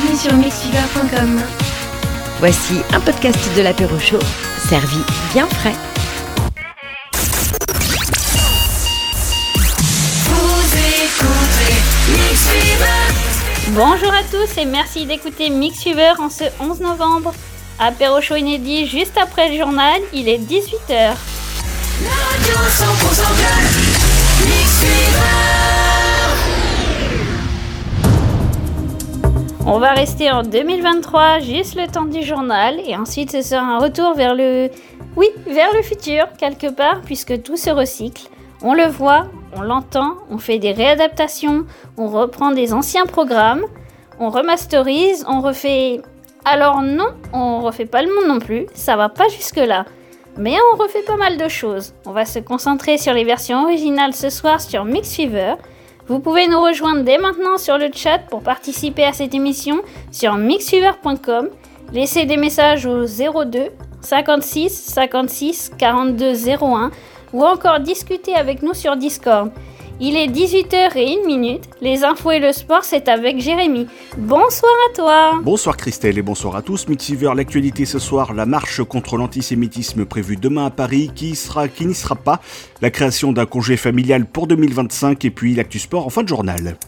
[0.00, 1.40] Bienvenue sur mixfever.com.
[2.38, 4.18] Voici un podcast de l'apéro chaud,
[4.68, 4.98] servi
[5.32, 5.74] bien frais.
[10.24, 11.74] Vous écoutez
[12.12, 13.12] Mixfever.
[13.68, 17.34] Bonjour à tous et merci d'écouter Mix Fever en ce 11 novembre.
[17.78, 20.88] Apéro chaud inédit juste après le journal, il est 18h.
[20.88, 24.46] La radio 100% club.
[24.46, 26.09] Mixfever.
[29.66, 33.78] On va rester en 2023, juste le temps du journal, et ensuite ce sera un
[33.78, 34.70] retour vers le...
[35.16, 38.28] Oui, vers le futur, quelque part, puisque tout se recycle.
[38.62, 41.66] On le voit, on l'entend, on fait des réadaptations,
[41.98, 43.62] on reprend des anciens programmes,
[44.18, 46.00] on remasterise, on refait...
[46.44, 49.84] Alors non, on refait pas le monde non plus, ça va pas jusque-là.
[50.38, 51.92] Mais on refait pas mal de choses.
[52.06, 55.54] On va se concentrer sur les versions originales ce soir sur Mix Fever.
[56.10, 60.34] Vous pouvez nous rejoindre dès maintenant sur le chat pour participer à cette émission sur
[60.34, 61.50] mixfever.com.
[61.92, 63.68] Laissez des messages au 02
[64.00, 66.90] 56 56 42 01
[67.32, 69.52] ou encore discuter avec nous sur Discord.
[70.02, 71.64] Il est 18h et 1 minute.
[71.82, 73.86] Les infos et le sport, c'est avec Jérémy.
[74.16, 75.40] Bonsoir à toi.
[75.42, 76.88] Bonsoir Christelle et bonsoir à tous.
[76.88, 81.84] Mixiver, l'actualité ce soir, la marche contre l'antisémitisme prévue demain à Paris, qui sera, qui
[81.84, 82.40] n'y sera pas,
[82.80, 86.78] la création d'un congé familial pour 2025 et puis l'actu sport en fin de journal.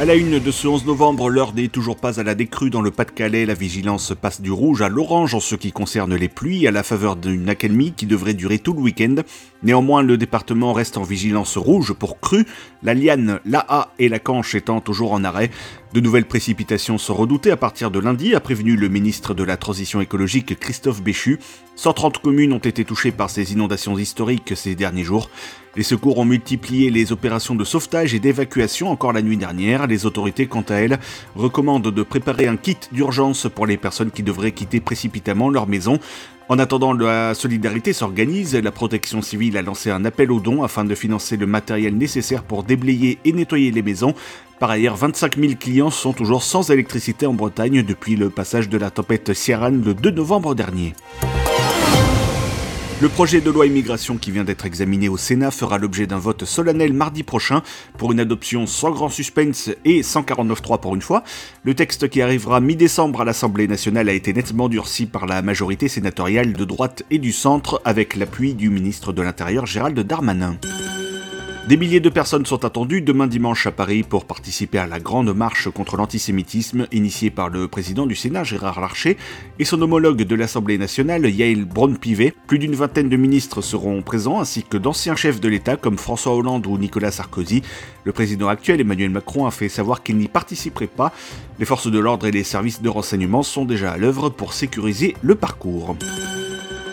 [0.00, 2.80] À la une de ce 11 novembre, l'heure n'est toujours pas à la décrue dans
[2.80, 3.44] le Pas-de-Calais.
[3.44, 6.82] La vigilance passe du rouge à l'orange en ce qui concerne les pluies, à la
[6.82, 9.16] faveur d'une accalmie qui devrait durer tout le week-end.
[9.62, 12.46] Néanmoins, le département reste en vigilance rouge pour crue,
[12.82, 15.50] la Liane, l'AA et la Canche étant toujours en arrêt.
[15.92, 19.56] De nouvelles précipitations sont redoutées à partir de lundi, a prévenu le ministre de la
[19.56, 21.40] Transition écologique Christophe Béchu.
[21.74, 25.30] 130 communes ont été touchées par ces inondations historiques ces derniers jours.
[25.74, 29.88] Les secours ont multiplié les opérations de sauvetage et d'évacuation encore la nuit dernière.
[29.88, 31.00] Les autorités, quant à elles,
[31.34, 35.98] recommandent de préparer un kit d'urgence pour les personnes qui devraient quitter précipitamment leur maison.
[36.50, 38.56] En attendant, la solidarité s'organise.
[38.56, 42.42] La protection civile a lancé un appel aux dons afin de financer le matériel nécessaire
[42.42, 44.14] pour déblayer et nettoyer les maisons.
[44.58, 48.78] Par ailleurs, 25 000 clients sont toujours sans électricité en Bretagne depuis le passage de
[48.78, 50.94] la tempête Ciaran le 2 novembre dernier.
[53.02, 56.44] Le projet de loi immigration qui vient d'être examiné au Sénat fera l'objet d'un vote
[56.44, 57.62] solennel mardi prochain
[57.96, 61.24] pour une adoption sans grand suspense et 149.3 pour une fois.
[61.64, 65.88] Le texte qui arrivera mi-décembre à l'Assemblée nationale a été nettement durci par la majorité
[65.88, 70.58] sénatoriale de droite et du centre avec l'appui du ministre de l'Intérieur Gérald Darmanin.
[71.68, 75.32] Des milliers de personnes sont attendues demain dimanche à Paris pour participer à la grande
[75.32, 79.16] marche contre l'antisémitisme initiée par le président du Sénat Gérard Larcher
[79.58, 82.34] et son homologue de l'Assemblée nationale Yael Braun-Pivet.
[82.48, 86.34] Plus d'une vingtaine de ministres seront présents ainsi que d'anciens chefs de l'État comme François
[86.34, 87.62] Hollande ou Nicolas Sarkozy.
[88.04, 91.12] Le président actuel Emmanuel Macron a fait savoir qu'il n'y participerait pas.
[91.60, 95.14] Les forces de l'ordre et les services de renseignement sont déjà à l'œuvre pour sécuriser
[95.22, 95.94] le parcours.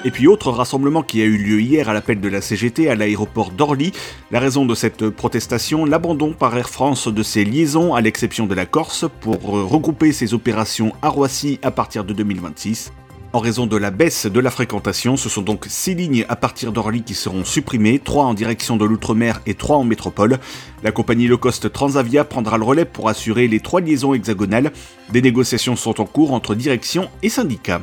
[0.08, 2.96] Et puis autre rassemblement qui a eu lieu hier à l'appel de la CGT à
[2.96, 3.92] l'aéroport d'Orly.
[4.32, 8.56] La raison de cette protestation, l'abandon par Air France de ses liaisons à l'exception de
[8.56, 12.94] la Corse pour regrouper ses opérations à Roissy à partir de 2026.
[13.34, 16.72] En raison de la baisse de la fréquentation, ce sont donc 6 lignes à partir
[16.72, 20.40] d'Orly qui seront supprimées, 3 en direction de l'outre-mer et 3 en métropole.
[20.84, 24.72] La compagnie low cost Transavia prendra le relais pour assurer les 3 liaisons hexagonales.
[25.12, 27.82] Des négociations sont en cours entre direction et syndicats.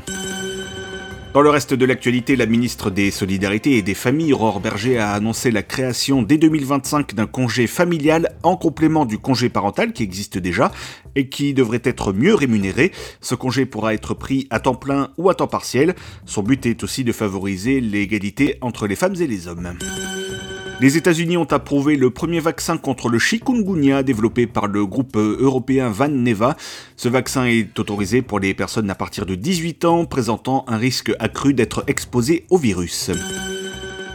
[1.34, 5.14] Dans le reste de l'actualité, la ministre des Solidarités et des Familles, Aurore Berger, a
[5.14, 10.38] annoncé la création dès 2025 d'un congé familial en complément du congé parental qui existe
[10.38, 10.70] déjà
[11.16, 12.92] et qui devrait être mieux rémunéré.
[13.20, 15.96] Ce congé pourra être pris à temps plein ou à temps partiel.
[16.24, 19.74] Son but est aussi de favoriser l'égalité entre les femmes et les hommes.
[20.80, 25.88] Les États-Unis ont approuvé le premier vaccin contre le chikungunya développé par le groupe européen
[25.88, 26.56] Valneva.
[26.96, 31.12] Ce vaccin est autorisé pour les personnes à partir de 18 ans présentant un risque
[31.20, 33.10] accru d'être exposées au virus.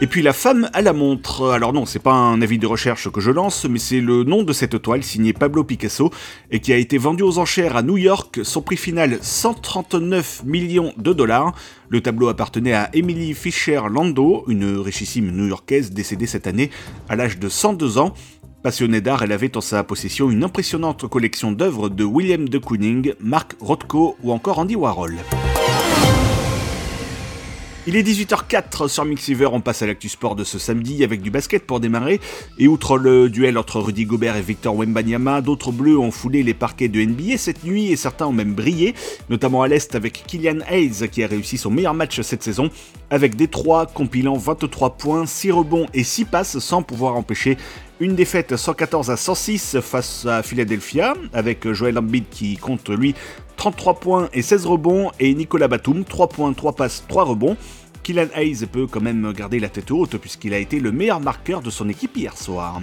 [0.02, 1.50] Et puis la femme à la montre.
[1.50, 4.42] Alors non, c'est pas un avis de recherche que je lance, mais c'est le nom
[4.42, 6.10] de cette toile signée Pablo Picasso
[6.50, 8.40] et qui a été vendue aux enchères à New York.
[8.42, 11.52] Son prix final 139 millions de dollars.
[11.90, 16.70] Le tableau appartenait à Emily Fisher Lando, une richissime new-yorkaise décédée cette année
[17.10, 18.14] à l'âge de 102 ans.
[18.62, 23.12] Passionnée d'art, elle avait en sa possession une impressionnante collection d'œuvres de William de Kooning,
[23.20, 25.16] Mark Rothko ou encore Andy Warhol.
[27.92, 31.32] Il est 18h04 sur Mixiver, on passe à l'actu sport de ce samedi avec du
[31.32, 32.20] basket pour démarrer.
[32.56, 36.54] Et outre le duel entre Rudy Gobert et Victor Wembanyama, d'autres bleus ont foulé les
[36.54, 38.94] parquets de NBA cette nuit et certains ont même brillé,
[39.28, 42.70] notamment à l'Est avec Killian Hayes qui a réussi son meilleur match cette saison
[43.10, 47.56] avec 3 compilant 23 points, 6 rebonds et 6 passes sans pouvoir empêcher
[47.98, 53.16] Une défaite 114 à 106 face à Philadelphia, avec Joel Embiid qui compte lui
[53.56, 57.58] 33 points et 16 rebonds, et Nicolas Batum 3 points, 3 passes, 3 rebonds.
[58.10, 61.62] Kylian Hayes peut quand même garder la tête haute puisqu'il a été le meilleur marqueur
[61.62, 62.80] de son équipe hier soir.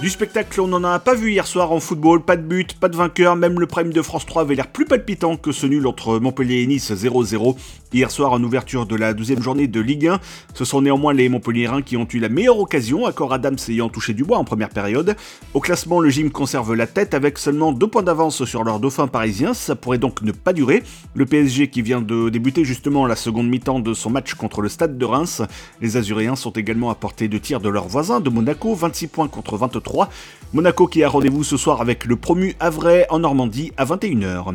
[0.00, 2.88] Du spectacle, on n'en a pas vu hier soir en football, pas de but, pas
[2.88, 5.86] de vainqueur, même le prime de France 3 avait l'air plus palpitant que ce nul
[5.86, 7.56] entre Montpellier et Nice 0-0.
[7.94, 10.18] Hier soir, en ouverture de la deuxième journée de Ligue 1,
[10.52, 14.14] ce sont néanmoins les Montpelliérains qui ont eu la meilleure occasion, accord Adams ayant touché
[14.14, 15.14] du bois en première période.
[15.54, 19.06] Au classement, le gym conserve la tête avec seulement deux points d'avance sur leur dauphin
[19.06, 20.82] parisien, ça pourrait donc ne pas durer.
[21.14, 24.68] Le PSG qui vient de débuter justement la seconde mi-temps de son match contre le
[24.68, 25.42] Stade de Reims.
[25.80, 29.28] Les Azuréens sont également à portée de tir de leurs voisins de Monaco, 26 points
[29.28, 30.08] contre 23.
[30.52, 34.54] Monaco qui a rendez-vous ce soir avec le promu Havre en Normandie à 21h.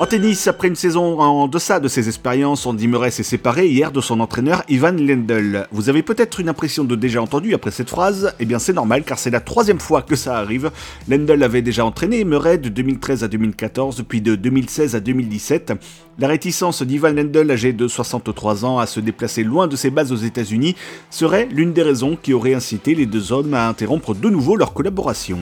[0.00, 3.92] En tennis, après une saison en deçà de ses expériences, Andy Murray s'est séparé hier
[3.92, 5.66] de son entraîneur Ivan Lendl.
[5.72, 9.02] Vous avez peut-être une impression de déjà entendu après cette phrase Eh bien c'est normal
[9.04, 10.70] car c'est la troisième fois que ça arrive.
[11.06, 15.74] Lendl avait déjà entraîné Murray de 2013 à 2014 puis de 2016 à 2017.
[16.18, 20.16] La réticence d'Ivan Lendl, âgé de 63 à se déplacer loin de ses bases aux
[20.16, 20.76] États-Unis
[21.10, 24.72] serait l'une des raisons qui aurait incité les deux hommes à interrompre de nouveau leur
[24.72, 25.38] collaboration.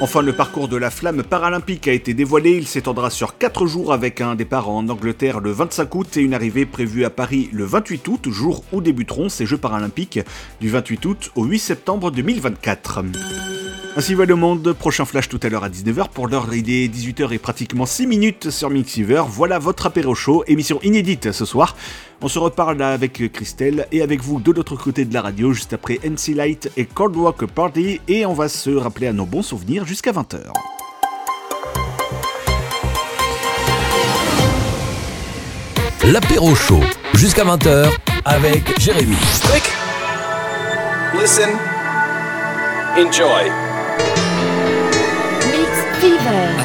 [0.00, 2.50] Enfin, le parcours de la flamme paralympique a été dévoilé.
[2.56, 6.34] Il s'étendra sur 4 jours avec un départ en Angleterre le 25 août et une
[6.34, 10.20] arrivée prévue à Paris le 28 août, jour où débuteront ces Jeux paralympiques
[10.60, 13.04] du 28 août au 8 septembre 2024.
[13.96, 16.88] Ainsi va le monde, prochain flash tout à l'heure à 19h pour l'heure il est
[16.88, 19.22] 18h et pratiquement 6 minutes sur Mixiver.
[19.28, 21.76] Voilà votre apéro show, émission inédite ce soir.
[22.22, 25.72] On se reparle avec Christelle et avec vous de l'autre côté de la radio juste
[25.72, 29.42] après NC Light et Cold Walk Party et on va se rappeler à nos bons
[29.42, 30.40] souvenirs jusqu'à 20h.
[36.04, 36.82] L'apéro chaud
[37.14, 37.90] jusqu'à 20h
[38.24, 39.16] avec Jérémy.
[39.50, 39.64] Quick!
[41.20, 41.50] Listen.
[42.96, 43.50] Enjoy.
[45.50, 45.70] Mix
[46.00, 46.63] Fever.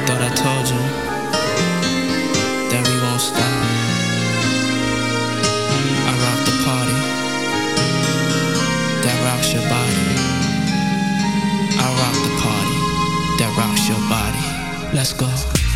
[14.91, 15.68] Let's go.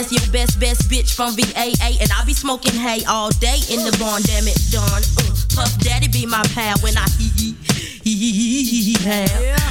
[0.00, 2.00] M-I-double-S-S, your best, best bitch from VAA.
[2.00, 5.02] And I be smoking hay all day in the barn, damn it, done.
[5.18, 7.56] Uh, Puff Daddy be my pal when I hee hee.
[8.04, 8.96] Hee.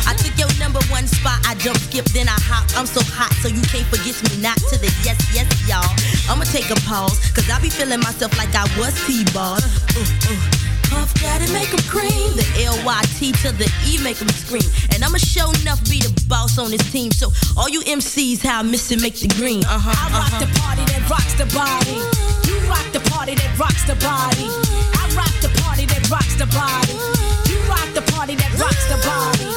[0.06, 2.70] I took your number one spot, I jump skip, then I hop.
[2.78, 5.90] I'm so hot, so you can't forget me not to the yes, yes, y'all.
[6.32, 9.58] I'ma take a pause, cause I be feeling myself like I was T-Ball.
[9.58, 10.59] Uh, uh.
[10.90, 12.36] Puff Daddy make 'em cream.
[12.36, 14.68] The L-Y-T to the E make 'em scream.
[14.92, 17.12] And I'ma show enough be the boss on this team.
[17.12, 19.64] So all you MCs, how I miss it, make the green.
[19.66, 20.46] Uh-huh, I rock uh-huh.
[20.46, 21.98] the party that rocks the body.
[22.48, 24.48] You rock the party that rocks the body.
[25.02, 26.96] I rock the party that rocks the body.
[27.50, 29.48] You rock the party that rocks the body.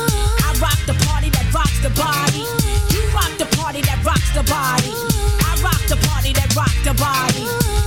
[0.46, 2.44] I rock the party that rocks the body.
[2.92, 4.92] You rock the party that rocks the body.
[5.48, 7.44] I rock the party that rocks the body.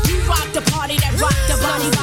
[0.10, 1.95] You rock the party that rocks the body,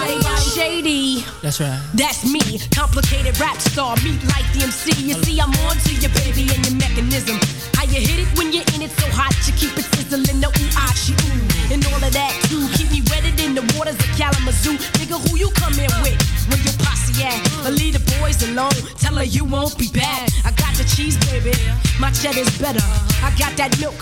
[1.42, 1.80] That's right.
[1.94, 4.92] That's me, complicated rap star, meet like the MC.
[5.02, 7.38] You see, I'm on to your baby and your mechanism.
[7.74, 10.48] How you hit it when you're in it so hot, you keep it sizzling, no
[10.48, 11.74] ooh, ah, she ooh.
[11.74, 14.76] And all of that too, keep me wetted in the waters of Kalamazoo.
[15.00, 16.18] Nigga, who you come in with?
[16.50, 17.38] Where your posse at?
[17.66, 20.30] Or leave the boys alone, tell her you won't be back.
[20.44, 21.54] I got the cheese, baby,
[21.98, 22.84] my cheddar's better.
[23.22, 23.98] I got that milk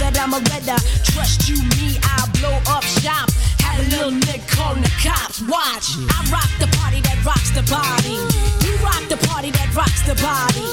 [0.00, 0.80] that I'm a redder.
[1.12, 3.28] Trust you, me, I'll blow up shop.
[3.60, 5.44] Have a little nick calling the cops.
[5.44, 8.16] Watch, I rock the party that rocks the body.
[8.64, 10.64] You rock the party that rocks the body.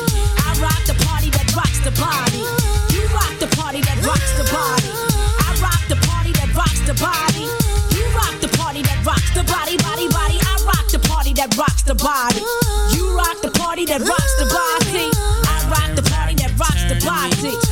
[0.48, 2.42] I rock the party that rocks the body.
[2.96, 4.92] You rock the party that rocks the body.
[5.44, 7.46] I rock the party that rocks the body.
[7.92, 10.40] You rock the party that rocks the body, body, body.
[10.40, 12.48] I rock the party that rocks the body.
[12.96, 15.12] You rock the party that rocks the body.
[15.52, 17.67] I rock the party that rocks the body.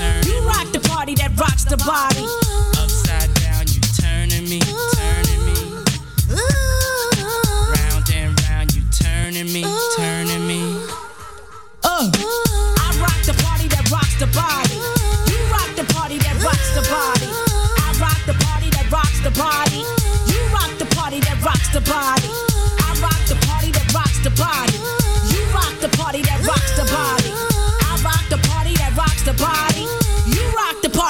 [1.38, 2.26] Rocks the body.
[2.80, 4.60] Upside down, you turning me,
[4.96, 5.58] turning me.
[7.76, 9.64] Round and round, you turning me,
[9.96, 10.62] turning me.
[11.84, 12.12] Uh.
[12.80, 14.80] I rock the party that rocks the body.
[15.30, 17.30] You rock the party that rocks the body.
[17.84, 19.84] I rock the party that rocks the body.
[20.32, 22.35] You rock the party that rocks the body.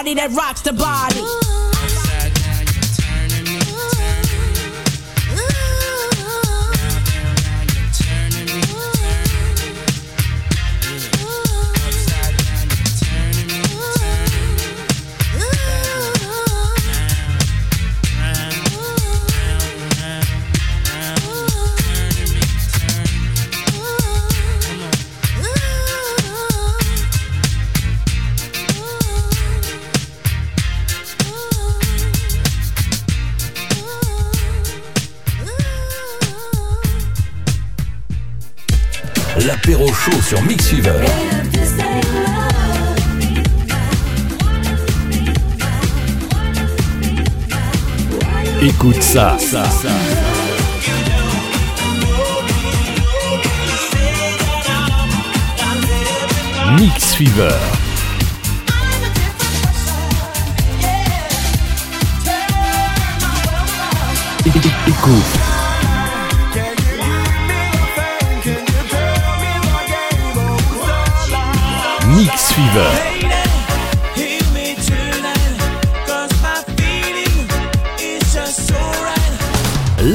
[0.06, 1.45] Rock the party that rocks the body.
[49.16, 49.90] Ça, ça.
[56.78, 57.48] Mix Fever.
[64.46, 65.14] Écoute.
[72.10, 73.25] Mix Fever.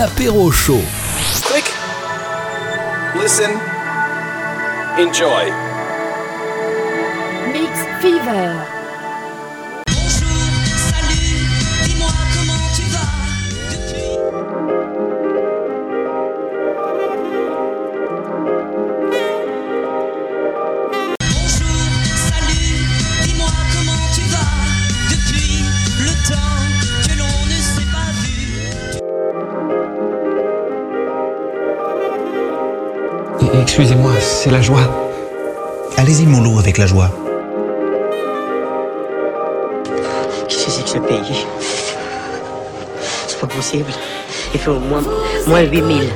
[0.01, 0.81] L'apéro chaud.
[1.45, 1.67] Click.
[3.21, 3.51] Listen.
[4.97, 5.53] Enjoy.
[7.53, 8.80] Mix Fever.
[34.43, 34.89] C'est la joie.
[35.99, 37.11] Allez-y, mon loup, avec la joie.
[40.49, 41.45] Qu'est-ce que c'est que ce pays
[43.27, 43.93] C'est pas possible.
[44.55, 45.03] Il fait au moins,
[45.47, 46.09] moins 8000.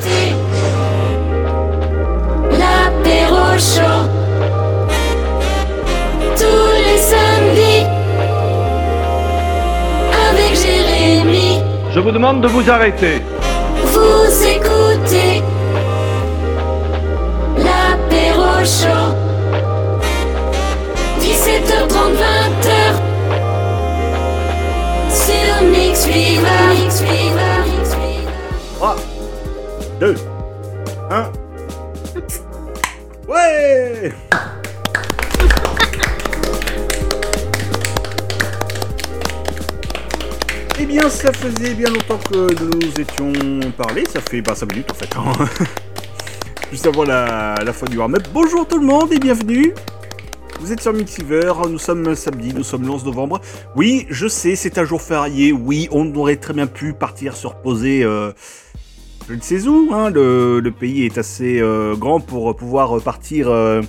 [2.52, 4.08] L'apéro chaud.
[6.34, 7.84] Tous les samedis.
[10.30, 11.60] Avec Jérémy.
[11.92, 13.20] Je vous demande de vous arrêter.
[13.92, 14.43] Vous
[41.50, 43.32] faisait bien longtemps que nous étions
[43.76, 44.04] parlé.
[44.12, 45.16] Ça fait bah, 5 minutes en fait.
[45.16, 45.46] hein.
[46.70, 48.22] Juste avant la, la fin du warm-up.
[48.32, 49.72] Bonjour tout le monde et bienvenue.
[50.60, 53.40] Vous êtes sur Mixiver, nous sommes samedi, nous sommes le 11 novembre.
[53.76, 55.52] Oui, je sais, c'est un jour férié.
[55.52, 58.02] Oui, on aurait très bien pu partir se reposer.
[58.02, 58.32] euh,
[59.28, 59.90] je ne sais où.
[59.92, 63.82] hein, le, le pays est assez euh, grand pour pouvoir partir euh,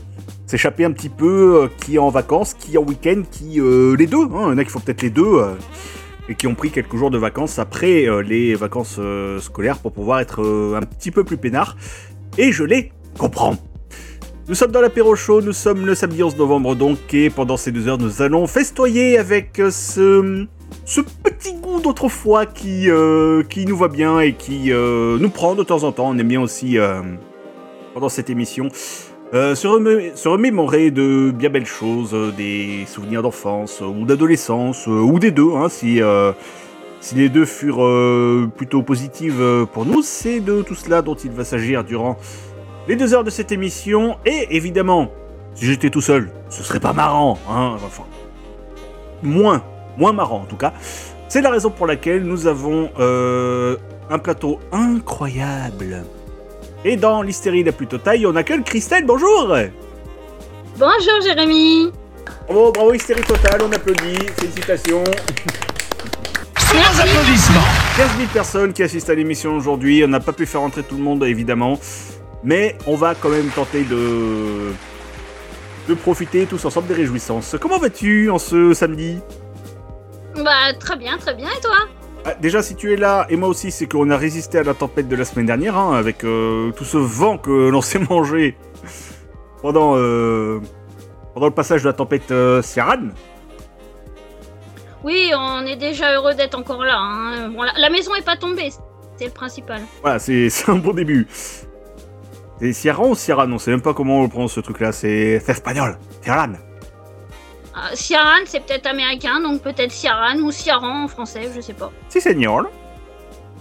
[0.48, 1.70] s'échapper un petit peu.
[1.80, 3.60] qui est en vacances, qui est en week-end, qui
[3.98, 4.24] les deux.
[4.24, 5.40] hein, il y en a qui font peut-être les deux.
[6.30, 9.92] Et qui ont pris quelques jours de vacances après euh, les vacances euh, scolaires pour
[9.92, 11.76] pouvoir être euh, un petit peu plus peinard.
[12.38, 13.56] Et je les comprends.
[14.48, 17.72] Nous sommes dans l'apéro show, nous sommes le samedi 11 novembre donc, et pendant ces
[17.72, 20.46] deux heures, nous allons festoyer avec ce,
[21.24, 22.88] petit goût d'autrefois qui,
[23.50, 26.10] qui nous va bien et qui nous prend de temps en temps.
[26.10, 26.78] On aime bien aussi,
[27.96, 28.70] pendant cette émission,
[29.34, 34.06] euh, se, remé- se remémorer de bien belles choses, euh, des souvenirs d'enfance euh, ou
[34.06, 36.00] d'adolescence, ou des deux, hein, si,
[37.02, 37.88] si les deux furent
[38.56, 40.02] plutôt positives pour nous.
[40.02, 42.18] C'est de tout cela dont il va s'agir durant
[42.88, 44.18] les deux heures de cette émission.
[44.26, 45.10] Et évidemment,
[45.54, 48.04] si j'étais tout seul, ce serait pas marrant, hein, enfin,
[49.24, 49.64] moins
[49.98, 50.74] moins marrant en tout cas.
[51.30, 56.04] C'est la raison pour laquelle nous avons un plateau incroyable.
[56.88, 59.58] Et dans l'hystérie la plus totale, on accueille Christelle, bonjour.
[60.78, 61.92] Bonjour Jérémy.
[62.48, 65.04] Bravo, bravo, hystérie totale, on applaudit, félicitations.
[66.60, 67.60] Sans applaudissements.
[67.98, 70.98] 15 000 personnes qui assistent à l'émission aujourd'hui, on n'a pas pu faire entrer tout
[70.98, 71.80] le monde évidemment,
[72.44, 74.72] mais on va quand même tenter de
[75.88, 77.56] de profiter tous ensemble des réjouissances.
[77.60, 79.18] Comment vas-tu en ce samedi?
[80.36, 81.78] Bah très bien, très bien, et toi?
[82.42, 85.08] Déjà, si tu es là, et moi aussi, c'est qu'on a résisté à la tempête
[85.08, 88.58] de la semaine dernière, hein, avec euh, tout ce vent que l'on s'est mangé
[89.62, 90.60] pendant, euh,
[91.34, 92.62] pendant le passage de la tempête euh.
[95.04, 96.98] Oui, on est déjà heureux d'être encore là.
[96.98, 97.50] hein.
[97.50, 98.72] Bon, la, la maison est pas tombée,
[99.18, 99.82] c'est le principal.
[100.02, 101.28] Voilà, c'est un bon début.
[102.60, 105.52] C'est Ciaran ou Ciaran On sait même pas comment on prononce ce truc-là, c'est c'est
[105.52, 105.98] espagnol.
[106.24, 106.54] Ciaran.
[107.78, 111.92] Ah, Ciaran, c'est peut-être américain, donc peut-être Ciaran ou Ciaran en français, je sais pas.
[112.08, 112.68] Si, señor.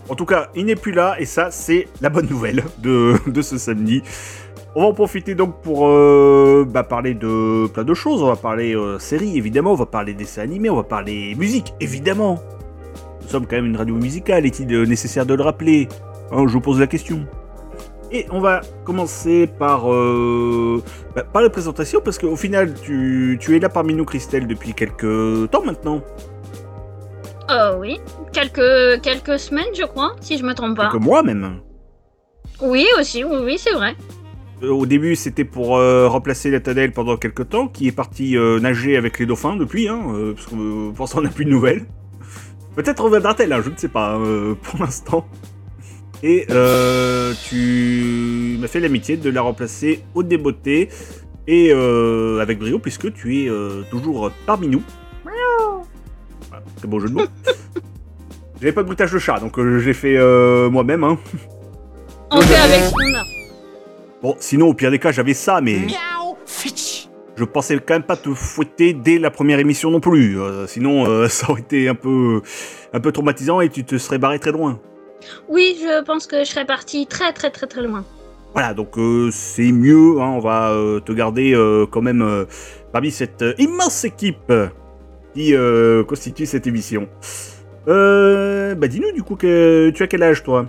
[0.08, 3.42] En tout cas, il n'est plus là, et ça, c'est la bonne nouvelle de, de
[3.42, 4.02] ce samedi.
[4.76, 8.22] On va en profiter donc pour euh, bah, parler de plein de choses.
[8.22, 9.72] On va parler euh, séries, évidemment.
[9.72, 10.68] On va parler dessins animés.
[10.68, 12.40] On va parler musique, évidemment.
[13.22, 14.46] Nous sommes quand même une radio musicale.
[14.46, 15.88] Est-il euh, nécessaire de le rappeler?
[16.32, 17.24] Hein, Je vous pose la question.
[18.14, 20.80] Et on va commencer par, euh,
[21.16, 24.72] bah, par la présentation, parce qu'au final, tu, tu es là parmi nous, Christelle, depuis
[24.72, 26.00] quelques temps maintenant.
[27.50, 27.98] Euh, oui,
[28.32, 30.90] quelques, quelques semaines, je crois, si je me trompe pas.
[30.90, 31.58] Quelques mois même.
[32.62, 33.96] Oui, aussi, oui, oui, c'est vrai.
[34.62, 38.36] Euh, Au début, c'était pour euh, remplacer la Tadelle pendant quelques temps, qui est parti
[38.60, 40.00] nager avec les dauphins depuis, hein,
[40.36, 41.84] parce que euh, pour l'instant, on n'a plus de nouvelles.
[42.76, 44.16] Peut-être reviendra-t-elle, hein, je ne sais pas,
[44.62, 45.26] pour l'instant.
[46.26, 50.88] Et euh, tu m'as fait l'amitié de la remplacer au débeauté,
[51.46, 54.82] et euh, avec brio, puisque tu es euh, toujours parmi nous.
[56.48, 57.26] Voilà, très beau jeu de mots.
[58.58, 61.04] J'avais pas de bruitage de chat, donc euh, j'ai fait euh, moi-même.
[61.04, 61.18] Hein.
[62.30, 62.90] On fait avec.
[64.22, 65.80] Bon, sinon, au pire des cas, j'avais ça, mais.
[67.36, 70.40] Je pensais quand même pas te fouetter dès la première émission non plus.
[70.40, 72.40] euh, sinon, euh, ça aurait été un peu,
[72.94, 74.80] un peu traumatisant et tu te serais barré très loin.
[75.48, 78.04] Oui, je pense que je serais partie très très très très loin.
[78.52, 80.20] Voilà, donc euh, c'est mieux.
[80.20, 82.46] hein, on va euh, te garder euh, quand même
[82.92, 84.52] parmi cette immense équipe
[85.34, 85.54] qui
[86.08, 87.08] constitue cette émission.
[87.86, 90.66] Bah dis-nous du coup que tu as quel âge toi?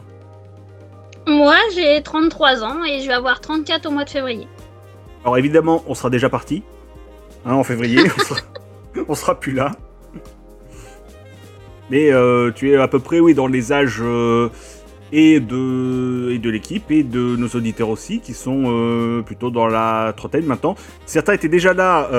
[1.27, 4.47] Moi, j'ai 33 ans et je vais avoir 34 au mois de février.
[5.23, 6.61] Alors évidemment, on sera déjà parti.
[7.45, 8.39] Hein, en février, on, sera,
[9.07, 9.71] on sera plus là.
[11.89, 14.49] Mais euh, tu es à peu près, oui, dans les âges euh,
[15.11, 19.67] et de, et de l'équipe et de nos auditeurs aussi, qui sont euh, plutôt dans
[19.67, 20.75] la trentaine maintenant.
[21.05, 22.09] Certains étaient déjà là,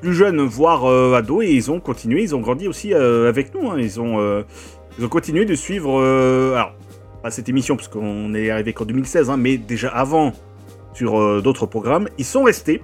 [0.00, 3.70] plus jeunes, voire ados, et ils ont continué, ils ont grandi aussi avec nous.
[3.70, 3.76] hein.
[3.78, 4.44] Ils, ont,
[4.98, 6.00] ils ont continué de suivre,
[7.22, 10.32] pas cette émission, parce qu'on est arrivé qu'en 2016, hein, mais déjà avant
[10.94, 12.08] sur d'autres programmes.
[12.18, 12.82] Ils sont restés.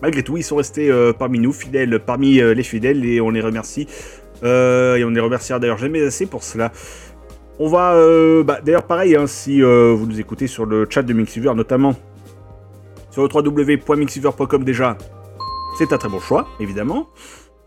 [0.00, 3.86] Malgré tout, ils sont restés parmi nous, fidèles, parmi les fidèles, et on les remercie.
[4.42, 6.72] Euh, et on les remerciera d'ailleurs jamais assez pour cela.
[7.58, 11.02] On va, euh, bah, d'ailleurs pareil, hein, si euh, vous nous écoutez sur le chat
[11.02, 11.94] de Mixiver, notamment
[13.10, 14.96] sur le www.mixiver.com déjà,
[15.76, 17.08] c'est un très bon choix, évidemment.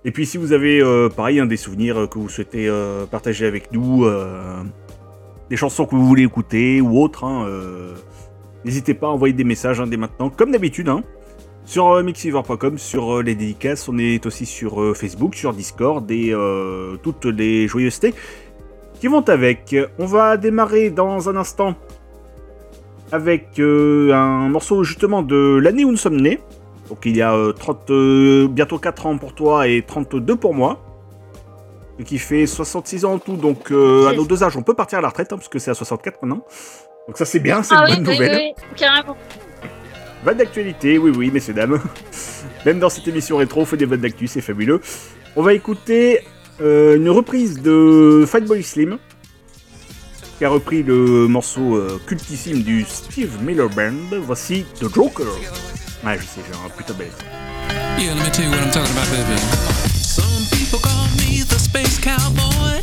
[0.05, 0.81] Et puis si vous avez,
[1.15, 2.71] pareil, des souvenirs que vous souhaitez
[3.11, 4.07] partager avec nous,
[5.49, 7.47] des chansons que vous voulez écouter ou autres, hein,
[8.63, 10.87] N'hésitez pas à envoyer des messages hein, dès maintenant, comme d'habitude,
[11.65, 13.87] sur euh, mixiver.com, sur euh, les dédicaces.
[13.89, 16.33] On est aussi sur euh, Facebook, sur Discord et
[17.03, 18.13] toutes les joyeusetés
[18.99, 19.75] qui vont avec.
[19.99, 21.75] On va démarrer dans un instant
[23.11, 26.39] avec euh, un morceau justement de l'année où nous sommes nés.
[26.89, 30.53] Donc il y a euh, 30, euh, bientôt 4 ans pour toi et 32 pour
[30.53, 30.79] moi.
[31.99, 33.35] Ce qui fait 66 ans en tout.
[33.35, 35.71] Donc à nos deux âges, on peut partir à la retraite, hein, parce que c'est
[35.71, 36.43] à 64 maintenant.
[37.07, 38.53] Donc ça c'est bien, c'est Ah une oui, bonne oui, nouvelle.
[38.75, 39.17] carrément.
[40.23, 41.79] Vanne d'actualité, oui, oui, messieurs, dames.
[42.65, 44.79] Même dans cette émission rétro, on fait des vannes d'actu, c'est fabuleux.
[45.35, 46.19] On va écouter
[46.61, 48.99] euh, une reprise de Fatboy Slim,
[50.37, 54.19] qui a repris le morceau euh, cultissime du Steve Miller Band.
[54.21, 55.27] Voici The Joker.
[56.05, 57.25] Ouais, je sais, j'ai un putain de bel accent.
[57.97, 59.39] Yeah, let me tell you what I'm talking about, baby.
[59.93, 62.81] Some people call me the space cowboy.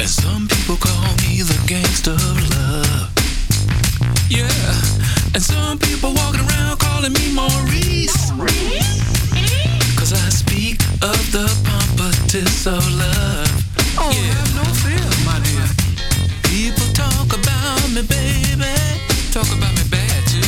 [0.00, 3.19] And some people call me the gangster of love.
[4.30, 4.46] Yeah,
[5.34, 8.30] and some people walking around calling me Maurice.
[9.98, 11.50] Cause I speak of the
[12.66, 13.48] of love.
[13.98, 15.66] Oh, have no fear, my dear.
[16.44, 18.70] People talk about me, baby.
[19.32, 20.46] Talk about me bad, too.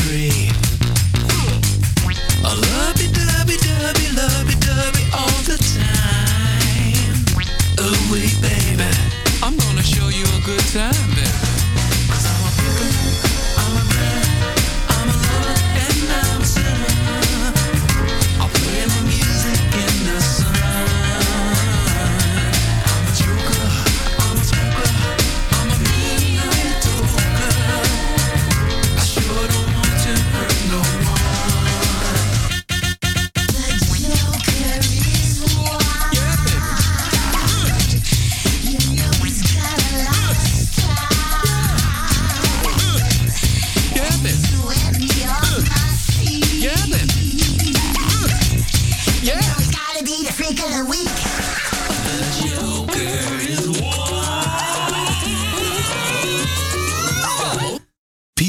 [0.00, 0.59] Tree.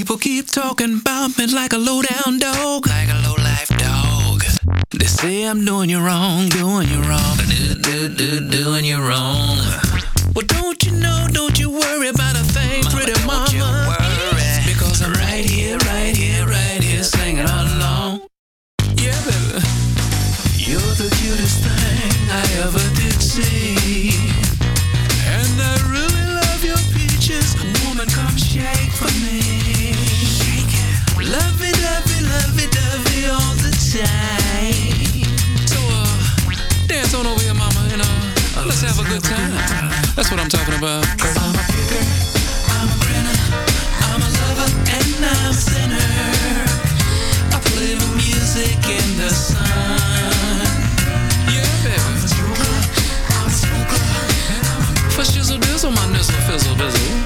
[0.02, 4.42] People keep talking about me like a low down dog, like a low life dog.
[4.90, 9.60] They say I'm doing you wrong, doing you wrong, do, do, do, doing you wrong.
[10.34, 13.46] Well, don't you know, don't you worry about a thing, pretty mama.
[13.46, 14.58] Don't you worry.
[14.66, 18.22] Because I'm right here, right here, right here, singing all along.
[18.96, 19.62] Yeah, baby.
[20.58, 23.81] You're the cutest thing I ever did see.
[40.32, 41.04] What I'm talking about.
[41.04, 42.04] I'm a picker,
[42.72, 43.36] I'm a grinner,
[44.00, 46.08] I'm a lover, and I'm a sinner.
[47.52, 49.60] I play the music in the sun.
[51.52, 52.00] Yeah, baby.
[52.00, 52.80] I'm a joker,
[53.36, 54.00] I'm a smoker,
[55.12, 57.21] for shizzle dizzle, my nizzle fizzle dizzle.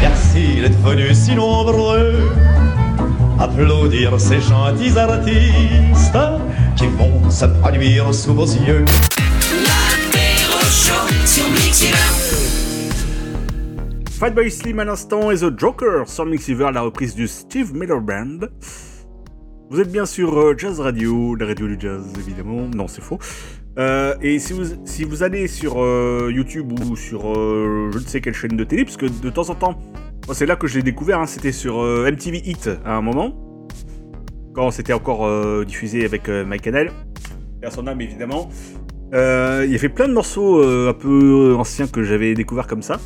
[0.00, 2.30] Merci d'être venus si nombreux
[3.38, 6.18] applaudir ces gentils artistes
[6.76, 8.84] qui vont se produire sous vos yeux.
[11.26, 11.92] Sur Mixiver.
[14.18, 18.46] Fatboy Slim à l'instant et The Joker sur Mixiver, la reprise du Steve Miller Band.
[19.68, 22.68] Vous êtes bien sur euh, Jazz Radio, la radio du jazz évidemment.
[22.74, 23.18] Non, c'est faux.
[23.78, 28.34] Euh, et si vous, allez sur euh, YouTube ou sur euh, je ne sais quelle
[28.34, 29.78] chaîne de télé, parce que de temps en temps,
[30.32, 33.66] c'est là que je l'ai découvert, hein, c'était sur MTV Hit à un moment,
[34.54, 36.92] quand c'était encore diffusé avec Mike Canel,
[37.62, 38.50] et son âme évidemment.
[39.12, 43.00] Il y avait plein de morceaux un peu anciens que j'avais découvert comme ça.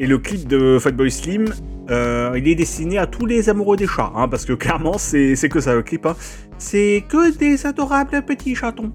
[0.00, 1.46] Et le clip de Fatboy Slim,
[1.88, 5.60] il est destiné à tous les amoureux des chats, hein, parce que clairement, c'est que
[5.60, 6.04] ça le clip.
[6.04, 6.16] hein.
[6.58, 8.92] C'est que des adorables petits chatons.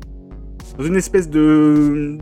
[0.80, 2.18] Dans une espèce de,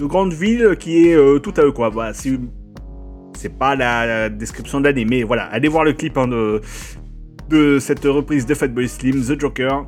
[0.00, 1.92] de grande ville qui est euh, tout à eux, quoi.
[2.14, 8.04] C'est pas la, description de l'année, mais voilà, allez voir le clip hein, de, cette
[8.04, 9.86] reprise de Fatboy Slim, The Joker.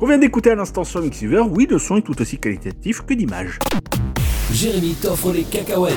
[0.00, 3.14] Qu'on vient d'écouter à l'instant sur Mixiver, oui, le son est tout aussi qualitatif que
[3.14, 3.60] l'image.
[4.52, 5.96] Jérémy t'offre les cacahuètes.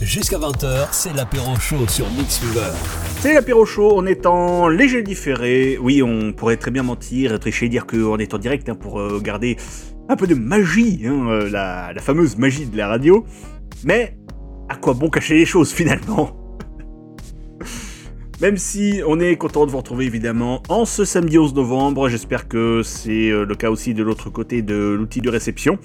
[0.00, 2.40] Jusqu'à 20h, c'est l'apéro chaud sur Mix.
[3.20, 5.78] C'est l'apéro chaud, on est en léger différé.
[5.80, 9.20] Oui, on pourrait très bien mentir, tricher dire qu'on est en direct hein, pour euh,
[9.20, 9.56] garder
[10.08, 13.24] un peu de magie, hein, euh, la fameuse magie de la radio.
[13.84, 14.16] Mais
[14.68, 16.41] à quoi bon cacher les choses finalement?
[18.42, 22.48] Même si on est content de vous retrouver évidemment en ce samedi 11 novembre, j'espère
[22.48, 25.78] que c'est euh, le cas aussi de l'autre côté de l'outil de réception.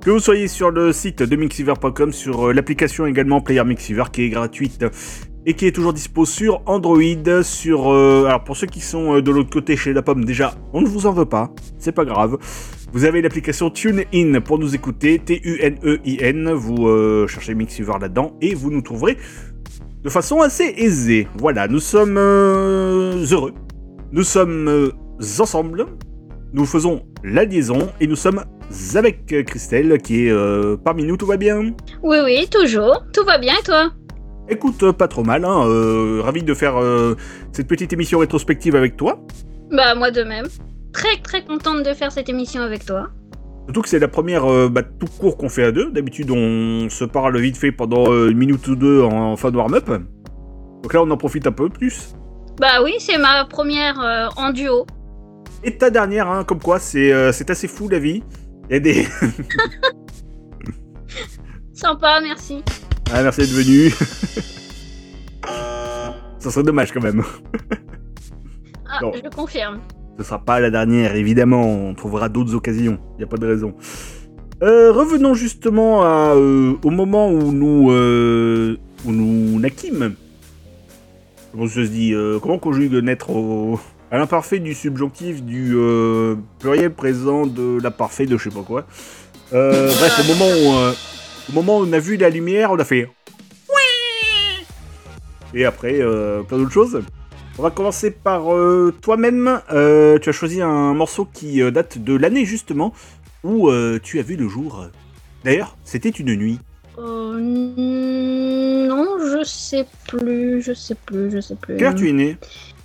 [0.00, 4.22] Que vous soyez sur le site de mixiver.com, sur euh, l'application également Player Mixiver qui
[4.22, 4.84] est gratuite
[5.44, 7.92] et qui est toujours dispo sur Android, sur...
[7.92, 10.80] euh, alors pour ceux qui sont euh, de l'autre côté chez la pomme, déjà, on
[10.80, 12.38] ne vous en veut pas, c'est pas grave.
[12.92, 18.70] Vous avez l'application TuneIn pour nous écouter, T-U-N-E-I-N, vous euh, cherchez Mixiver là-dedans et vous
[18.70, 19.16] nous trouverez
[20.02, 21.28] de façon assez aisée.
[21.38, 23.52] Voilà, nous sommes euh, heureux,
[24.10, 24.90] nous sommes euh,
[25.38, 25.86] ensemble,
[26.52, 28.42] nous faisons la liaison et nous sommes
[28.94, 31.72] avec euh, Christelle qui est euh, parmi nous, tout va bien?
[32.02, 33.04] Oui, oui, toujours.
[33.12, 33.92] Tout va bien et toi?
[34.48, 36.74] Écoute, pas trop mal, hein, ravi de faire
[37.52, 39.24] cette petite émission rétrospective avec toi.
[39.70, 40.46] Bah, moi de même.
[40.92, 43.08] Très, très contente de faire cette émission avec toi.
[43.66, 45.90] Surtout que c'est la première euh, bah, tout court qu'on fait à deux.
[45.92, 49.56] D'habitude, on se parle vite fait pendant euh, une minute ou deux en fin de
[49.56, 49.88] warm-up.
[50.82, 52.14] Donc là, on en profite un peu plus.
[52.60, 54.84] Bah oui, c'est ma première euh, en duo.
[55.64, 58.22] Et ta dernière, hein, comme quoi, c'est euh, c'est assez fou la vie.
[58.68, 59.06] Il y a des.
[61.72, 62.62] Sympa, merci.
[63.12, 63.90] ah, merci d'être venu.
[66.38, 67.22] Ça serait dommage quand même.
[68.88, 69.12] Ah, Non.
[69.14, 69.80] je confirme.
[70.18, 71.62] Ce sera pas la dernière, évidemment.
[71.62, 72.98] On trouvera d'autres occasions.
[73.14, 73.74] Il n'y a pas de raison.
[74.62, 80.14] Euh, revenons justement à, euh, au moment où nous, euh, où nous naquîmes.
[81.58, 86.36] Ça se dit euh, Comment on conjugue naître au, à l'imparfait du subjonctif du euh,
[86.60, 88.86] pluriel présent de l'imparfait de je sais pas quoi.
[89.50, 93.08] Bref, au moment où, au moment où on a vu la lumière, on a fait.
[95.54, 97.02] Et après, euh, plein d'autres choses.
[97.62, 99.62] On va commencer par euh, toi-même.
[99.70, 102.92] Euh, tu as choisi un morceau qui euh, date de l'année justement
[103.44, 103.70] où
[104.02, 104.86] tu as vu le jour.
[105.44, 106.58] D'ailleurs, c'était une nuit.
[106.98, 111.76] Euh, non, je sais plus, je sais plus, je sais plus.
[111.76, 112.36] Quelle heure tu es né?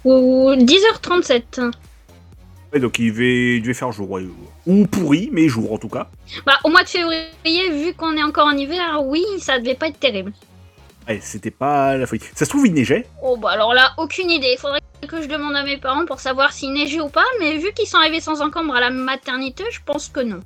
[0.06, 1.72] Ou 10h37.
[2.72, 4.12] Ouais, donc il devait, il devait faire jour.
[4.12, 4.28] ouais.
[4.68, 6.12] Ou pourri, mais jour en tout cas.
[6.46, 9.88] Bah, au mois de février, vu qu'on est encore en hiver, oui, ça devait pas
[9.88, 10.34] être terrible.
[11.08, 12.22] Ouais, c'était pas la folie.
[12.36, 13.06] Ça se trouve, il neigeait.
[13.24, 14.50] Oh, bah alors là, aucune idée.
[14.54, 17.58] Il faudrait que je demande à mes parents pour savoir s'il neigeait ou pas, mais
[17.58, 20.42] vu qu'ils sont arrivés sans encombre à la maternité, je pense que non.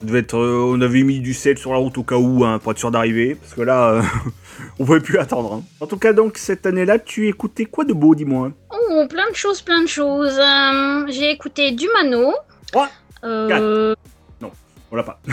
[0.00, 2.44] Ça devait être, euh, on avait mis du sel sur la route au cas où,
[2.44, 3.36] hein, pour être sûr d'arriver.
[3.36, 4.02] Parce que là, euh,
[4.80, 5.52] on pouvait plus attendre.
[5.54, 5.62] hein.
[5.80, 8.50] En tout cas, donc, cette année-là, tu écoutais quoi de beau, dis-moi?
[8.72, 10.36] Oh, plein de choses, plein de choses.
[10.40, 12.34] Euh, J'ai écouté du Mano.
[12.72, 12.88] Quoi
[13.22, 13.94] Euh,
[14.40, 14.50] Non,
[14.90, 15.20] on l'a pas.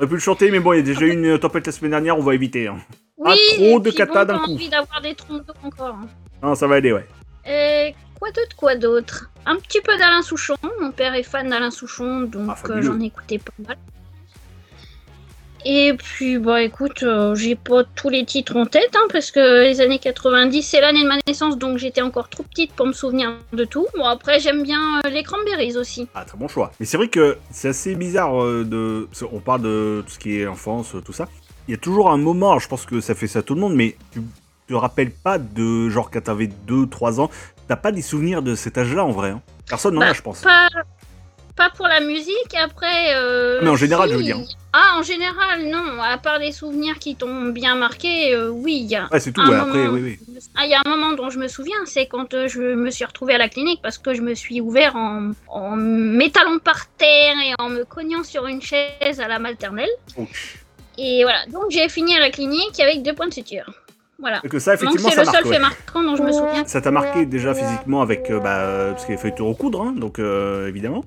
[0.00, 1.72] on aurait pu le chanter, mais bon, il y a déjà eu une tempête la
[1.72, 2.68] semaine dernière, on va éviter.
[2.68, 2.78] hein.
[3.18, 4.52] oui, Pas trop de et puis kata bon, d'un coup.
[4.52, 5.94] envie d'avoir des trompes d'eau encore.
[6.02, 6.08] hein.
[6.42, 7.06] Non, ça va aller, ouais.
[7.46, 9.30] Et quoi d'autre, quoi d'autre?
[9.44, 10.54] Un petit peu d'Alain Souchon.
[10.80, 13.76] Mon père est fan d'Alain Souchon, donc Ah, euh, j'en ai écouté pas mal.
[15.64, 19.62] Et puis, bah écoute, euh, j'ai pas tous les titres en tête, hein, parce que
[19.62, 22.92] les années 90, c'est l'année de ma naissance, donc j'étais encore trop petite pour me
[22.92, 23.86] souvenir de tout.
[23.96, 26.08] Bon, après, j'aime bien euh, les Cranberries aussi.
[26.14, 26.72] Ah, très bon choix.
[26.80, 29.08] Mais c'est vrai que c'est assez bizarre euh, de.
[29.26, 31.28] qu'on parle de tout ce qui est enfance, tout ça.
[31.68, 33.54] Il y a toujours un moment, alors je pense que ça fait ça à tout
[33.54, 34.22] le monde, mais tu
[34.66, 37.30] te rappelles pas de genre quand t'avais 2-3 ans,
[37.68, 39.30] t'as pas des souvenirs de cet âge-là en vrai.
[39.30, 39.42] hein.
[39.68, 40.40] Personne n'en a, Bah, je pense.
[40.40, 40.68] Pas,
[41.60, 43.14] pas pour la musique, après.
[43.14, 44.12] euh, Mais en général, si.
[44.14, 44.38] je veux dire.
[44.72, 46.00] Ah, en général, non.
[46.02, 49.08] À part des souvenirs qui t'ont bien marqué, euh, oui, il y a.
[49.12, 50.38] Ouais, c'est tout, ouais, après, oui, oui.
[50.56, 52.90] Ah, il y a un moment dont je me souviens, c'est quand euh, je me
[52.90, 56.86] suis retrouvée à la clinique parce que je me suis ouvert en, en m'étalant par
[56.96, 59.90] terre et en me cognant sur une chaise à la maternelle.
[60.96, 63.66] Et voilà, donc j'ai fini à la clinique avec deux points de suture.
[64.18, 64.40] Voilà.
[64.40, 65.54] Que ça, effectivement, donc c'est le marque, seul ouais.
[65.54, 66.64] fait marquant dont je me souviens.
[66.66, 68.30] Ça t'a marqué déjà physiquement avec.
[68.30, 71.04] euh, bah, parce qu'il fallu te recoudre, hein, donc euh, évidemment.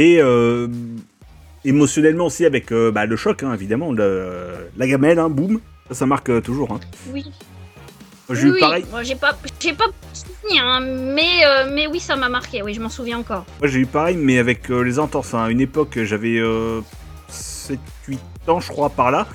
[0.00, 0.68] Et euh,
[1.64, 3.90] émotionnellement aussi avec euh, bah, le choc, hein, évidemment.
[3.92, 5.60] le- la gamelle, hein, boum.
[5.88, 6.70] Ça, ça marque euh, toujours.
[6.72, 6.78] Hein.
[7.12, 7.24] Oui.
[8.30, 8.84] J'ai eu oui, pareil.
[9.02, 12.62] J'ai pas, j'ai pas souvenir, hein, mais, euh, mais oui, ça m'a marqué.
[12.62, 13.44] Oui, je m'en souviens encore.
[13.58, 15.34] Moi j'ai eu pareil, mais avec euh, les entorses.
[15.34, 15.44] hein.
[15.44, 16.38] À une époque, j'avais
[17.30, 19.26] 7-8 ans, je crois, par là.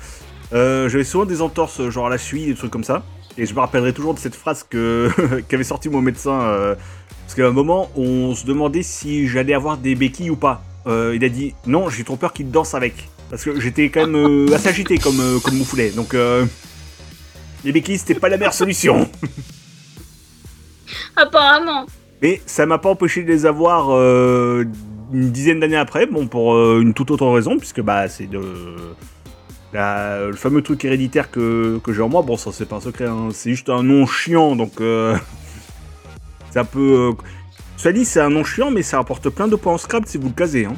[0.52, 3.02] Euh, j'avais souvent des entorses, euh, genre à la cheville, des trucs comme ça.
[3.36, 5.10] Et je me rappellerai toujours de cette phrase que
[5.48, 6.76] qu'avait sorti mon médecin.
[7.24, 10.62] Parce qu'à un moment, on se demandait si j'allais avoir des béquilles ou pas.
[10.86, 13.08] Euh, il a dit non, j'ai trop peur qu'il danse avec.
[13.30, 15.58] Parce que j'étais quand même euh, assez agité comme, euh, comme.
[15.96, 16.44] Donc euh,
[17.64, 19.08] les béquilles, c'était pas la meilleure solution.
[21.16, 21.86] Apparemment.
[22.22, 24.64] Mais ça m'a pas empêché de les avoir euh,
[25.12, 28.40] une dizaine d'années après, bon pour une toute autre raison, puisque bah c'est de
[29.72, 32.22] la- le fameux truc héréditaire que, que j'ai en moi.
[32.22, 34.80] Bon ça c'est pas un secret, hein, c'est juste un nom chiant, donc
[36.56, 37.10] euh, c'est un peu.
[37.10, 37.12] Euh,
[37.76, 40.16] cela dit c'est un nom chiant, mais ça rapporte plein de points en Scrabble si
[40.18, 40.74] vous le casez, hein.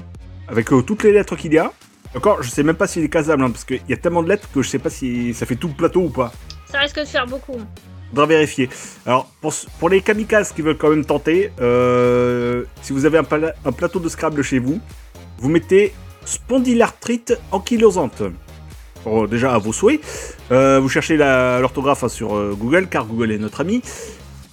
[0.49, 1.73] avec euh, toutes les lettres qu'il y a.
[2.15, 4.29] Encore, je sais même pas s'il est casable, hein, parce qu'il y a tellement de
[4.29, 6.33] lettres que je sais pas si ça fait tout le plateau ou pas.
[6.71, 7.59] Ça risque de faire beaucoup.
[8.11, 8.71] Faudra vérifier.
[9.05, 13.25] Alors, pour, pour les kamikazes qui veulent quand même tenter, euh, si vous avez un,
[13.25, 14.81] pala- un plateau de Scrabble chez vous,
[15.39, 15.93] vous mettez
[16.25, 18.23] spondylarthrite ankylosante.
[19.05, 20.01] Bon, déjà à vos souhaits.
[20.53, 23.83] Euh, vous cherchez la- l'orthographe hein, sur euh, Google, car Google est notre ami.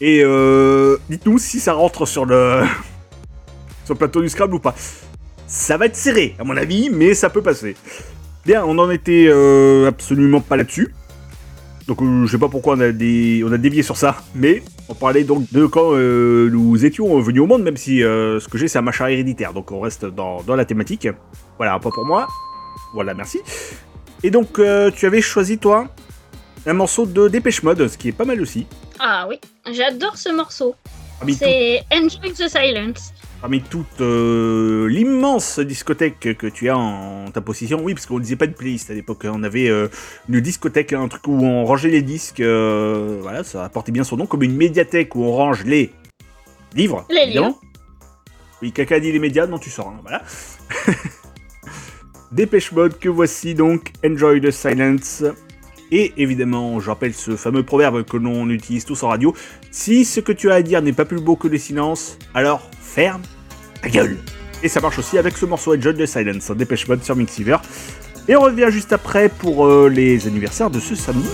[0.06, 2.63] Et euh, dites-nous si ça rentre sur le,
[3.86, 4.76] sur le plateau du Scrabble ou pas.
[5.48, 7.78] Ça va être serré, à mon avis, mais ça peut passer.
[8.46, 10.94] Bien, on n'en était euh, absolument pas là-dessus.
[11.88, 15.50] Donc euh, je sais pas pourquoi on a, dévié sur ça, mais on parlait donc
[15.54, 18.80] de quand euh, nous étions venus au monde, même si euh, ce que j'ai c'est
[18.80, 21.08] un machin héréditaire, donc on reste dans, dans la thématique.
[21.56, 22.28] Voilà, point pour moi.
[22.94, 23.39] Voilà, merci.
[24.22, 24.60] Et donc
[24.96, 25.88] tu avais choisi toi
[26.66, 28.66] un morceau de Dépêche Mode, ce qui est pas mal aussi.
[28.99, 29.39] Ah oui,
[29.71, 30.75] j'adore ce morceau.
[31.21, 33.13] Tout- C'est Enjoy the Silence.
[33.39, 38.36] parmi toute euh, l'immense discothèque que tu as en ta possession, oui, parce qu'on disait
[38.36, 39.32] pas de playlist à l'époque, hein.
[39.36, 39.88] on avait euh,
[40.29, 44.17] une discothèque, un truc où on rangeait les disques, euh, voilà, ça portait bien son
[44.17, 45.91] nom, comme une médiathèque où on range les
[46.75, 47.06] livres.
[47.10, 47.58] Les évidemment.
[48.62, 50.23] Oui, caca dit les médias, non tu sors, hein, voilà.
[52.32, 55.23] Dépêche mode que voici donc, Enjoy the Silence.
[55.95, 59.36] Et évidemment, je rappelle ce fameux proverbe que l'on utilise tous en radio.
[59.69, 62.67] Si ce que tu as à dire n'est pas plus beau que le silence, alors
[62.82, 63.21] ferme
[63.79, 64.17] ta gueule.
[64.63, 67.58] Et ça marche aussi avec ce morceau Enjoy the Silence, Dépêche mode sur Mixiver.
[68.27, 71.29] Et on revient juste après pour euh, les anniversaires de ce samedi.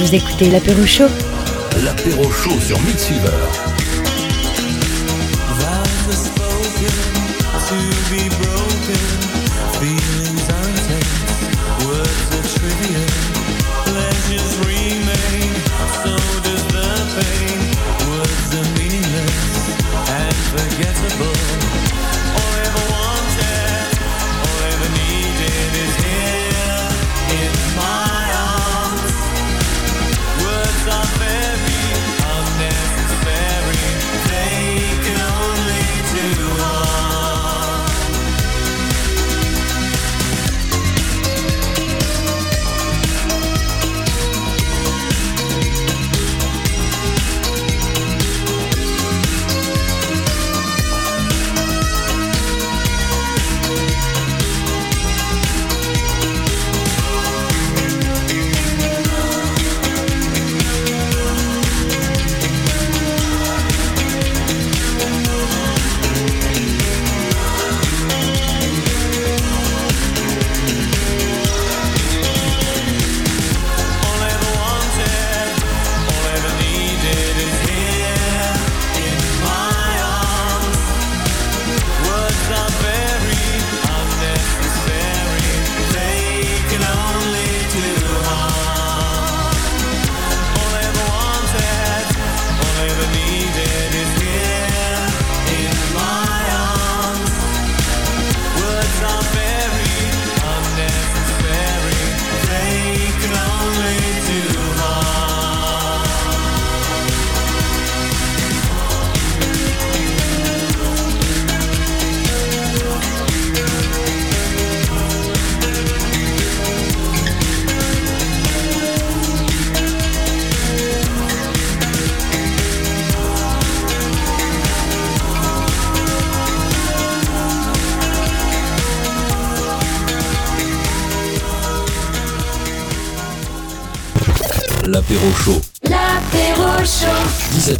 [0.00, 1.10] Vous écoutez l'apéro chaud
[1.84, 2.78] L'apéro chaud sur.
[2.78, 3.89] Vows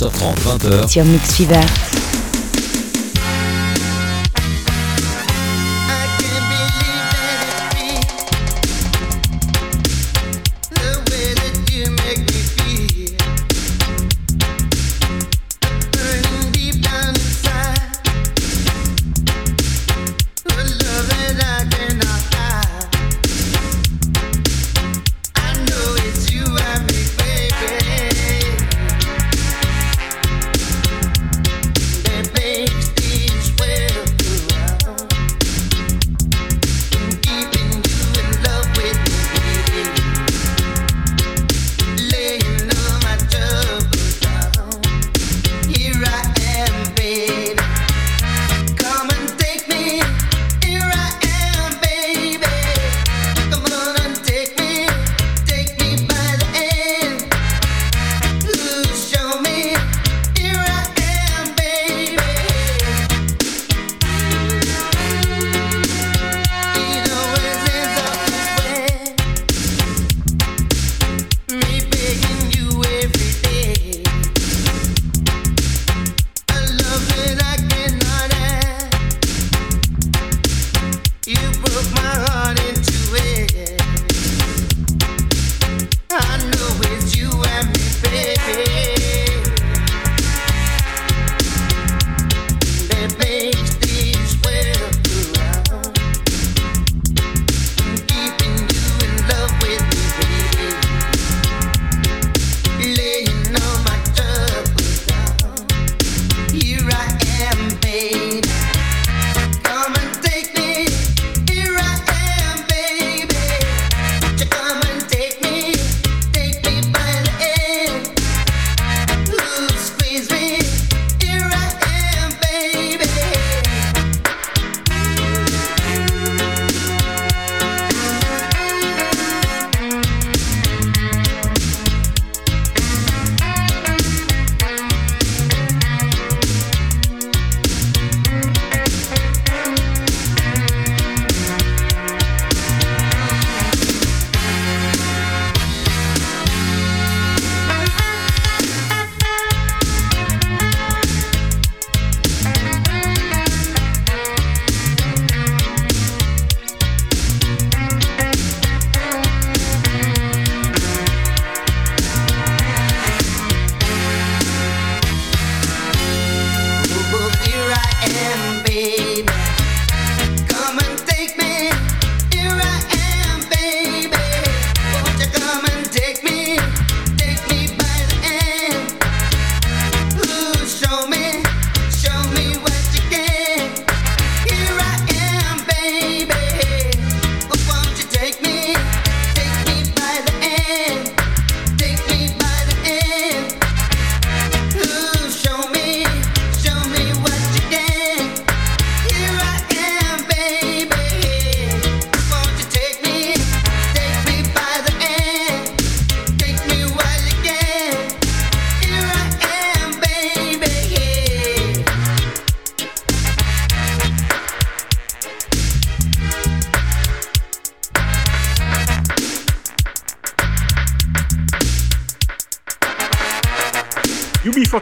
[0.01, 0.88] 17h30, 20h.
[0.88, 1.61] sur Mix Fever.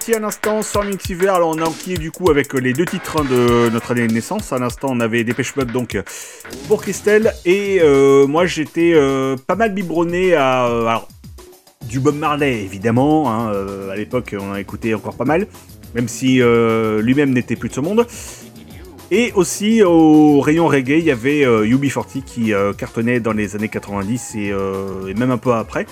[0.09, 1.29] UB40 à l'instant sur Mixiver.
[1.29, 4.53] Alors on a enquillé du coup avec les deux titres de notre année de naissance.
[4.53, 5.99] À l'instant on avait Dépêche Mode donc
[6.67, 10.95] pour Christelle et euh, moi j'étais euh, pas mal biberonné à euh,
[11.87, 13.31] du Bob Marley évidemment.
[13.31, 13.53] hein,
[13.91, 15.47] à l'époque on a écouté encore pas mal,
[15.95, 18.07] même si lui-même n'était plus de ce monde.
[19.11, 23.69] Et aussi au rayon reggae il y avait euh, UB40 qui cartonnait dans les années
[23.69, 25.87] 90 et, et même un peu après.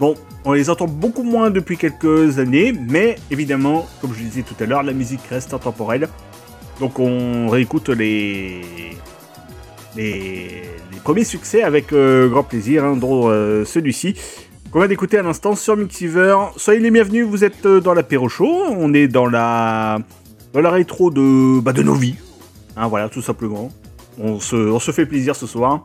[0.00, 4.54] Bon, on les entend beaucoup moins depuis quelques années, mais évidemment, comme je disais tout
[4.60, 6.08] à l'heure, la musique reste intemporelle.
[6.80, 8.60] Donc on réécoute les,
[11.02, 14.16] premiers succès avec euh, grand plaisir, hein, dont euh, celui-ci
[14.70, 16.36] qu'on va d'écouter à l'instant sur Mixiver.
[16.56, 19.98] Soyez les bienvenus, vous êtes euh, dans l'apéro show, on est dans la,
[20.52, 22.16] dans la rétro de, bah, de nos vies.
[22.76, 23.70] Hein, voilà, tout simplement.
[24.18, 25.82] On se fait plaisir ce soir.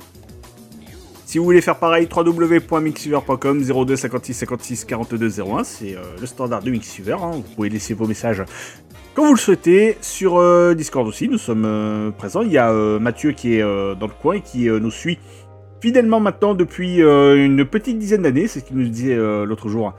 [1.30, 6.64] Si vous voulez faire pareil, www.mixiver.com 02 56 56 42 01, c'est euh, le standard
[6.64, 7.18] de Mixiver.
[7.22, 7.34] hein.
[7.34, 8.44] Vous pouvez laisser vos messages
[9.14, 9.96] quand vous le souhaitez.
[10.02, 12.42] Sur euh, Discord aussi, nous sommes euh, présents.
[12.42, 15.20] Il y a Mathieu qui est dans le coin et qui nous suit
[15.82, 19.94] fidèlement maintenant depuis une petite dizaine d'années, c'est ce qu'il nous disait l'autre jour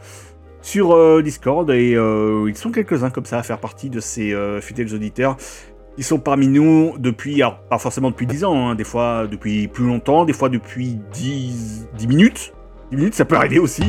[0.63, 1.71] sur Discord.
[1.71, 5.37] Et ils sont quelques-uns comme ça à faire partie de ces fidèles auditeurs
[6.01, 9.69] ils sont parmi nous depuis, alors pas forcément depuis 10 ans, hein, des fois depuis
[9.69, 12.55] plus longtemps, des fois depuis 10, 10 minutes.
[12.91, 13.83] 10 minutes, ça peut arriver aussi.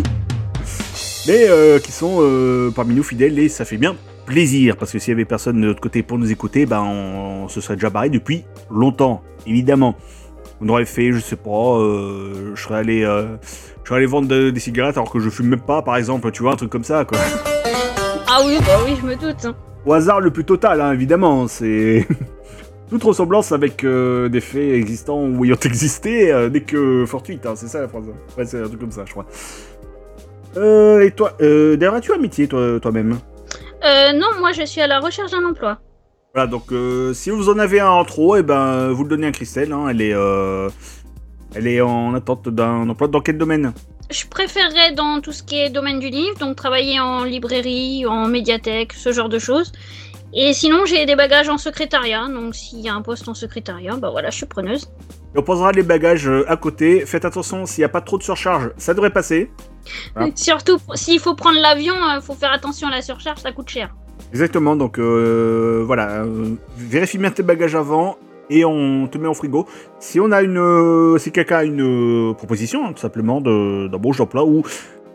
[1.26, 3.96] Mais euh, qui sont euh, parmi nous fidèles et ça fait bien
[4.26, 4.76] plaisir.
[4.76, 7.62] Parce que s'il y avait personne de l'autre côté pour nous écouter, ben on, se
[7.62, 9.96] serait déjà barré depuis longtemps, évidemment.
[10.60, 14.50] On aurait fait, je sais pas, euh, je serais allé, je serais allé vendre de-
[14.50, 16.84] des cigarettes alors que je fume même pas, par exemple, tu vois, un truc comme
[16.84, 17.18] ça, quoi.
[18.28, 19.46] Ah oui, bah oui, je me doute.
[19.46, 19.56] hein.
[19.86, 21.48] Au hasard le plus total, hein, évidemment.
[21.48, 22.08] C'est
[22.90, 27.46] toute ressemblance avec euh, des faits existants ou ayant existé euh, n'est que fortuite.
[27.46, 28.04] hein, c'est ça la phrase.
[28.38, 29.26] Ouais, c'est un truc comme ça, je crois.
[30.58, 33.18] Euh, et toi, euh, d'ailleurs, as-tu un métier toi- toi-même?
[34.14, 35.80] Non, moi je suis à la recherche d'un emploi.
[36.36, 36.72] Voilà, donc
[37.14, 39.72] si vous en avez un en trop, et ben vous le donnez à Christelle.
[39.74, 40.14] hein, elle est,
[41.56, 43.74] elle est en attente d'un emploi dans quel domaine?
[44.12, 48.28] Je préférerais dans tout ce qui est domaine du livre, donc travailler en librairie, en
[48.28, 49.72] médiathèque, ce genre de choses.
[50.34, 53.96] Et sinon, j'ai des bagages en secrétariat, donc s'il y a un poste en secrétariat,
[53.96, 54.92] bah voilà, je suis preneuse.
[55.34, 57.06] Et on posera les bagages euh, à côté.
[57.06, 59.50] Faites attention, s'il n'y a pas trop de surcharge, ça devrait passer.
[60.16, 60.32] Voilà.
[60.36, 63.96] Surtout, s'il faut prendre l'avion, il faut faire attention à la surcharge, ça coûte cher.
[64.32, 68.18] Exactement, donc euh, voilà, euh, vérifie bien tes bagages avant
[68.52, 69.66] et on te met au frigo.
[70.00, 73.88] Si on a une, euh, si quelqu'un a une euh, proposition, hein, tout simplement, de-
[73.88, 74.62] d'embauche d'emploi, ou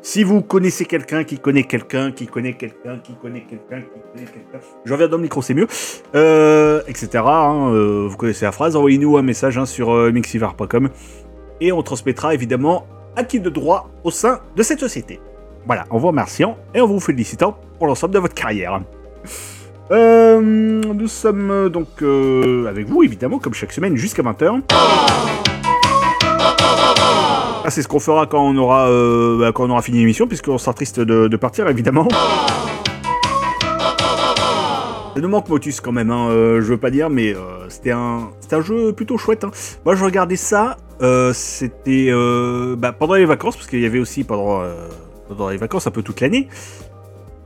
[0.02, 4.24] si vous connaissez quelqu'un qui connaît quelqu'un, qui connaît quelqu'un, qui connaît quelqu'un, qui connaît
[4.32, 5.66] quelqu'un, je reviens dans le micro, c'est mieux,
[6.14, 7.22] euh, etc.
[7.26, 7.70] hein,
[8.08, 10.88] vous connaissez la phrase, envoyez-nous un message hein, sur mixivar.com
[11.60, 15.20] et on transmettra évidemment à qui de droit au sein de cette société.
[15.66, 18.80] Voilà, en vous remerciant et en vous félicitant pour l'ensemble de votre carrière.
[19.92, 24.62] Euh, nous sommes euh, donc euh, avec vous, évidemment, comme chaque semaine, jusqu'à 20h.
[27.64, 28.88] Ah, c'est ce qu'on fera quand on aura,
[29.38, 32.08] bah, quand on aura fini l'émission, puisqu'on sera triste de, partir, évidemment.
[35.14, 37.34] Ça nous manque Motus quand même, hein, je veux pas dire, mais
[37.68, 39.42] c'était un, un jeu plutôt chouette.
[39.42, 39.50] hein.
[39.84, 40.76] Moi, je regardais ça,
[41.32, 42.12] c'était
[42.76, 44.62] bah, pendant les vacances, parce qu'il y avait aussi pendant
[45.50, 46.48] les vacances un peu toute l'année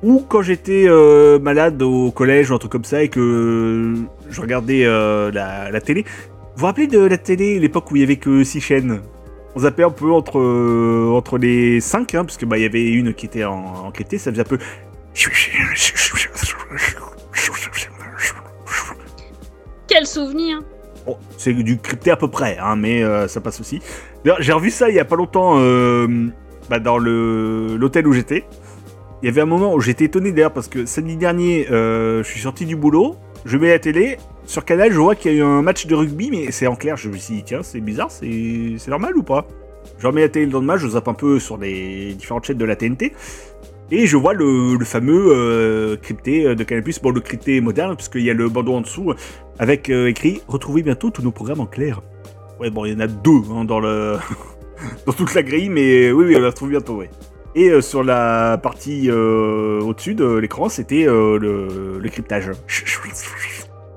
[0.03, 3.95] ou quand j'étais euh, malade au collège ou un truc comme ça et que
[4.29, 6.05] je regardais euh, la, la télé.
[6.55, 9.01] Vous vous rappelez de la télé, l'époque où il y avait que 6 chaînes?
[9.55, 12.67] On zappait un peu entre, euh, entre les 5, hein, parce que bah, il y
[12.67, 14.59] avait une qui était en, en crypté, ça faisait un peu.
[19.89, 20.63] Quel souvenir
[21.05, 23.81] Bon, c'est du crypté à peu près, hein, mais ça passe aussi.
[24.25, 25.57] D'ailleurs, j'ai revu ça il y a pas longtemps
[26.69, 28.45] bah, dans l'hôtel où j'étais.
[29.23, 32.29] Il y avait un moment où j'étais étonné d'ailleurs parce que samedi dernier, euh, je
[32.29, 34.17] suis sorti du boulot, je mets la télé,
[34.47, 36.75] sur Canal, je vois qu'il y a eu un match de rugby, mais c'est en
[36.75, 36.97] clair.
[36.97, 39.47] Je me suis dit, tiens, c'est bizarre, c'est normal ou pas?
[39.99, 42.65] Je remets la télé le lendemain, je zappe un peu sur les différentes chaînes de
[42.65, 43.13] la TNT.
[43.93, 48.31] Et je vois le, fameux euh, crypté de Canal+, bon le crypté moderne, puisqu'il y
[48.31, 49.13] a le bandeau en dessous,
[49.59, 52.01] avec euh, écrit «Retrouvez bientôt tous nos programmes en clair».
[52.61, 54.17] Ouais, bon, il y en a deux hein, dans, le...
[55.07, 57.11] dans toute la grille, mais oui, oui, on la retrouve bientôt, ouais.
[57.55, 62.51] Et euh, sur la partie euh, au-dessus de l'écran, c'était euh, le, le cryptage.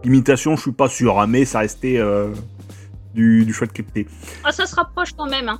[0.03, 2.29] L'imitation, je suis pas sûr, hein, mais ça restait euh,
[3.13, 4.07] du, du choix de crypté.
[4.43, 5.49] Ah, ça se rapproche quand même.
[5.49, 5.59] Hein.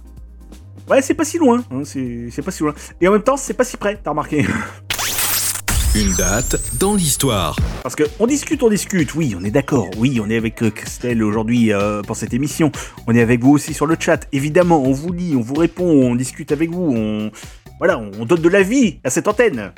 [0.89, 2.73] Ouais, c'est pas si loin, hein, c'est pas si loin.
[2.99, 4.45] Et en même temps, c'est pas si près, t'as remarqué
[5.95, 7.55] Une date dans l'histoire.
[7.83, 11.23] Parce que on discute, on discute, oui, on est d'accord, oui, on est avec Christelle
[11.23, 12.71] aujourd'hui euh, pour cette émission,
[13.07, 15.85] on est avec vous aussi sur le chat, évidemment, on vous lit, on vous répond,
[15.85, 17.31] on discute avec vous, on...
[17.79, 19.71] Voilà, on donne de la vie à cette antenne.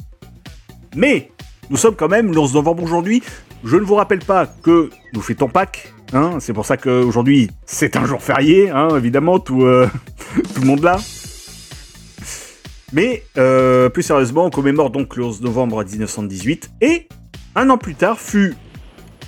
[0.96, 1.32] Mais,
[1.70, 3.24] nous sommes quand même le 11 novembre aujourd'hui.
[3.64, 5.94] Je ne vous rappelle pas que nous fêtons Pâques.
[6.14, 9.90] Hein, c'est pour ça qu'aujourd'hui, c'est un jour férié, hein, évidemment, tout, euh,
[10.54, 10.98] tout le monde là.
[12.94, 17.08] Mais euh, plus sérieusement, on commémore donc le 11 novembre 1918 et
[17.56, 18.56] un an plus tard fut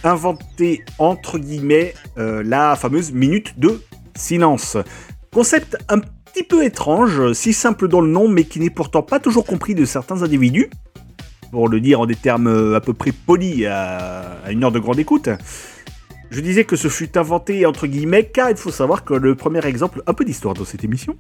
[0.03, 3.81] inventé entre guillemets euh, la fameuse minute de
[4.15, 4.77] silence.
[5.33, 5.99] Concept un
[6.37, 9.73] petit peu étrange, si simple dans le nom, mais qui n'est pourtant pas toujours compris
[9.73, 10.69] de certains individus.
[11.51, 14.71] Pour le dire en des termes euh, à peu près polis à, à une heure
[14.71, 15.29] de grande écoute.
[16.29, 19.65] Je disais que ce fut inventé entre guillemets car il faut savoir que le premier
[19.65, 21.17] exemple, un peu d'histoire dans cette émission,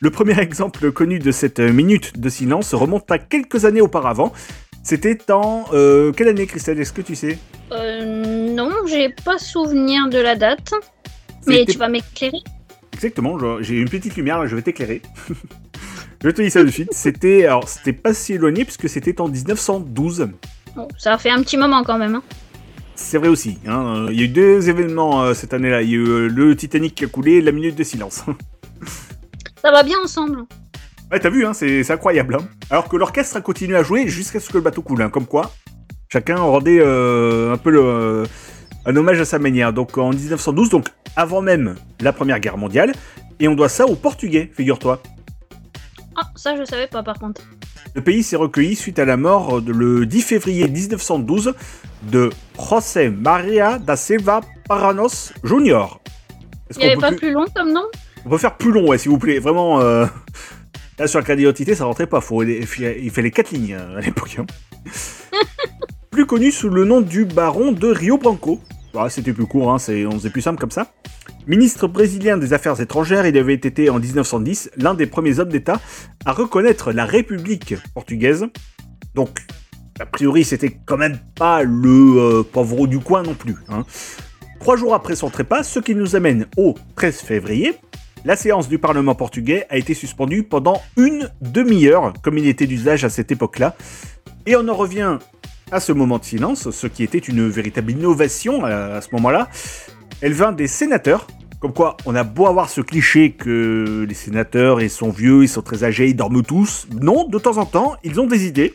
[0.00, 4.34] le premier exemple connu de cette minute de silence remonte à quelques années auparavant.
[4.82, 7.38] C'était en euh, quelle année Christelle Est-ce que tu sais?
[7.72, 10.74] Euh, non, j'ai pas souvenir de la date.
[11.46, 12.42] Mais tu vas m'éclairer?
[12.98, 15.02] Exactement, j'ai une petite lumière, je vais t'éclairer.
[16.24, 16.88] je te dis ça de suite.
[16.92, 20.28] C'était alors c'était pas si éloigné puisque c'était en 1912.
[20.74, 22.16] Bon, Ça a fait un petit moment quand même.
[22.16, 22.22] hein.
[22.96, 23.58] C'est vrai aussi.
[23.68, 25.82] hein, Il y a eu deux événements euh, cette année-là.
[25.82, 28.24] Il y a eu euh, le Titanic qui a coulé et la minute de silence.
[29.62, 30.40] Ça va bien ensemble.
[31.12, 32.34] Ouais, t'as vu, hein, c'est incroyable.
[32.34, 32.48] hein.
[32.70, 35.02] Alors que l'orchestre a continué à jouer jusqu'à ce que le bateau coule.
[35.02, 35.52] hein, comme quoi,
[36.08, 38.24] chacun rendait euh, un peu le, euh,
[38.88, 39.72] un hommage à sa manière.
[39.72, 42.92] Donc en 1912, donc avant même la Première Guerre mondiale,
[43.38, 45.00] et on doit ça aux Portugais, figure-toi.
[46.16, 47.42] Ah, ça je savais pas par contre.
[47.94, 51.54] Le pays s'est recueilli suite à la mort de- le 10 février 1912
[52.10, 56.00] de José Maria da Silva Paranos Jr.
[56.76, 57.84] Il y avait pas plus long comme nom?
[58.26, 59.38] On peut faire plus long, ouais, s'il vous plaît.
[59.38, 60.06] Vraiment, euh,
[60.98, 62.20] là sur la carte d'identité, ça rentrait pas.
[62.20, 64.36] Faut, il fallait 4 lignes euh, à l'époque.
[64.38, 64.46] hein.
[66.10, 68.60] plus connu sous le nom du baron de Rio Branco.
[68.92, 70.92] Voilà, C'était plus court, hein, c'est- on faisait plus simple comme ça.
[71.46, 75.80] Ministre brésilien des Affaires étrangères, il avait été en 1910 l'un des premiers hommes d'État
[76.24, 78.46] à reconnaître la République portugaise.
[79.14, 79.40] Donc,
[80.00, 83.56] a priori, c'était quand même pas le euh, pauvre du coin non plus.
[83.68, 83.84] hein.
[84.60, 87.74] Trois jours après son trépas, ce qui nous amène au 13 février,
[88.24, 93.04] la séance du Parlement portugais a été suspendue pendant une demi-heure, comme il était d'usage
[93.04, 93.76] à cette époque-là.
[94.46, 95.18] Et on en revient
[95.72, 99.48] à ce moment de silence, ce qui était une véritable innovation à, à ce moment-là.
[100.20, 101.26] Elle vint des sénateurs,
[101.60, 105.48] comme quoi on a beau avoir ce cliché que les sénateurs, ils sont vieux, ils
[105.48, 106.86] sont très âgés, ils dorment tous.
[107.00, 108.74] Non, de temps en temps, ils ont des idées.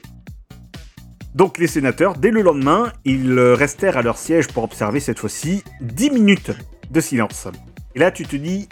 [1.35, 5.17] Donc les sénateurs, dès le lendemain, ils euh, restèrent à leur siège pour observer cette
[5.19, 6.51] fois-ci 10 minutes
[6.91, 7.47] de silence.
[7.95, 8.69] Et là, tu te dis,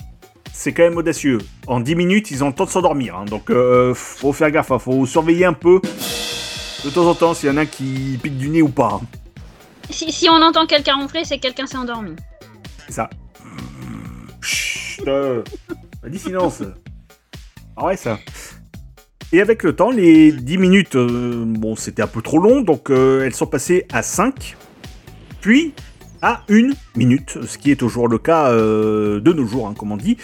[0.54, 1.40] c'est quand même audacieux.
[1.66, 3.16] En 10 minutes, ils ont le temps de s'endormir.
[3.16, 3.26] hein.
[3.26, 4.78] donc, euh, faut faire gaffe, hein.
[4.78, 5.82] faut surveiller un peu
[6.84, 9.02] de temps en temps s'il y en a qui piquent du nez ou pas.
[9.90, 12.16] Si, si on entend quelqu'un ronfler, c'est que quelqu'un s'est endormi.
[12.88, 13.10] C'est ça.
[14.42, 15.44] Chut, euh,
[16.08, 16.64] dis silence.
[17.78, 18.18] Ah ouais, ça.
[19.34, 22.90] Et avec le temps, les 10 minutes, euh, bon, c'était un peu trop long, donc
[22.90, 24.58] euh, elles sont passées à 5,
[25.40, 25.74] puis
[26.22, 29.94] à 1 minute, ce qui est toujours le cas euh, de nos jours, hein, comme
[29.94, 30.18] on dit.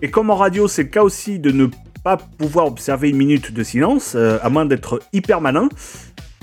[0.00, 1.66] Et comme en radio, c'est le cas aussi de ne
[2.06, 5.68] pas pouvoir observer une minute de silence, euh, à moins d'être hyper malin.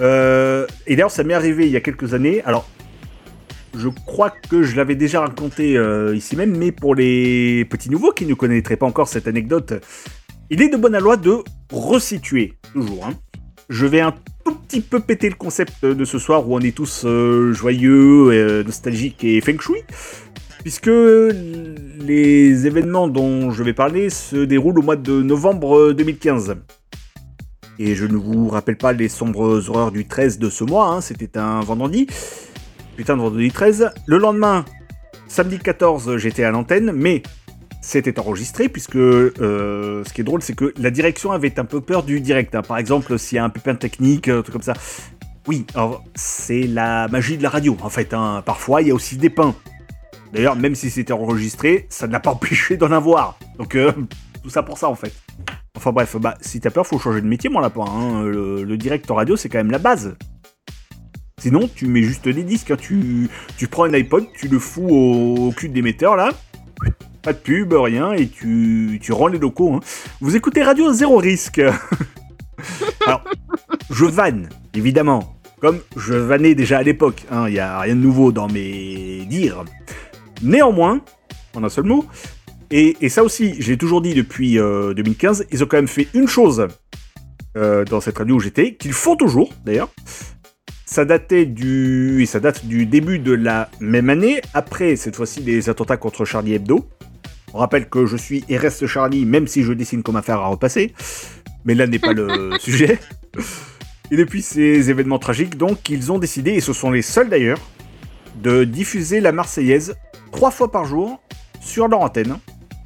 [0.01, 2.43] Euh, et d'ailleurs, ça m'est arrivé il y a quelques années.
[2.43, 2.68] Alors,
[3.74, 8.11] je crois que je l'avais déjà raconté euh, ici même, mais pour les petits nouveaux
[8.11, 9.76] qui ne connaîtraient pas encore cette anecdote,
[10.49, 11.38] il est de bonne loi de
[11.72, 13.05] resituer, toujours.
[13.05, 13.14] hein.
[13.70, 16.76] Je vais un tout petit peu péter le concept de ce soir où on est
[16.76, 19.80] tous euh, joyeux, nostalgiques et feng shui,
[20.64, 26.55] puisque les événements dont je vais parler se déroulent au mois de novembre 2015.
[27.80, 31.01] Et je ne vous rappelle pas les sombres horreurs du 13 de ce mois, hein,
[31.01, 32.07] c'était un vendredi.
[32.95, 33.89] Putain de vendredi 13.
[34.05, 34.64] Le lendemain,
[35.28, 37.24] samedi 14, j'étais à l'antenne, mais
[37.82, 41.82] c'était enregistré, puisque euh, ce qui est drôle, c'est que la direction avait un peu
[41.82, 42.55] peur du direct.
[42.55, 42.61] hein.
[42.61, 44.74] Par exemple, s'il y a un pépin technique, un truc comme ça.
[45.47, 45.66] Oui,
[46.16, 48.14] c'est la magie de la radio, en fait.
[48.14, 48.41] hein.
[48.45, 49.53] Parfois, il y a aussi des pains.
[50.34, 53.38] D'ailleurs, même si c'était enregistré, ça ne l'a pas empêché d'en avoir.
[53.58, 53.92] Donc, euh,
[54.44, 55.14] tout ça pour ça, en fait.
[55.76, 57.86] Enfin bref, bah, si t'as peur, faut changer de métier, mon lapin.
[57.88, 58.24] hein.
[58.24, 60.16] Le, le direct en radio, c'est quand même la base.
[61.40, 62.72] Sinon, tu mets juste des disques.
[62.72, 62.78] hein.
[62.80, 63.30] Tu,
[63.70, 66.30] prends un iPod, tu le fous au, au cul de l'émetteur, là.
[67.22, 69.74] Pas de pub, rien, et tu, tu rends les locaux.
[69.74, 69.80] hein.
[70.20, 71.62] Vous écoutez Radio Zéro Risque.
[73.08, 73.24] Alors,
[73.90, 75.36] je vanne, évidemment.
[75.62, 77.26] Comme je vannais déjà à l'époque.
[77.48, 79.64] Il n'y a rien de nouveau dans mes dires.
[80.44, 81.02] Néanmoins,
[81.56, 82.06] en un seul mot,
[82.70, 86.08] et, et ça aussi, j'ai toujours dit depuis euh, 2015, ils ont quand même fait
[86.14, 86.68] une chose
[87.56, 89.89] euh, dans cette radio où j'étais, qu'ils font toujours d'ailleurs.
[90.86, 95.41] Ça datait du, et ça date du début de la même année, après cette fois-ci
[95.41, 96.88] les attentats contre Charlie Hebdo.
[97.54, 100.48] On rappelle que je suis et reste Charlie, même si je dessine comme fer à
[100.48, 100.94] repasser.
[101.66, 103.00] Mais là n'est pas le sujet.
[104.10, 107.60] Et depuis ces événements tragiques, donc, ils ont décidé, et ce sont les seuls d'ailleurs,
[108.36, 109.96] de diffuser la Marseillaise
[110.32, 111.22] trois fois par jour
[111.62, 112.38] sur leur antenne.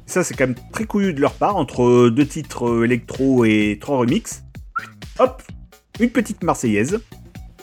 [0.06, 3.78] Ça, c'est quand même très couillu de leur part, entre deux titres euh, électro et
[3.80, 4.42] trois remix.
[5.18, 5.42] Hop,
[6.00, 7.00] une petite Marseillaise.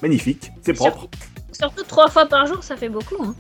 [0.02, 1.08] Magnifique, c'est propre.
[1.52, 3.16] Surtout trois fois par jour, ça fait beaucoup.
[3.24, 3.34] Hein.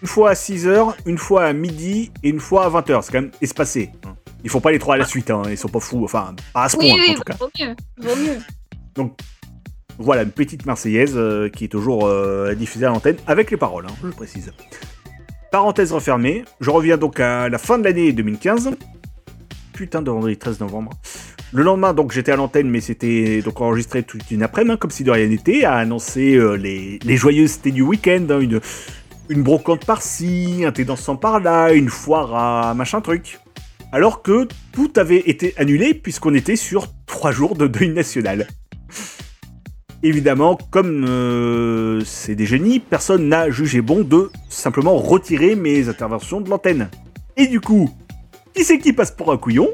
[0.00, 3.02] Une fois à 6h, une fois à midi et une fois à 20h.
[3.02, 3.90] C'est quand même espacé.
[4.06, 4.14] hein.
[4.44, 5.42] Ils font pas les trois à la suite, hein.
[5.50, 6.02] ils sont pas fous.
[6.04, 7.34] Enfin, pas à ce Oui, point oui, en tout cas.
[7.38, 7.76] vaut mieux.
[7.98, 8.38] Vaut mieux.
[8.94, 9.18] Donc
[9.98, 13.86] voilà, une petite Marseillaise euh, qui est toujours euh, diffusée à l'antenne avec les paroles,
[13.86, 14.52] hein, je précise.
[15.50, 18.70] Parenthèse refermée, je reviens donc à la fin de l'année 2015.
[19.74, 20.92] Putain de vendredi 13 novembre.
[21.52, 24.90] Le lendemain, donc j'étais à l'antenne, mais c'était donc enregistré toute une après-midi, hein, comme
[24.90, 28.60] si de rien n'était, à annoncer euh, les, les joyeusetés du week-end, hein, une,
[29.28, 33.38] une brocante par-ci, un thé dansant par-là, une foire à machin truc.
[33.92, 38.48] Alors que tout avait été annulé puisqu'on était sur trois jours de deuil national.
[40.04, 46.40] Évidemment, comme euh, c'est des génies, personne n'a jugé bon de simplement retirer mes interventions
[46.40, 46.88] de l'antenne.
[47.36, 47.88] Et du coup,
[48.54, 49.68] qui c'est qui passe pour un couillon?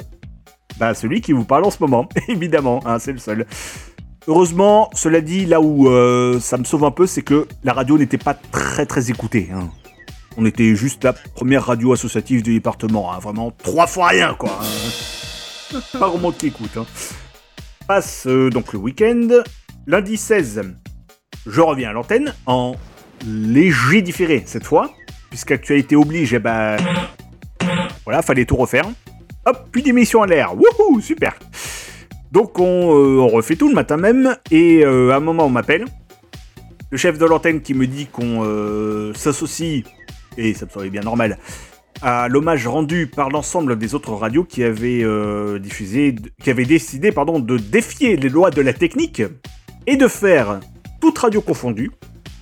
[0.79, 3.47] Bah celui qui vous parle en ce moment, évidemment, hein, c'est le seul.
[4.27, 7.97] Heureusement, cela dit, là où euh, ça me sauve un peu, c'est que la radio
[7.97, 9.49] n'était pas très très écoutée.
[9.55, 9.71] hein.
[10.37, 14.61] On était juste la première radio associative du département, hein, vraiment trois fois rien quoi.
[14.61, 15.79] hein.
[15.99, 16.79] pas vraiment qui écoute.
[17.89, 19.27] Passe euh, donc le week-end.
[19.89, 20.61] Lundi 16,
[21.47, 22.75] je reviens à l'antenne en
[23.27, 24.91] léger différé cette fois,
[25.31, 26.77] puisqu'actualité oblige, eh ben,
[28.05, 28.85] voilà, fallait tout refaire.
[29.47, 31.39] Hop, puis d'émission à l'air, wouhou, super.
[32.31, 35.49] Donc on, euh, on refait tout le matin même, et euh, à un moment on
[35.49, 35.87] m'appelle,
[36.91, 39.85] le chef de l'antenne qui me dit qu'on euh, s'associe,
[40.37, 41.39] et ça me semblait bien normal,
[42.03, 45.03] à l'hommage rendu par l'ensemble des autres radios qui avaient
[45.59, 49.23] diffusé, qui avaient décidé pardon, de défier les lois de la technique
[49.89, 50.61] et de faire
[51.01, 51.91] toute radio confondue,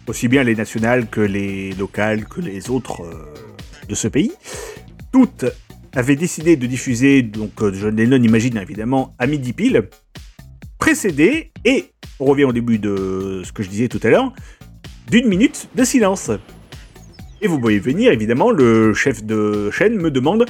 [0.09, 3.33] aussi bien les nationales que les locales que les autres euh,
[3.89, 4.33] de ce pays,
[5.13, 5.45] toutes
[5.95, 9.89] avaient décidé de diffuser, donc euh, John Lennon imagine évidemment, à midi pile,
[10.81, 14.33] précédé, et on revient au début de ce que je disais tout à l'heure,
[15.09, 16.33] d'une minute de silence.
[17.41, 20.47] Et vous voyez venir, évidemment, le chef de chaîne me demande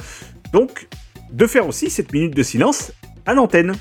[0.51, 0.87] donc
[1.31, 2.91] de faire aussi cette minute de silence
[3.27, 3.73] à l'antenne.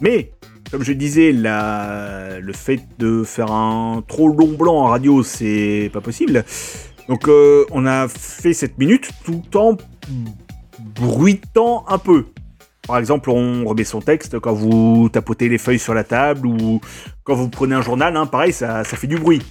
[0.00, 0.32] Mais,
[0.72, 6.00] comme je disais, le fait de faire un trop long blanc en radio, c'est pas
[6.00, 6.44] possible.
[7.08, 9.76] Donc, euh, on a fait cette minute tout en
[10.78, 12.24] bruitant un peu.
[12.86, 16.80] Par exemple, on remet son texte quand vous tapotez les feuilles sur la table ou
[17.22, 19.42] quand vous prenez un journal, hein, pareil, ça, fait du bruit.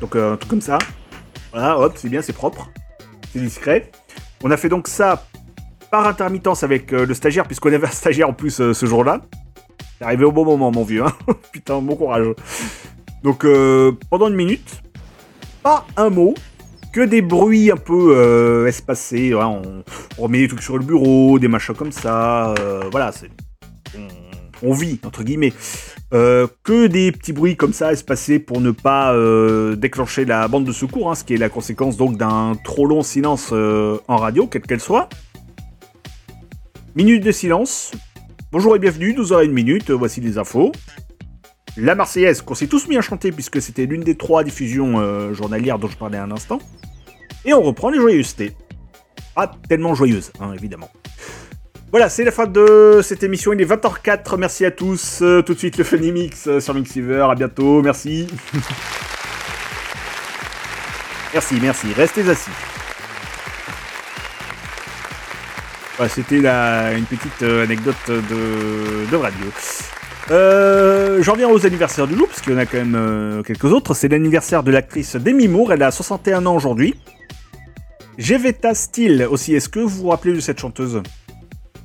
[0.00, 0.78] Donc, euh, un truc comme ça.
[1.52, 2.70] Voilà, hop, c'est bien, c'est propre.
[3.34, 3.92] C'est discret.
[4.42, 5.26] On a fait donc ça
[5.90, 9.20] par intermittence avec euh, le stagiaire, puisqu'on avait un stagiaire en plus ce jour-là.
[9.98, 11.04] C'est arrivé au bon moment, mon vieux.
[11.04, 11.12] hein.
[11.52, 12.26] Putain, bon courage.
[13.22, 14.82] Donc, euh, pendant une minute,
[15.62, 16.34] pas un mot,
[16.92, 19.34] que des bruits un peu euh, espacés.
[19.34, 19.62] on,
[20.18, 22.54] on remet des trucs sur le bureau, des machins comme ça.
[22.58, 23.30] euh, voilà, c'est.
[24.62, 25.52] On, vit, entre guillemets.
[26.10, 29.14] Que des petits bruits comme ça espacés pour ne pas
[29.76, 33.02] déclencher la bande de secours, hein, ce qui est la conséquence donc d'un trop long
[33.02, 35.08] silence en radio, quelle qu'elle soit.
[36.94, 37.92] Minute de silence.
[38.52, 40.72] Bonjour et bienvenue, 12h01 minute, voici les infos.
[41.76, 45.32] La Marseillaise, qu'on s'est tous mis à chanter puisque c'était l'une des trois diffusions euh,
[45.34, 46.58] journalières dont je parlais un instant.
[47.44, 48.56] Et on reprend les joyeusetés.
[49.36, 50.90] Pas tellement joyeuses, hein, évidemment.
[51.92, 53.52] Voilà, c'est la fin de cette émission.
[53.52, 54.36] Il est 20h04.
[54.36, 55.20] Merci à tous.
[55.22, 57.28] Euh, tout de suite, le Funny Mix euh, sur Mixiver.
[57.30, 57.82] À bientôt.
[57.82, 58.26] Merci.
[61.32, 61.92] merci, merci.
[61.92, 62.50] Restez assis.
[66.00, 69.46] Voilà, C'était une petite euh, anecdote de, radio.
[70.30, 73.42] Euh, J'en viens aux anniversaires du jour, parce qu'il y en a quand même euh,
[73.42, 73.92] quelques autres.
[73.92, 75.74] C'est l'anniversaire de l'actrice Demi Moore.
[75.74, 76.94] Elle a 61 ans aujourd'hui.
[78.16, 79.54] Jevetta Steele aussi.
[79.54, 81.02] Est-ce que vous vous rappelez de cette chanteuse?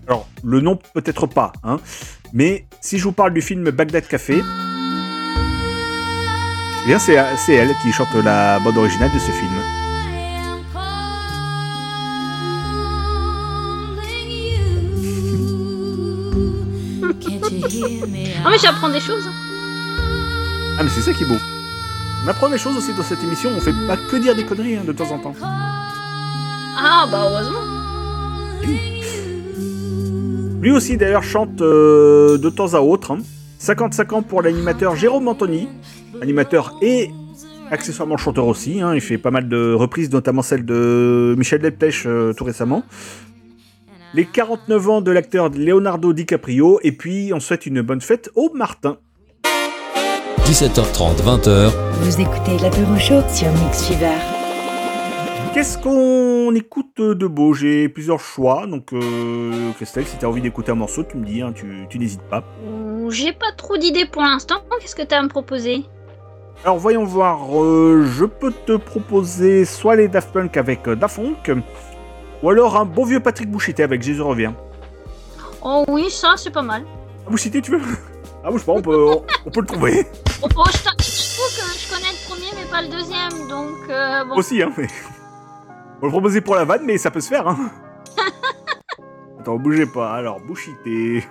[0.07, 1.82] Alors, le nom peut-être pas, hein,
[2.32, 4.41] mais si je vous parle du film Bagdad Café,
[6.88, 9.75] eh c'est elle qui chante la bande originale de ce film.
[18.43, 19.26] Ah mais j'apprends des choses.
[19.28, 19.32] hein.
[20.78, 21.38] Ah mais c'est ça qui est beau.
[22.24, 24.78] On apprend des choses aussi dans cette émission, on fait pas que dire des conneries
[24.78, 25.36] hein, de temps en temps.
[26.78, 27.60] Ah bah heureusement.
[30.62, 33.12] Lui aussi d'ailleurs chante euh, de temps à autre.
[33.12, 33.20] hein.
[33.60, 35.68] 55 ans pour l'animateur Jérôme Anthony,
[36.22, 37.12] animateur et
[37.72, 38.82] accessoirement chanteur aussi.
[38.82, 38.93] hein.
[38.96, 42.84] Il fait pas mal de reprises, notamment celle de Michel Delpech euh, tout récemment.
[44.16, 48.49] Les 49 ans de l'acteur Leonardo DiCaprio, et puis on souhaite une bonne fête au
[48.53, 48.97] Martin.
[50.45, 51.70] 17h30, 20h.
[51.99, 54.16] Vous écoutez l'apéro chaud sur Mix Fever.
[55.53, 57.53] Qu'est-ce qu'on écoute de beau?
[57.53, 61.41] J'ai plusieurs choix, donc euh, Christelle, si t'as envie d'écouter un morceau, tu me dis,
[61.41, 62.41] hein, tu, tu n'hésites pas.
[63.09, 64.61] J'ai pas trop d'idées pour l'instant.
[64.80, 65.84] Qu'est-ce que t'as à me proposer?
[66.63, 71.18] Alors voyons voir, euh, je peux te proposer soit les Daft Punk avec euh, Daft
[71.18, 71.63] Punk,
[72.44, 74.52] ou alors un bon vieux Patrick Bouchité avec Jésus revient.
[75.62, 76.84] Oh oui, ça c'est pas mal.
[77.26, 77.82] Ah, Bouchité, tu veux?
[78.44, 80.08] Ah, bouge pas, on peut, on, on peut le trouver.
[80.44, 83.90] Oh, oh, je je trouve que je connais le premier mais pas le deuxième, donc
[83.90, 84.36] euh, bon.
[84.38, 84.88] Aussi, hein, mais...
[85.98, 87.72] On va le proposer pour la vanne, mais ça peut se faire, hein.
[89.40, 90.14] Attends, bougez pas.
[90.14, 91.26] Alors, Bouchité.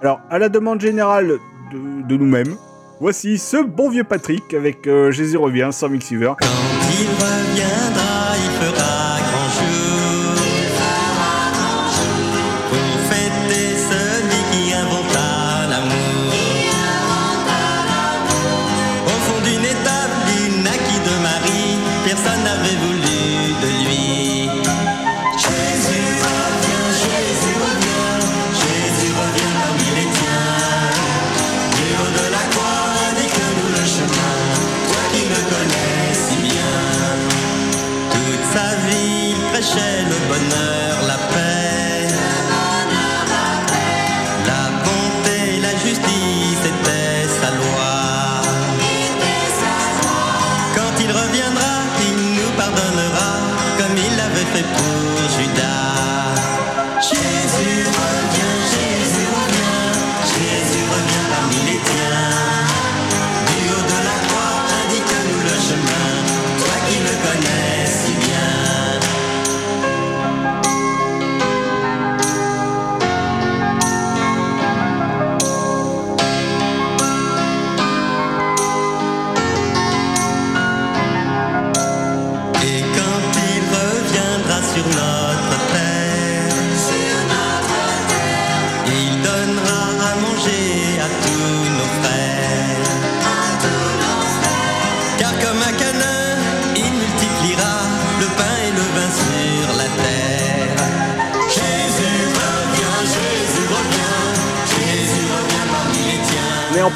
[0.00, 1.38] Alors, à la demande générale
[1.72, 2.54] de, de nous-mêmes,
[3.00, 6.34] voici ce bon vieux Patrick avec euh, Jésus revient sans Mixiver.
[6.42, 8.17] Il reviendra,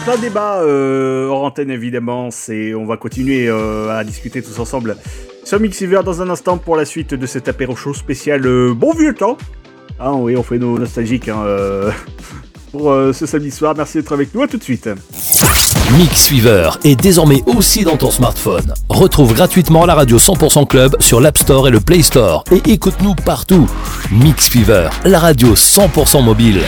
[0.05, 4.97] plein débat euh, hors antenne évidemment, c'est on va continuer euh, à discuter tous ensemble
[5.45, 8.93] sur Mixiver dans un instant pour la suite de cet apéro show spécial euh, bon
[8.95, 9.37] vieux temps.
[10.01, 11.45] Ah oui, on fait nos nostalgiques hein,
[12.73, 13.75] pour ce samedi soir.
[13.77, 14.89] Merci d'être avec nous, à tout de suite.
[15.97, 18.75] Mix Fever est désormais aussi dans ton smartphone.
[18.89, 23.15] Retrouve gratuitement la radio 100% Club sur l'App Store et le Play Store et écoute-nous
[23.15, 23.69] partout.
[24.11, 26.63] Mix Fever, la radio 100% mobile.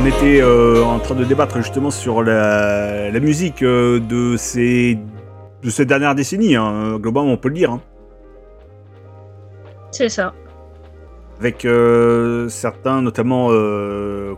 [0.00, 4.96] On était euh, en train de débattre justement sur la, la musique euh, de ces
[5.64, 7.72] de ces dernières décennies, hein, globalement on peut le dire.
[7.72, 7.80] hein.
[9.90, 10.34] C'est ça.
[11.40, 13.48] avec euh, certains, notamment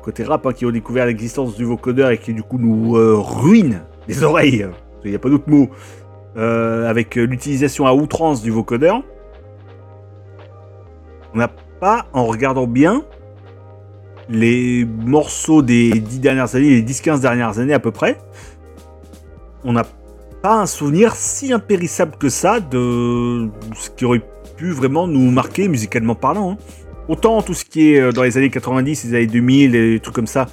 [0.03, 2.93] côté rap, hein, qui ont découvert l'existence du vocodeur et qui du coup nous
[3.23, 4.67] ruinent les oreilles.
[5.05, 5.69] Il n'y a pas d'autre mot.
[6.37, 9.03] Avec l'utilisation à outrance du vocodeur.
[11.35, 11.49] On n'a
[11.81, 13.03] pas, en regardant bien,
[14.31, 18.17] les morceaux des 10 dernières années, les 10-15 dernières années à peu près,
[19.65, 19.85] on n'a
[20.41, 24.23] pas un souvenir si impérissable que ça de ce qui aurait
[24.57, 26.53] pu vraiment nous marquer musicalement parlant.
[26.53, 26.57] hein.
[27.09, 30.01] Autant tout ce qui est euh, dans les années 90, les années 2000, et des
[30.01, 30.47] trucs comme ça,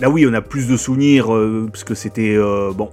[0.00, 2.90] là oui, on a plus de souvenirs, euh, parce que c'était, euh, bon,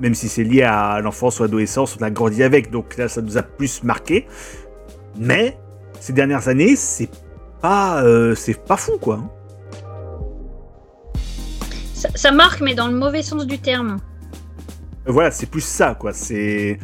[0.00, 3.22] même si c'est lié à l'enfance ou l'adolescence, on a grandi avec, donc là, ça
[3.22, 4.26] nous a plus marqué.
[5.16, 5.56] Mais,
[6.00, 7.08] ces dernières années, c'est
[7.60, 8.02] pas,
[8.34, 9.20] c'est pas fou, quoi.
[12.02, 12.08] Ça.
[12.14, 13.98] ça marque, mais dans le mauvais sens du terme.
[15.06, 16.12] Voilà, c'est plus ça, quoi.
[16.12, 16.78] C'est.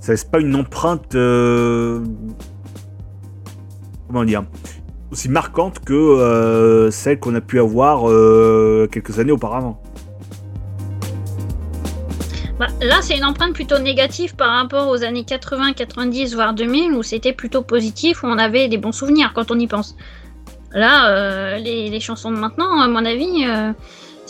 [0.00, 1.14] ça- C'est pas une empreinte.
[1.14, 2.04] euh,
[4.08, 4.44] Comment dire
[5.10, 9.80] Aussi marquante que euh, celle qu'on a pu avoir euh, quelques années auparavant.
[12.58, 16.92] Bah, là, c'est une empreinte plutôt négative par rapport aux années 80, 90, voire 2000,
[16.92, 19.96] où c'était plutôt positif, où on avait des bons souvenirs quand on y pense.
[20.72, 23.44] Là, les, les chansons de maintenant, à mon avis,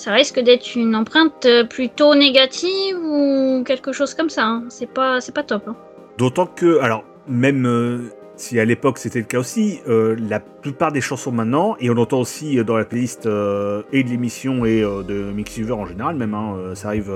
[0.02, 4.44] ça risque d'être une empreinte euh, plutôt négative ou quelque chose comme ça.
[4.44, 4.64] hein.
[4.68, 5.62] C'est pas, c'est pas top.
[5.68, 5.76] hein.
[6.18, 7.98] D'autant que, alors, même euh,
[8.34, 11.94] si à l'époque c'était le cas aussi, euh, la plupart des chansons maintenant, et on
[11.94, 16.34] l'entend aussi dans la playlist euh, et de l'émission et de Mixiver en général, même,
[16.34, 17.12] hein, ça arrive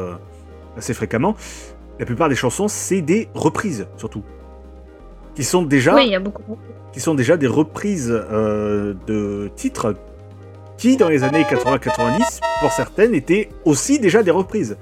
[0.77, 1.35] assez fréquemment,
[1.99, 4.23] la plupart des chansons, c'est des reprises, surtout.
[5.35, 6.57] Qui sont déjà, Oui, il y a beaucoup.
[6.93, 9.95] qui sont déjà des reprises de titres
[10.79, 14.77] qui dans les années 80-90, pour certaines, étaient aussi déjà des reprises.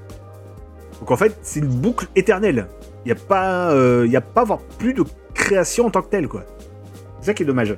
[1.00, 2.66] Donc en fait, c'est une boucle éternelle.
[3.04, 4.44] Il n'y a pas, euh, y a pas
[4.78, 6.44] plus de création en tant que telle, quoi.
[7.20, 7.76] C'est ça qui est dommage.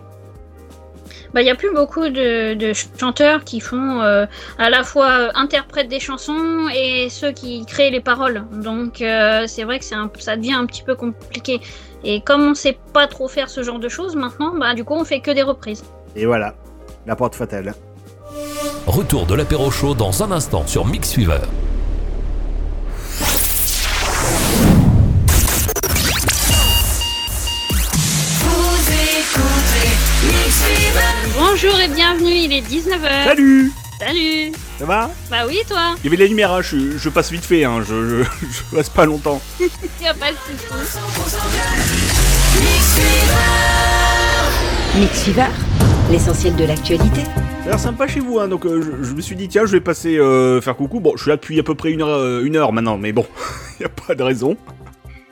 [1.35, 4.27] Bah, il n'y a plus beaucoup de, de chanteurs qui font euh,
[4.59, 8.45] à la fois interprètent des chansons et ceux qui créent les paroles.
[8.53, 11.61] Donc euh, c'est vrai que un- ça devient un petit peu compliqué.
[12.05, 14.95] Et comme on sait pas trop faire ce genre de choses maintenant, bah du coup
[14.95, 15.85] on fait que des reprises.
[16.15, 16.55] Et voilà,
[17.07, 17.75] la porte fatale.
[18.87, 21.41] Retour de l'apéro chaud dans un instant sur Mix Fever.
[31.39, 33.25] Bonjour et bienvenue, il est 19h.
[33.25, 35.11] Salut Salut Ça va?
[35.31, 37.65] Bah oui toi Il y avait de la lumière, hein, je, je passe vite fait,
[37.65, 39.41] hein, je, je, je reste pas longtemps.
[39.61, 40.99] Y a pas de soucis.
[44.97, 45.47] Mix Fever,
[46.11, 47.23] l'essentiel de l'actualité.
[47.67, 49.67] Ça a l'air sympa chez vous, hein, donc euh, je, je me suis dit, tiens,
[49.67, 51.01] je vais passer euh, faire coucou.
[51.01, 53.11] Bon, je suis là depuis à peu près une heure, euh, une heure maintenant, mais
[53.13, 53.27] bon,
[53.81, 54.57] y a pas de raison.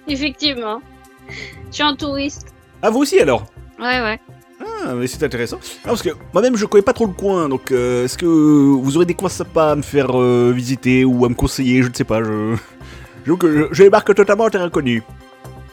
[0.08, 0.80] Effectivement.
[1.28, 1.34] Je
[1.70, 2.48] suis un touriste.
[2.82, 3.46] Ah, vous aussi alors?
[3.78, 4.18] Ouais ouais.
[4.60, 5.58] Ah, mais c'est intéressant.
[5.84, 9.06] Ah, parce que moi-même, je connais pas trop le coin, donc est-ce que vous aurez
[9.06, 10.18] des coins sympas à me faire
[10.50, 11.82] visiter ou à me conseiller?
[11.82, 12.56] Je ne sais pas, je.
[13.26, 15.02] J'avoue que je, je débarque totalement en terrain inconnu.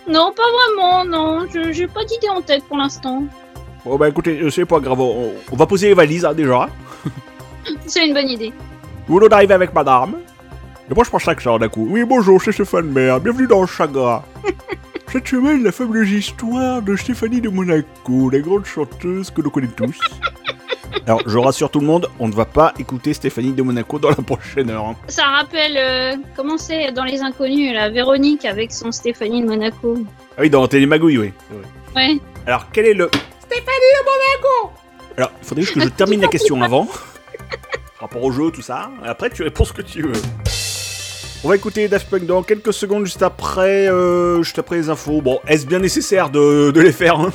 [0.08, 0.44] Non pas
[0.78, 1.48] vraiment, non.
[1.54, 3.24] Je- J'ai pas d'idée en tête pour l'instant.
[3.86, 6.70] Bon, bah écoutez, euh, c'est pas grave, on, on va poser les valises hein, déjà.
[7.88, 8.54] C'est une bonne idée.
[9.08, 10.16] Vous voulez d'arriver avec madame
[10.90, 11.88] Et moi, je prends chaque genre d'un coup.
[11.90, 14.24] Oui, bonjour, c'est Stéphane Mère, bienvenue dans le Chagrin.
[15.12, 19.74] Cette semaine, la fameuse histoire de Stéphanie de Monaco, la grande chanteuse que nous connaissons
[19.78, 20.00] tous.
[21.08, 24.10] Alors, je rassure tout le monde, on ne va pas écouter Stéphanie de Monaco dans
[24.10, 24.86] la prochaine heure.
[24.86, 24.96] hein.
[25.08, 29.98] Ça rappelle, euh, comment c'est dans Les Inconnus, la Véronique avec son Stéphanie de Monaco.
[30.38, 31.34] Ah oui, dans Télémagouille, oui.
[31.50, 32.08] c'est vrai.
[32.14, 32.20] Ouais.
[32.46, 33.10] Alors, quel est le.
[33.52, 33.68] Stéphanie
[34.06, 34.72] Monaco
[35.18, 36.86] Alors, il faudrait juste que je termine la question avant.
[36.86, 38.90] Par rapport au jeu, tout ça.
[39.04, 40.22] Et après, tu réponds ce que tu veux.
[41.44, 45.22] On va écouter Daft Punk dans quelques secondes, juste après, euh, juste après les infos.
[45.22, 47.32] Bon, est-ce bien nécessaire de, de les faire hein?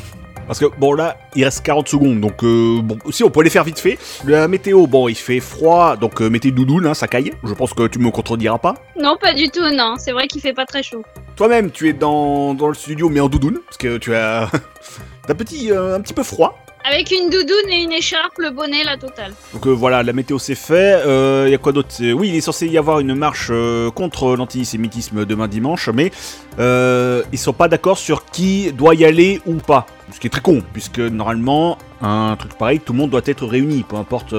[0.47, 3.51] Parce que, bon, là, il reste 40 secondes, donc, euh, bon, si, on peut les
[3.51, 3.99] faire vite fait.
[4.25, 7.33] La météo, bon, il fait froid, donc euh, mettez doudoune, hein, ça caille.
[7.45, 8.75] Je pense que tu me contrediras pas.
[8.99, 9.97] Non, pas du tout, non.
[9.99, 11.03] C'est vrai qu'il fait pas très chaud.
[11.35, 14.49] Toi-même, tu es dans, dans le studio, mais en doudoune, parce que tu as
[15.27, 16.59] t'as un petit, euh, un petit peu froid.
[16.89, 19.33] Avec une doudoune et une écharpe, le bonnet, la totale.
[19.53, 21.03] Donc euh, voilà, la météo c'est fait.
[21.47, 21.89] Il y a quoi d'autre?
[22.13, 26.13] Oui, il est censé y avoir une marche euh, contre l'antisémitisme demain dimanche, mais
[26.61, 29.87] euh, ils sont pas d'accord sur qui doit y aller ou pas.
[30.13, 33.45] Ce qui est très con, puisque normalement, un truc pareil, tout le monde doit être
[33.45, 34.33] réuni, peu importe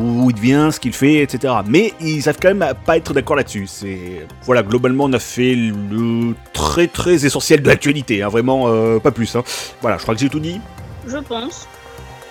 [0.00, 1.54] d'où il vient, ce qu'il fait, etc.
[1.66, 3.66] Mais ils savent quand même à pas être d'accord là-dessus.
[3.66, 8.98] C'est voilà, globalement, on a fait le très très essentiel de l'actualité, hein, vraiment euh,
[8.98, 9.34] pas plus.
[9.36, 9.42] hein.
[9.80, 10.60] Voilà, je crois que j'ai tout dit.
[11.06, 11.68] Je pense.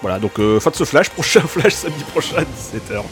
[0.02, 3.04] Voilà, donc euh, fin de ce flash, prochain flash samedi prochain à 17h.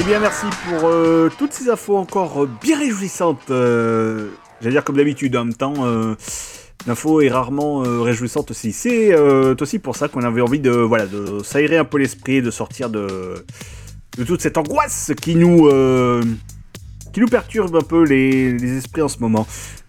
[0.00, 3.42] Eh bien merci pour euh, toutes ces infos encore bien réjouissantes.
[3.48, 5.74] J'allais dire comme d'habitude, en même temps,
[6.86, 8.72] l'info est rarement euh, réjouissante aussi.
[8.72, 12.42] C'est euh, aussi pour ça qu'on avait envie de, voilà, de s'aérer un peu l'esprit,
[12.42, 13.44] de sortir de,
[14.26, 16.22] toute cette angoisse qui nous, euh,
[17.30, 19.46] perturbe un peu les, esprits en ce moment.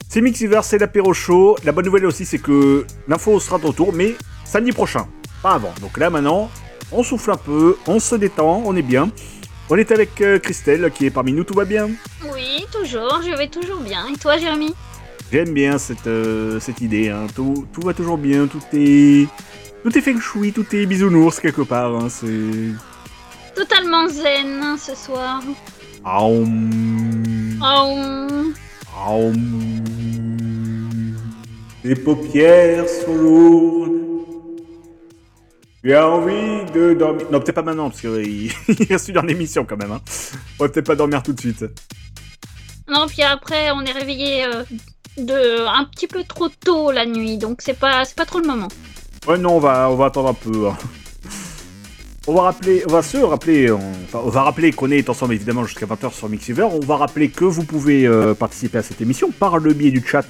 [0.09, 1.55] C'est Mixiver, c'est l'apéro chaud.
[1.63, 5.07] La bonne nouvelle aussi, c'est que l'info sera de retour, mais samedi prochain,
[5.43, 5.73] pas avant.
[5.81, 6.49] Donc là maintenant,
[6.91, 9.11] on souffle un peu, on se détend, on est bien.
[9.69, 11.91] On est avec Christelle qui est parmi nous, tout va bien?
[12.33, 13.21] Oui, toujours.
[13.21, 14.07] Je vais toujours bien.
[14.11, 14.73] Et toi, Jérémy?
[15.31, 17.27] J'aime bien cette, euh, cette idée, hein.
[17.35, 19.27] tout, tout va toujours bien, tout est...
[19.83, 22.09] Tout est feng shui, tout est bisounours quelque part, hein.
[22.09, 22.73] c'est...
[23.55, 25.41] Totalement zen hein, ce soir.
[26.03, 28.31] Aum, Oh.
[29.07, 29.35] aum.
[31.83, 33.91] Tes paupières sont lourdes.
[35.83, 37.25] Tu as envie de dormir.
[37.31, 39.91] Non, peut-être pas maintenant, parce qu'il il reste une heure d'émission quand même.
[39.91, 40.01] Hein.
[40.59, 41.65] On va peut-être pas dormir tout de suite.
[42.89, 44.63] Non, puis après, on est réveillé euh,
[45.17, 48.47] de un petit peu trop tôt la nuit, donc c'est pas, c'est pas trop le
[48.47, 48.67] moment.
[49.27, 50.67] Ouais, non, on va, on va attendre un peu.
[50.67, 50.77] hein.
[52.27, 55.33] On va rappeler, on va se rappeler, on, enfin, on va rappeler qu'on est ensemble
[55.33, 56.63] évidemment jusqu'à 20h sur Mixiver.
[56.63, 60.03] On va rappeler que vous pouvez euh, participer à cette émission par le biais du
[60.05, 60.25] chat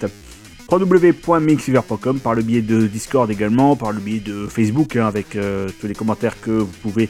[0.71, 5.67] www.mixiver.com, par le biais de Discord également, par le biais de Facebook hein, avec euh,
[5.81, 7.09] tous les commentaires que vous pouvez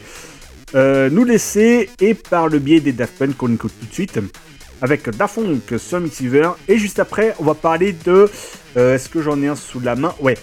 [0.76, 4.20] nous laisser et par le biais des Daft qu'on écoute tout de suite
[4.82, 6.50] avec Dafunk sur Mixiver.
[6.68, 8.30] Et juste après, on va parler de.
[8.78, 10.14] euh, Est-ce que j'en ai un sous la main?
[10.20, 10.38] Ouais.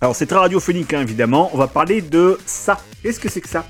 [0.00, 1.50] Alors c'est très radiophonique hein, évidemment.
[1.54, 2.80] On va parler de ça.
[3.02, 3.68] Qu'est-ce que c'est que ça?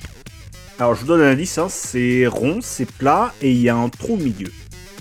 [0.78, 1.58] Alors je vous donne un indice.
[1.58, 4.50] hein, c'est rond, c'est plat et il y a un trou au milieu.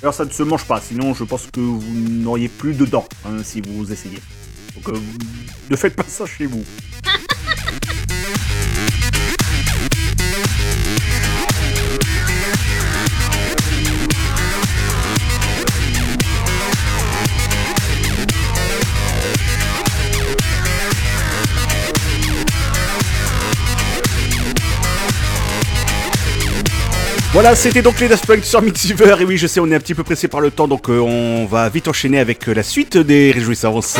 [0.02, 0.82] Alors ça ne se mange pas.
[0.82, 4.20] Sinon je pense que vous n'auriez plus de dents hein, si vous essayez.
[4.76, 5.00] Donc euh,
[5.70, 6.64] ne faites pas ça chez vous.
[27.34, 29.16] Voilà, c'était donc les Daft Punk sur Mixiver.
[29.22, 31.00] Et oui, je sais, on est un petit peu pressé par le temps, donc euh,
[31.00, 33.98] on va vite enchaîner avec euh, la suite des réjouissances.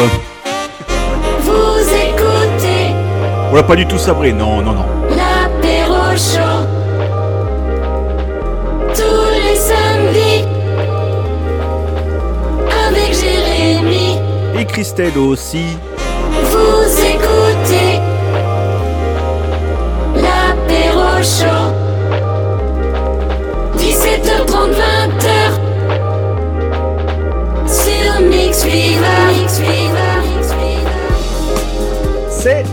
[1.40, 2.94] Vous écoutez
[3.50, 4.86] On l'a pas du tout sabré, non, non, non.
[5.12, 6.68] l'apéro chaud.
[8.94, 10.46] Tous les samedis.
[12.86, 14.18] Avec Jérémy.
[14.60, 15.78] Et Christelle aussi.
[16.52, 18.02] Vous écoutez
[20.16, 21.51] l'apéro chaud.
[32.30, 32.64] C'est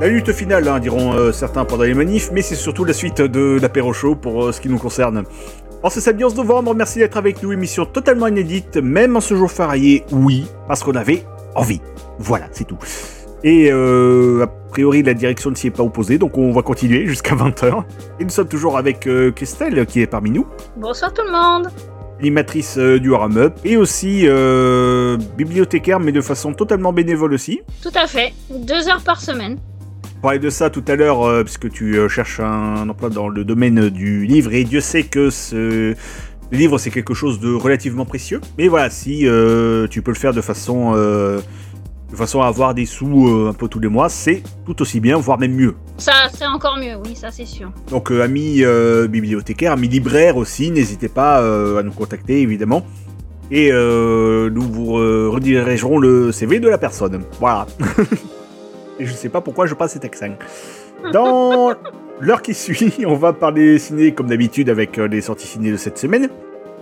[0.00, 3.22] la lutte finale, hein, diront euh, certains pendant les manifs, mais c'est surtout la suite
[3.22, 5.24] de l'apéro show pour euh, ce qui nous concerne.
[5.82, 9.36] En ce samedi 11 novembre, merci d'être avec nous, émission totalement inédite, même en ce
[9.36, 11.80] jour férié, oui, parce qu'on avait envie.
[12.18, 12.78] Voilà, c'est tout.
[13.44, 17.06] Et euh, a priori, la direction ne s'y est pas opposée, donc on va continuer
[17.06, 17.84] jusqu'à 20h.
[18.18, 20.46] Et nous sommes toujours avec Christelle, qui est parmi nous,
[20.76, 21.70] Bonsoir tout le monde.
[22.20, 27.60] Animatrice euh, du Haram Up, et aussi euh, bibliothécaire, mais de façon totalement bénévole aussi.
[27.82, 28.32] Tout à fait.
[28.50, 29.58] Deux heures par semaine.
[30.18, 33.28] On parlait de ça tout à l'heure, euh, puisque tu euh, cherches un emploi dans
[33.28, 35.94] le domaine du livre, et Dieu sait que ce
[36.52, 38.40] le livre, c'est quelque chose de relativement précieux.
[38.56, 39.26] Mais voilà, si
[39.90, 40.94] tu peux le faire de façon,
[42.10, 45.00] de façon à avoir des sous euh, un peu tous les mois, c'est tout aussi
[45.00, 45.74] bien, voire même mieux.
[45.98, 47.72] Ça, c'est encore mieux, oui, ça c'est sûr.
[47.90, 52.84] Donc, euh, amis euh, bibliothécaires, amis libraires aussi, n'hésitez pas euh, à nous contacter, évidemment.
[53.50, 57.22] Et euh, nous vous redirigerons le CV de la personne.
[57.38, 57.66] Voilà.
[58.98, 60.36] Et je sais pas pourquoi je passe cet accent.
[61.12, 61.72] Dans
[62.20, 65.98] l'heure qui suit, on va parler ciné comme d'habitude avec les sorties ciné de cette
[65.98, 66.28] semaine.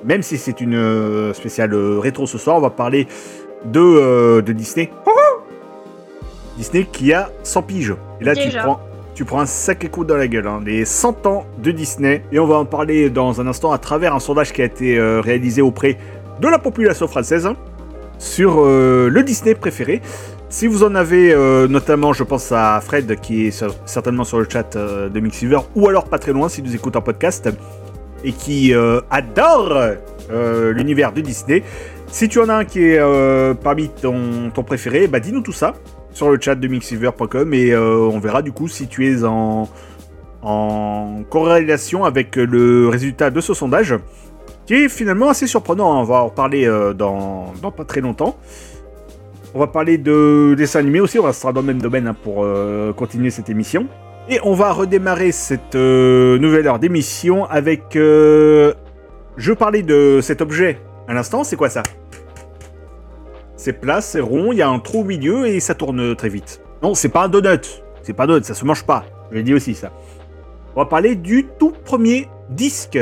[0.05, 3.09] Même si c'est une spéciale rétro ce soir, on va parler
[3.65, 4.91] de, euh, de Disney.
[6.57, 7.95] Disney qui a 100 piges.
[8.21, 8.81] Et là, tu prends,
[9.15, 10.47] tu prends un sacré coup dans la gueule.
[10.47, 10.61] hein.
[10.65, 12.23] Les 100 ans de Disney.
[12.33, 14.99] Et on va en parler dans un instant à travers un sondage qui a été
[14.99, 15.99] euh, réalisé auprès
[16.41, 17.57] de la population française hein,
[18.19, 20.01] sur euh, le Disney préféré.
[20.49, 24.39] Si vous en avez, euh, notamment, je pense à Fred qui est sur- certainement sur
[24.39, 27.49] le chat de Mixiver, ou alors pas très loin si vous écoutez en podcast,
[28.23, 28.73] et qui
[29.11, 29.75] adore
[30.31, 31.65] l'univers de Disney.
[32.15, 35.51] Si tu en as un qui est euh, parmi ton, ton préféré, bah dis-nous tout
[35.51, 35.75] ça
[36.13, 39.67] sur le chat de mixiver.com et euh, on verra du coup si tu es en,
[41.29, 43.97] corrélation avec le résultat de ce sondage,
[44.65, 45.93] qui est finalement assez surprenant.
[45.93, 46.03] hein.
[46.03, 48.37] On va en reparler euh, dans, pas très longtemps.
[49.53, 52.45] On va parler de dessins animés aussi, on restera dans le même domaine hein, pour
[52.45, 53.89] euh, continuer cette émission.
[54.29, 57.83] Et on va redémarrer cette nouvelle heure d'émission avec...
[57.95, 58.73] je
[59.59, 61.83] parlais de cet objet à l'instant, c'est quoi ça?
[63.65, 66.29] C'est plat, c'est rond, il y a un trou au milieu et ça tourne très
[66.29, 66.61] vite.
[66.83, 69.07] Non, c'est pas un donut, c'est pas un donut, ça se mange pas.
[69.31, 69.91] Je l'ai dit aussi ça.
[70.77, 72.99] On va parler du tout premier disque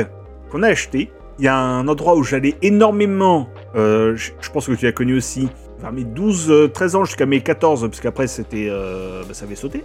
[0.49, 1.11] qu'on a acheté.
[1.37, 5.17] Il y a un endroit où j'allais énormément, euh, je pense que tu l'as connu
[5.17, 5.49] aussi,
[5.81, 9.83] vers mes 12-13 ans jusqu'à mes 14, parce qu'après c'était, euh, bah, ça avait sauté.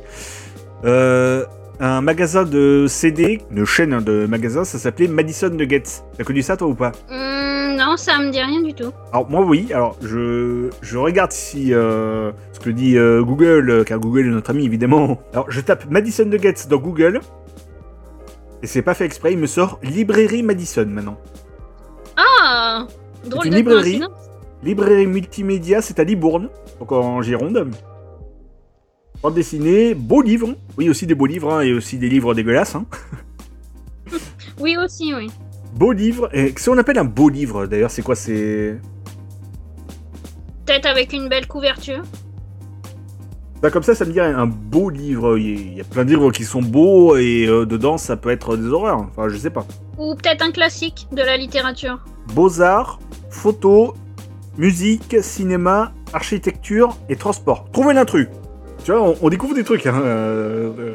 [0.85, 1.45] Euh,
[1.81, 6.03] un magasin de CD, une chaîne de magasins, ça s'appelait Madison Nuggets.
[6.17, 8.91] T'as connu ça toi ou pas Hum, non, ça me dit rien du tout.
[9.13, 13.85] alors moi oui, alors je, je regarde si euh, ce que dit euh, Google, euh,
[13.85, 15.19] car Google est notre ami évidemment.
[15.33, 17.21] Alors je tape Madison Nuggets dans Google,
[18.63, 21.17] et c'est pas fait exprès, il me sort Librairie Madison maintenant.
[22.17, 22.87] Ah
[23.25, 24.03] Drôle une de librairie.
[24.65, 26.49] Librairie multimédia, c'est à Libourne,
[26.81, 27.69] donc en Gironde.
[29.23, 32.75] Bande dessinée, beaux livres, oui aussi des beaux livres, hein, et aussi des livres dégueulasses.
[32.75, 32.85] Hein.
[34.61, 35.31] Oui, aussi, oui.
[35.77, 38.81] Beaux livres, et si on appelle un beau livre d'ailleurs, c'est quoi C'est...
[40.67, 42.03] Peut-être avec une belle couverture.
[43.63, 45.39] Bah comme ça, ça me dit un beau livre.
[45.39, 48.57] Il y a- plein de livres qui sont beaux et euh, dedans, ça peut être
[48.57, 48.99] des horreurs.
[48.99, 49.65] Enfin, je sais pas.
[49.97, 51.99] Ou peut-être un classique de la littérature.
[52.35, 52.99] Beaux-arts,
[53.31, 53.95] photo,
[54.57, 57.69] musique, cinéma, architecture et transport.
[57.73, 58.29] Trouvez l'intrus.
[58.85, 59.87] Tu vois, on, on découvre des trucs.
[59.87, 60.95] Hein, euh, euh,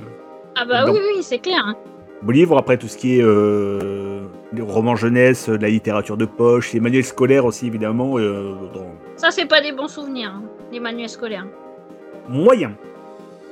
[0.55, 1.61] Ah bah oui, oui, c'est clair.
[1.65, 1.75] hein.
[2.21, 4.21] beaux livres, après tout ce qui est euh,
[4.59, 8.17] romans jeunesse, de la littérature de poche, les manuels scolaires aussi, évidemment.
[8.17, 11.45] euh, dans- Ça, c'est pas des bons souvenirs, hein, les manuels scolaires.
[12.29, 12.71] moyen.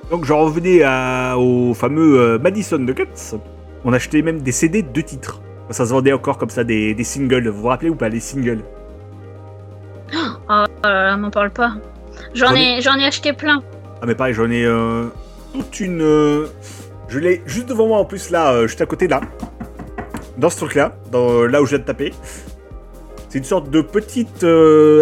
[0.10, 3.38] Donc j'en revenais à- au fameux euh, Madison Nuggets.
[3.86, 5.41] On achetait même des CD de titres.
[5.70, 7.48] Ça se vendait encore comme ça, des, des singles.
[7.48, 8.64] Vous vous rappelez ou pas, les singles?
[10.14, 10.18] Oh
[10.49, 11.74] là là, m'en parle pas.
[12.34, 13.64] J'en ai, j'en ai acheté plein.
[14.03, 15.06] Ah mais pareil, j'en ai euh,
[15.53, 16.02] toute une...
[16.02, 16.48] euh,
[17.07, 19.22] je l'ai juste devant moi en plus là, euh, juste à côté là.
[20.40, 22.11] Dans ce truc là, là où je viens de taper.
[23.30, 24.44] C'est une sorte de petite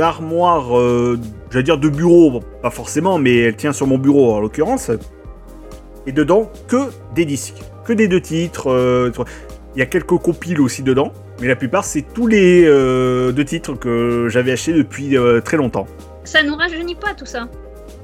[0.02, 0.68] armoire,
[1.50, 4.92] j'allais dire de bureau, bon, pas forcément, mais elle tient sur mon bureau en l'occurrence.
[6.06, 9.12] Et dedans, que des disques, que des deux titres.
[9.76, 13.76] Il y a quelques compiles aussi dedans, mais la plupart c'est tous les deux titres
[13.76, 15.16] que j'avais achetés depuis
[15.46, 15.88] très longtemps.
[16.26, 17.48] Ça nous rajeunit pas tout ça.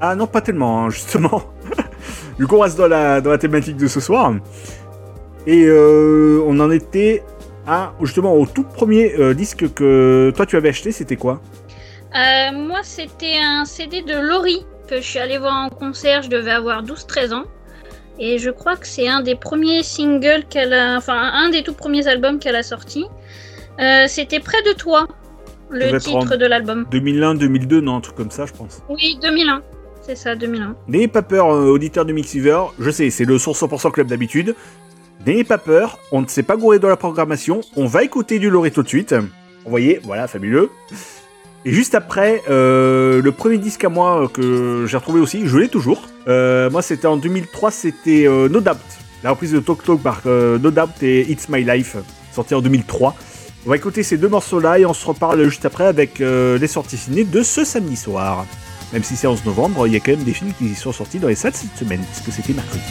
[0.02, 1.44] Ah non, pas tellement, hein, justement.
[2.38, 4.34] du coup, on reste dans la, dans la thématique de ce soir.
[5.48, 7.24] Et euh, on en était
[7.68, 11.42] à, justement, au tout premier euh, disque que toi tu avais acheté, c'était quoi?
[12.16, 16.22] Euh, moi, c'était un CD de Laurie que je suis allée voir en concert.
[16.24, 17.44] Je devais avoir 12-13 ans.
[18.18, 20.96] Et je crois que c'est un des premiers singles qu'elle a.
[20.98, 23.06] Enfin, un des tout premiers albums qu'elle a sorti.
[24.08, 25.06] C'était Près de toi,
[25.70, 26.86] le titre de l'album.
[26.92, 28.82] 2001, 2002, non, un truc comme ça, je pense.
[28.88, 29.62] Oui, 2001.
[30.08, 30.76] C'est ça, 2001.
[30.88, 32.62] N'ayez pas peur, euh, auditeurs de Mixiver.
[32.80, 34.56] Je sais, c'est le source 100% club d'habitude.
[35.26, 37.62] N'ayez pas peur, on ne s'est pas gouré dans la programmation.
[37.76, 39.14] On va écouter du Loré tout de suite.
[39.14, 40.70] Vous voyez, voilà, fabuleux.
[41.66, 45.58] Et juste après, euh, le premier disque à moi euh, que j'ai retrouvé aussi, je
[45.58, 46.04] l'ai toujours.
[46.28, 48.78] Moi, c'était en 2003, c'était No Doubt.
[49.24, 51.98] La reprise de Talk Talk par No Doubt et It's My Life,
[52.32, 53.16] sorti en 2003.
[53.66, 56.98] On va écouter ces deux morceaux-là et on se reparle juste après avec les sorties
[56.98, 58.46] ciné de ce samedi soir.
[58.94, 61.20] Même si c'est 11 novembre, il y a quand même des films qui sont sortis
[61.20, 62.84] dans les salles cette semaine, puisque c'était mercredi.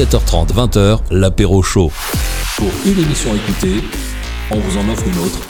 [0.00, 1.92] 17h30, 20h, l'apéro chaud.
[2.56, 3.84] Pour une émission à écouter,
[4.50, 5.40] on vous en offre une autre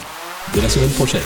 [0.53, 1.21] de la semaine prochaine.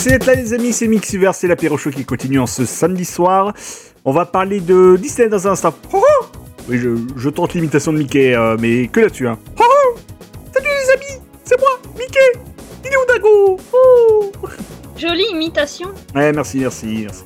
[0.00, 3.04] Merci d'être là les amis, c'est Mixiver, c'est l'apéro show qui continue en ce samedi
[3.04, 3.52] soir.
[4.06, 5.74] On va parler de Disney dans un instant.
[5.92, 6.26] Oh, oh
[6.70, 9.28] oui, je, je tente l'imitation de Mickey, euh, mais que là-dessus.
[9.28, 9.38] Hein.
[9.58, 9.98] Oh, oh.
[10.54, 11.68] Salut les amis C'est moi,
[11.98, 12.18] Mickey
[12.82, 14.32] Il est où Dago Oh
[14.96, 15.90] Jolie imitation.
[16.14, 17.24] Ouais, merci, merci, merci.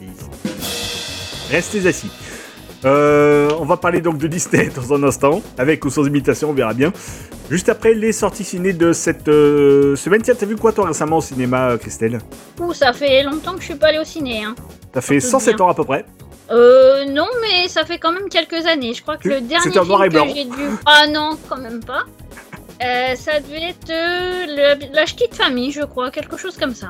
[1.53, 2.11] Restez assis.
[2.85, 6.55] Euh, on va parler donc de Disney dans un instant, avec ou sans imitation, on
[6.55, 6.93] verra bien.
[7.51, 10.23] Juste après les sorties ciné de cette euh, semaine.
[10.23, 12.19] Tiens, t'as vu quoi toi récemment au cinéma, euh, Christelle?
[12.59, 14.45] Ouh, ça fait longtemps que je suis pas allée au ciné.
[14.45, 14.55] Hein.
[14.93, 15.67] T'as fait Tout 107 bien.
[15.67, 16.07] ans à peu près.
[16.51, 18.95] Euh, non, mais ça fait quand même quelques années.
[18.95, 20.27] Je crois que le dernier noir film et blanc.
[20.27, 20.53] que j'ai dû...
[20.87, 22.05] Ah non, quand même pas.
[22.83, 24.47] Euh, ça devait être euh,
[24.79, 26.89] le- la famille, je crois, quelque chose comme ça.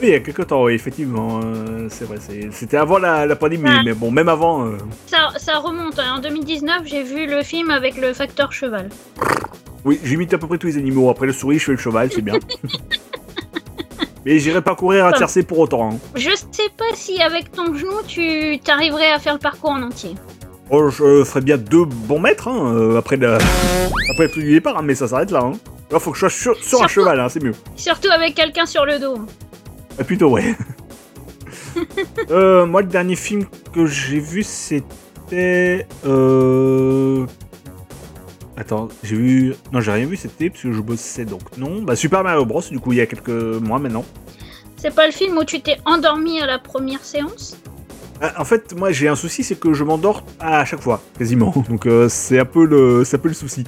[0.00, 1.40] Oui, il y a quelques temps, oui, effectivement.
[1.44, 2.16] euh, c'est vrai,
[2.50, 4.70] c'était avant la, la pandémie, mais bon, même avant.
[5.06, 5.98] Ça, ça remonte.
[5.98, 6.14] hein.
[6.16, 8.88] En 2019, j'ai vu le film avec le facteur cheval.
[9.84, 11.10] Oui, j'imite à peu près tous les animaux.
[11.10, 12.34] Après le souris, je fais le cheval, c'est bien.
[14.24, 15.90] mais j'irai pas courir à tiercé pour autant.
[15.92, 15.98] hein.
[16.16, 20.14] Je sais pas si avec ton genou, tu t'arriverais à faire le parcours en entier.
[20.70, 23.34] Oh, je ferais bien deux bons mètres hein, euh, après, le...
[23.34, 25.40] après le du départ, hein, mais ça s'arrête là.
[25.44, 25.52] Hein.
[25.90, 27.52] Là, faut que je sois sur, sur un Surtout- cheval, hein, c'est mieux.
[27.76, 29.18] Surtout avec quelqu'un sur le dos.
[30.00, 30.54] Euh, plutôt, ouais.
[32.30, 35.86] Euh, moi, le dernier film que j'ai vu, c'était.
[36.06, 37.26] Euh...
[38.56, 39.54] Attends, j'ai vu.
[39.72, 41.82] Non, j'ai rien vu, c'était parce que je bossais donc non.
[41.82, 44.04] Bah, Super Mario Bros, du coup, il y a quelques mois maintenant.
[44.76, 47.56] C'est pas le film où tu t'es endormi à la première séance?
[48.20, 51.52] Ah, En fait, moi, j'ai un souci, c'est que je m'endors à chaque fois, quasiment.
[51.68, 53.64] Donc, euh, c'est un peu le, c'est un peu le souci.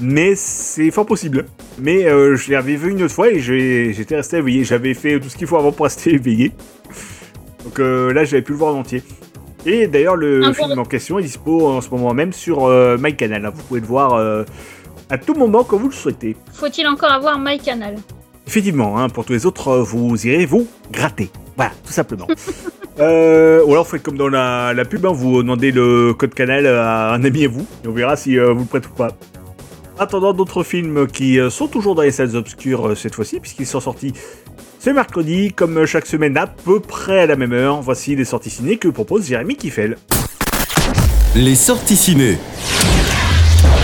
[0.00, 1.46] Mais c'est fort possible.
[1.78, 4.64] Mais euh, je l'avais vu une autre fois et j'étais resté éveillé.
[4.64, 6.52] J'avais fait tout ce qu'il faut avant pour rester éveillé.
[7.64, 9.02] Donc euh, là, j'avais pu le voir en entier.
[9.66, 13.46] Et d'ailleurs, le film en question est dispo en ce moment même sur euh, MyCanal.
[13.46, 13.52] hein.
[13.54, 14.44] Vous pouvez le voir euh,
[15.10, 16.36] à tout moment quand vous le souhaitez.
[16.52, 17.96] Faut-il encore avoir MyCanal?
[18.46, 21.30] Effectivement, hein, pour tous les autres, euh, vous irez vous gratter.
[21.56, 22.26] Voilà, tout simplement.
[23.00, 26.64] Euh, ou alors, faites comme dans la, la pub, hein, vous demandez le code canal
[26.64, 29.08] à un ami à vous, et on verra si vous le prêtez ou pas.
[29.98, 34.12] Attendant d'autres films qui sont toujours dans les salles obscures cette fois-ci, puisqu'ils sont sortis
[34.84, 37.80] ce mercredi, comme chaque semaine à peu près à la même heure.
[37.80, 39.96] Voici les sorties ciné que propose Jérémy Kiffel.
[41.34, 42.36] Les sorties ciné.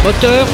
[0.05, 0.47] Moteur,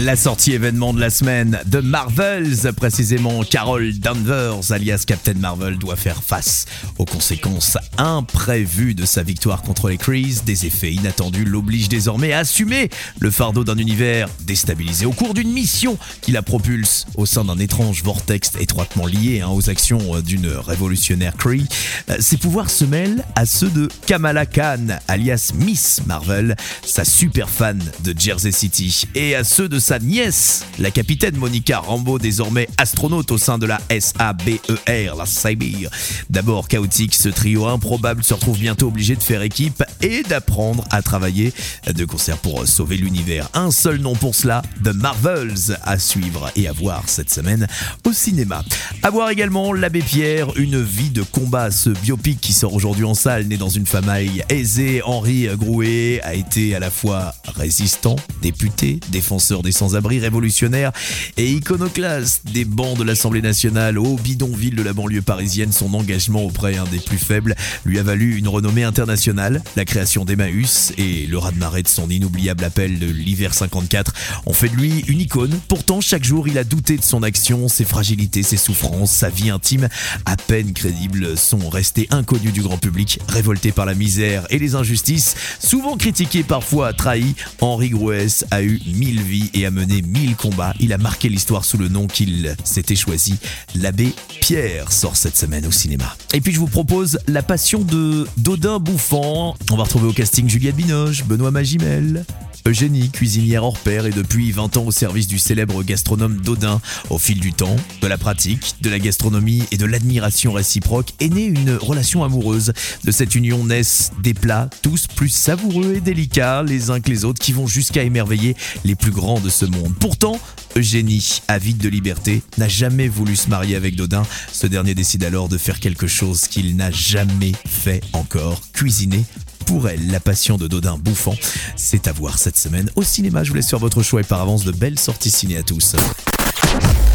[0.00, 5.96] La sortie événement de la semaine de Marvels, précisément Carol Danvers, alias Captain Marvel, doit
[5.96, 6.66] faire face
[6.98, 10.42] aux conséquences imprévues de sa victoire contre les Krees.
[10.44, 12.90] Des effets inattendus l'obligent désormais à assumer
[13.20, 17.58] le fardeau d'un univers déstabilisé au cours d'une mission qui la propulse au sein d'un
[17.58, 21.66] étrange vortex étroitement lié hein, aux actions euh, d'une révolutionnaire Kree.
[22.10, 26.54] Euh, Ses pouvoirs se mêlent à ceux de Kamala Khan, alias Miss Marvel,
[26.84, 31.78] sa super fan de Jersey City, et à ceux de sa nièce, la capitaine Monica
[31.80, 35.88] Rambeau, désormais astronaute au sein de la SABER, la Saber.
[36.30, 41.02] D'abord chaotique, ce trio improbable se retrouve bientôt obligé de faire équipe et d'apprendre à
[41.02, 41.52] travailler
[41.86, 43.48] de concert pour sauver l'univers.
[43.54, 47.66] Un seul nom pour cela, The Marvels, à suivre et à voir cette semaine
[48.04, 48.64] au cinéma.
[49.02, 53.14] À voir également L'Abbé Pierre, une vie de combat, ce biopic qui sort aujourd'hui en
[53.14, 55.02] salle, né dans une famille aisée.
[55.04, 60.92] Henri Grouet a été à la fois résistant, député, défenseur des sans-abri, révolutionnaire
[61.36, 65.72] et iconoclaste des bancs de l'Assemblée nationale au bidonville de la banlieue parisienne.
[65.72, 69.60] Son engagement auprès des plus faibles lui a valu une renommée internationale.
[69.74, 74.12] La création d'Emmaüs et le raz-de-marée de son inoubliable appel de l'hiver 54
[74.46, 75.58] ont fait de lui une icône.
[75.66, 79.50] Pourtant, chaque jour, il a douté de son action, ses fragilités, ses souffrances, sa vie
[79.50, 79.88] intime,
[80.26, 84.76] à peine crédibles, sont restés inconnus du grand public, révolté par la misère et les
[84.76, 87.34] injustices, souvent critiqué, parfois trahi.
[87.60, 90.74] Henri Grouès a eu mille vies et a mené mille combats.
[90.80, 93.36] Il a marqué l'histoire sous le nom qu'il s'était choisi.
[93.74, 96.16] L'abbé Pierre sort cette semaine au cinéma.
[96.34, 99.56] Et puis je vous propose La Passion de Dodin Bouffant.
[99.70, 102.24] On va retrouver au casting Juliette Binoche, Benoît Magimel.
[102.66, 106.80] Eugénie, cuisinière hors pair et depuis 20 ans au service du célèbre gastronome Dodin.
[107.10, 111.28] Au fil du temps, de la pratique, de la gastronomie et de l'admiration réciproque est
[111.28, 112.72] née une relation amoureuse.
[113.04, 117.24] De cette union naissent des plats tous plus savoureux et délicats les uns que les
[117.24, 119.94] autres qui vont jusqu'à émerveiller les plus grands de ce monde.
[119.98, 120.40] Pourtant,
[120.76, 124.22] Eugénie, avide de liberté, n'a jamais voulu se marier avec Dodin.
[124.52, 129.24] Ce dernier décide alors de faire quelque chose qu'il n'a jamais fait encore, cuisiner
[129.68, 131.34] pour elle, la passion de Dodin bouffant.
[131.76, 133.44] C'est à voir cette semaine au cinéma.
[133.44, 135.94] Je vous laisse faire votre choix et par avance de belles sorties ciné à tous.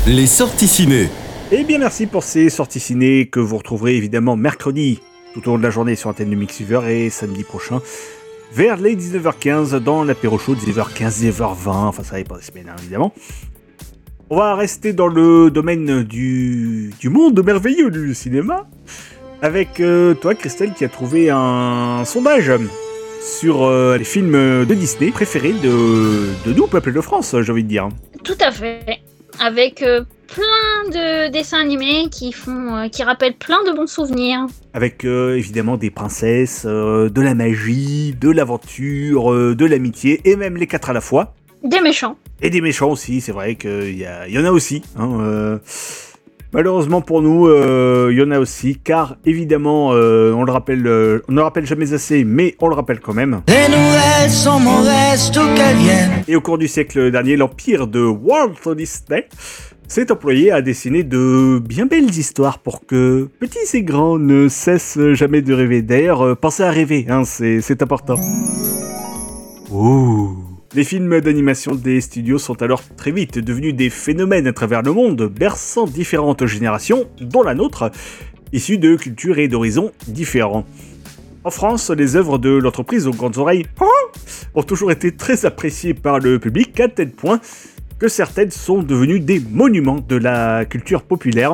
[0.05, 1.09] Les sorties ciné.
[1.51, 4.99] Eh bien, merci pour ces sorties ciné que vous retrouverez évidemment mercredi
[5.34, 7.81] tout au long de la journée sur Antenne de Mixfever et samedi prochain
[8.53, 13.13] vers les 19h15 dans l'apéro show, 19h15, 19h20, enfin ça dépend des semaines hein, évidemment.
[14.30, 18.67] On va rester dans le domaine du, du monde merveilleux du cinéma
[19.44, 22.49] avec euh, toi Christelle qui a trouvé un sondage
[23.22, 27.64] sur euh, les films de Disney préférés de, de nous, peuple de France, j'ai envie
[27.65, 27.90] de dire.
[28.24, 29.02] Tout à fait.
[29.41, 34.48] avec euh, plein de dessins animés qui font, qui rappellent plein de bons souvenirs.
[34.74, 40.90] Avec évidemment des princesses, de la magie, de l'aventure, de l'amitié, et même les quatre
[40.90, 41.36] à la fois.
[41.64, 42.18] Des méchants.
[42.41, 44.82] Et des méchants aussi, c'est vrai qu'il y, en a aussi.
[44.98, 45.60] hein.
[46.53, 50.85] Malheureusement pour nous, euh, il y en a aussi, car évidemment, euh, on le rappelle,
[50.85, 53.41] euh, on ne le rappelle jamais assez, mais on le rappelle quand même.
[53.47, 56.23] Les nouvelles sont mauvaises, tout qu'elles viennent.
[56.27, 59.27] Et au cours du siècle dernier, l'empire de Walt Disney
[59.88, 65.13] s'est employé à dessiner de bien belles histoires pour que petits et grands ne cessent
[65.13, 65.81] jamais de rêver.
[65.81, 68.15] D'ailleurs, euh, pensez à rêver, hein, c'est c'est important.
[69.71, 70.43] Ouh.
[70.75, 74.91] Les films d'animation des studios sont alors très vite devenus des phénomènes à travers le
[74.91, 77.91] monde, berçant différentes générations, dont la nôtre,
[78.53, 80.65] issues de cultures et d'horizons différents.
[81.43, 83.85] En France, les œuvres de l'entreprise aux grandes oreilles hein,
[84.55, 87.39] ont toujours été très appréciées par le public, à tel point
[87.99, 91.53] que certaines sont devenues des monuments de la culture populaire,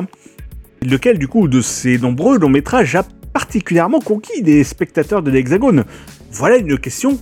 [0.80, 5.84] lequel du coup de ces nombreux longs métrages a particulièrement conquis des spectateurs de l'Hexagone.
[6.32, 7.18] Voilà une question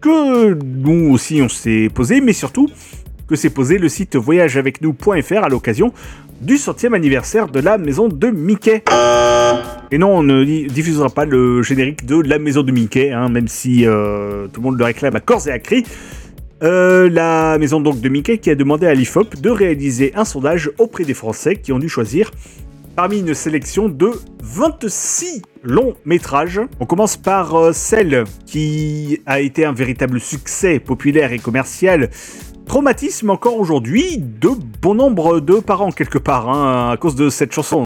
[0.00, 2.68] que nous aussi on s'est posée, mais surtout
[3.28, 5.92] que s'est posé le site voyageavecnous.fr à l'occasion
[6.40, 8.82] du centième anniversaire de la maison de Mickey.
[9.92, 13.28] Et non, on ne di- diffusera pas le générique de la maison de Mickey, hein,
[13.28, 15.84] même si euh, tout le monde le réclame à corps et à cri.
[16.62, 20.70] Euh, la maison donc de Mickey qui a demandé à l'IFOP de réaliser un sondage
[20.78, 22.30] auprès des Français qui ont dû choisir
[22.96, 24.10] parmi une sélection de
[24.42, 26.60] 26 longs métrages.
[26.78, 32.10] On commence par euh, celle qui a été un véritable succès populaire et commercial.
[32.66, 34.50] Traumatisme encore aujourd'hui de
[34.80, 37.84] bon nombre de parents quelque part hein, à cause de cette chanson.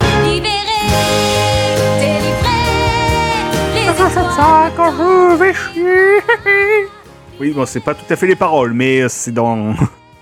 [7.41, 9.75] Oui, bon, c'est pas tout à fait les paroles, mais euh, c'est dans.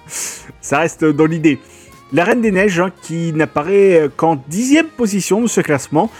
[0.60, 1.58] ça reste dans l'idée.
[2.12, 6.10] La Reine des Neiges, hein, qui n'apparaît qu'en dixième position de ce classement,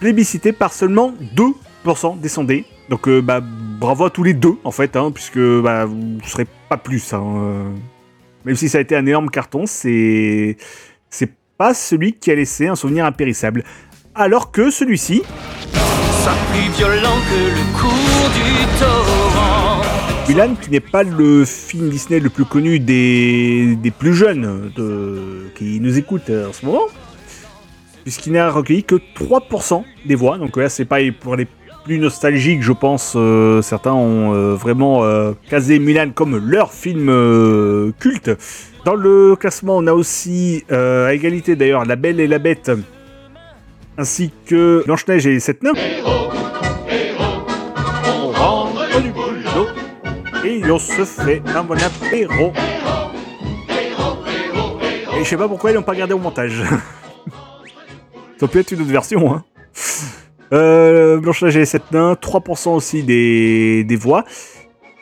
[0.00, 1.14] plébiscité par seulement
[1.84, 2.64] 2% des sondés.
[2.88, 6.22] Donc, euh, bah, bravo à tous les deux, en fait, hein, puisque bah, vous ne
[6.24, 7.12] serez pas plus.
[7.12, 7.64] hein, euh.
[8.44, 10.56] Même si ça a été un énorme carton, c'est.
[11.10, 13.64] C'est pas celui qui a laissé un souvenir impérissable.
[14.14, 15.22] Alors que celui-ci.
[15.72, 19.82] Ça plus violent que le cours du torrent.
[20.28, 25.50] Mulan, qui n'est pas le film Disney le plus connu des, des plus jeunes de,
[25.56, 26.84] qui nous écoutent euh, en ce moment,
[28.10, 30.36] puisqu'il n'a recueilli que 3% des voix.
[30.36, 31.46] Donc là, c'est pas pour les
[31.84, 33.12] plus nostalgiques, je pense.
[33.14, 38.32] euh, certains ont euh, vraiment euh, casé Mulan comme leur film euh, culte.
[38.84, 42.72] Dans le classement, on a aussi, euh, à égalité d'ailleurs, La Belle et la Bête,
[43.96, 45.62] ainsi que Blanche-Neige et les Sept
[50.42, 52.52] et on se fait un bon apéro.
[55.16, 56.60] Et je sais pas pourquoi ils l'ont pas gardé au montage.
[58.40, 59.44] Ça peut être une autre version, hein.
[60.54, 64.24] Euh, Blanche-Neige et les Sept Nains, 3% aussi des, des voix.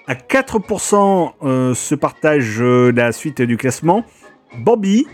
[0.09, 4.05] À 4% euh, se partage euh, la suite du classement.
[4.59, 5.07] Bambi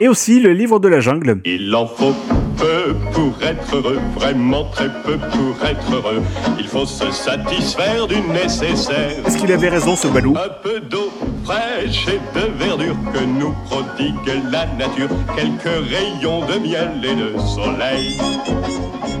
[0.00, 1.40] et aussi le livre de la jungle.
[1.46, 2.14] Il en faut
[2.56, 6.22] peu pour être heureux, vraiment très peu pour être heureux.
[6.58, 9.26] Il faut se satisfaire du nécessaire.
[9.26, 11.10] Est-ce qu'il avait raison ce Balou Un peu d'eau
[11.44, 15.08] fraîche et de verdure que nous prodigue la nature.
[15.36, 18.18] Quelques rayons de miel et de soleil.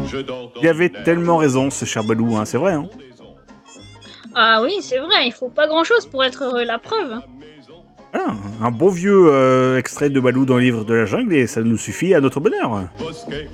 [0.06, 2.72] Je dors dans Il avait tellement raison ce cher Balou, hein, c'est vrai.
[2.72, 2.88] Hein.
[4.34, 7.20] Ah oui, c'est vrai, il faut pas grand chose pour être heureux, la preuve.
[8.16, 11.46] Voilà, un bon vieux euh, extrait de Balou dans le livre de la jungle et
[11.46, 12.88] ça nous suffit à notre bonheur.
[12.98, 13.50] bosquet.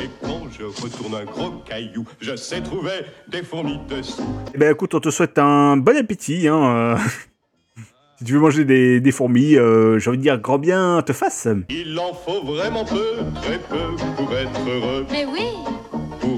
[0.00, 4.24] Et quand je retourne un gros caillou, je sais trouver des fourmis dessous.
[4.54, 6.48] Eh ben écoute, on te souhaite un bon appétit.
[6.48, 6.96] Hein, euh.
[8.18, 11.12] si tu veux manger des, des fourmis, euh, j'ai envie de dire grand bien te
[11.12, 11.46] fasse.
[11.70, 15.06] Il en faut vraiment peu, très peu pour être heureux.
[15.12, 15.46] Mais oui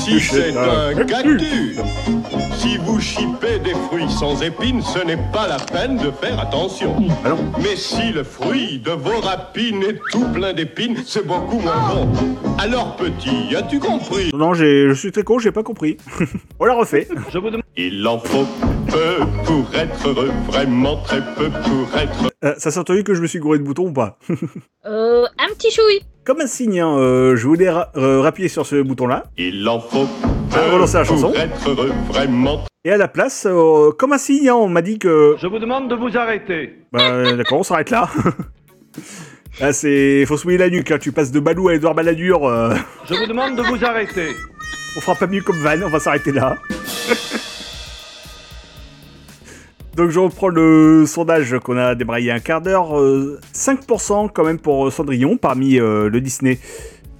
[0.00, 1.76] si c'est un cactus.
[2.54, 6.96] Si vous chipez des fruits sans épines, ce n'est pas la peine de faire attention.
[7.62, 12.08] Mais si le fruit de vos rapines est tout plein d'épines, c'est beaucoup moins bon.
[12.58, 14.30] Alors petit, as-tu compris?
[14.34, 15.96] Non, j'ai- je suis très con, j'ai pas compris.
[16.58, 17.08] on la refait.
[17.76, 18.46] Il en faut
[18.90, 23.20] peu pour être heureux, vraiment très peu pour être Euh, ça s'est entendu que je
[23.22, 24.18] me suis gouré de boutons ou pas
[24.86, 26.00] Euh, un petit chouille.
[26.24, 29.24] Comme un signe, hein, euh, je voulais ra- euh, rappuyer sur ce bouton-là.
[29.36, 30.06] Il en faut
[30.54, 31.28] Ah, relancer la chanson.
[31.30, 32.64] pour être heureux, vraiment.
[32.84, 35.36] Et à la place, euh, comme un signe, hein, on m'a dit que...
[35.38, 36.76] Je vous demande de vous arrêter.
[36.92, 38.08] Bah, d'accord, on s'arrête là.
[39.60, 40.24] Là, c'est...
[40.26, 40.98] Faut se mouiller la nuque, là.
[40.98, 42.46] Tu passes de Balou à Edouard Balladur.
[42.48, 42.74] euh,
[43.08, 44.28] Je vous demande de vous arrêter.
[44.96, 46.56] On fera pas mieux comme van, on va s'arrêter là.
[50.00, 52.98] Donc je reprends le sondage qu'on a débraillé un quart d'heure.
[52.98, 56.58] euh, 5% quand même pour euh, Cendrillon parmi euh, le Disney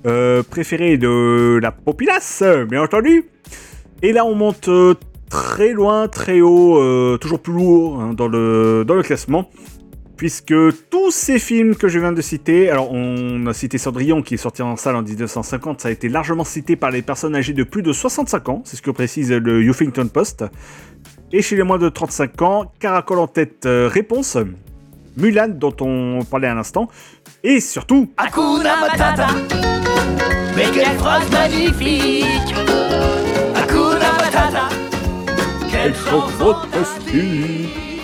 [0.07, 3.27] euh, préféré de la populace, bien entendu.
[4.01, 4.94] Et là on monte euh,
[5.28, 9.51] très loin, très haut, euh, toujours plus lourd hein, dans, le, dans le classement.
[10.16, 10.55] Puisque
[10.90, 14.39] tous ces films que je viens de citer, alors on a cité Cendrillon qui est
[14.39, 17.62] sorti en salle en 1950, ça a été largement cité par les personnes âgées de
[17.62, 20.44] plus de 65 ans, c'est ce que précise le Huffington Post.
[21.32, 24.36] Et chez les moins de 35 ans, Caracol en tête, euh, réponse,
[25.16, 26.89] Mulan dont on parlait à l'instant,
[27.44, 28.11] et surtout...
[28.16, 29.28] Hakuna Matata,
[30.57, 32.52] mais quelle phrase magnifique
[33.55, 34.69] Hakuna Matata,
[35.70, 36.57] quelle chanson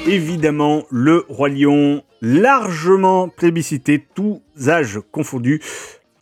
[0.07, 5.61] Évidemment, le Roi Lion, largement plébiscité, tous âges confondus.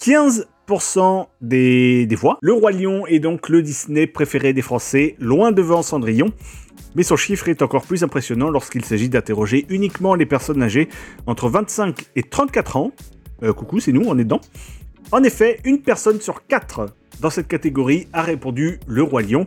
[0.01, 2.39] 15% des, des voix.
[2.41, 6.33] Le Roi Lion est donc le Disney préféré des Français, loin devant Cendrillon.
[6.95, 10.89] Mais son chiffre est encore plus impressionnant lorsqu'il s'agit d'interroger uniquement les personnes âgées
[11.27, 12.93] entre 25 et 34 ans.
[13.43, 14.41] Euh, coucou, c'est nous, on est dedans.
[15.13, 16.87] En effet, une personne sur quatre
[17.21, 19.45] dans cette catégorie a répondu le Roi Lion.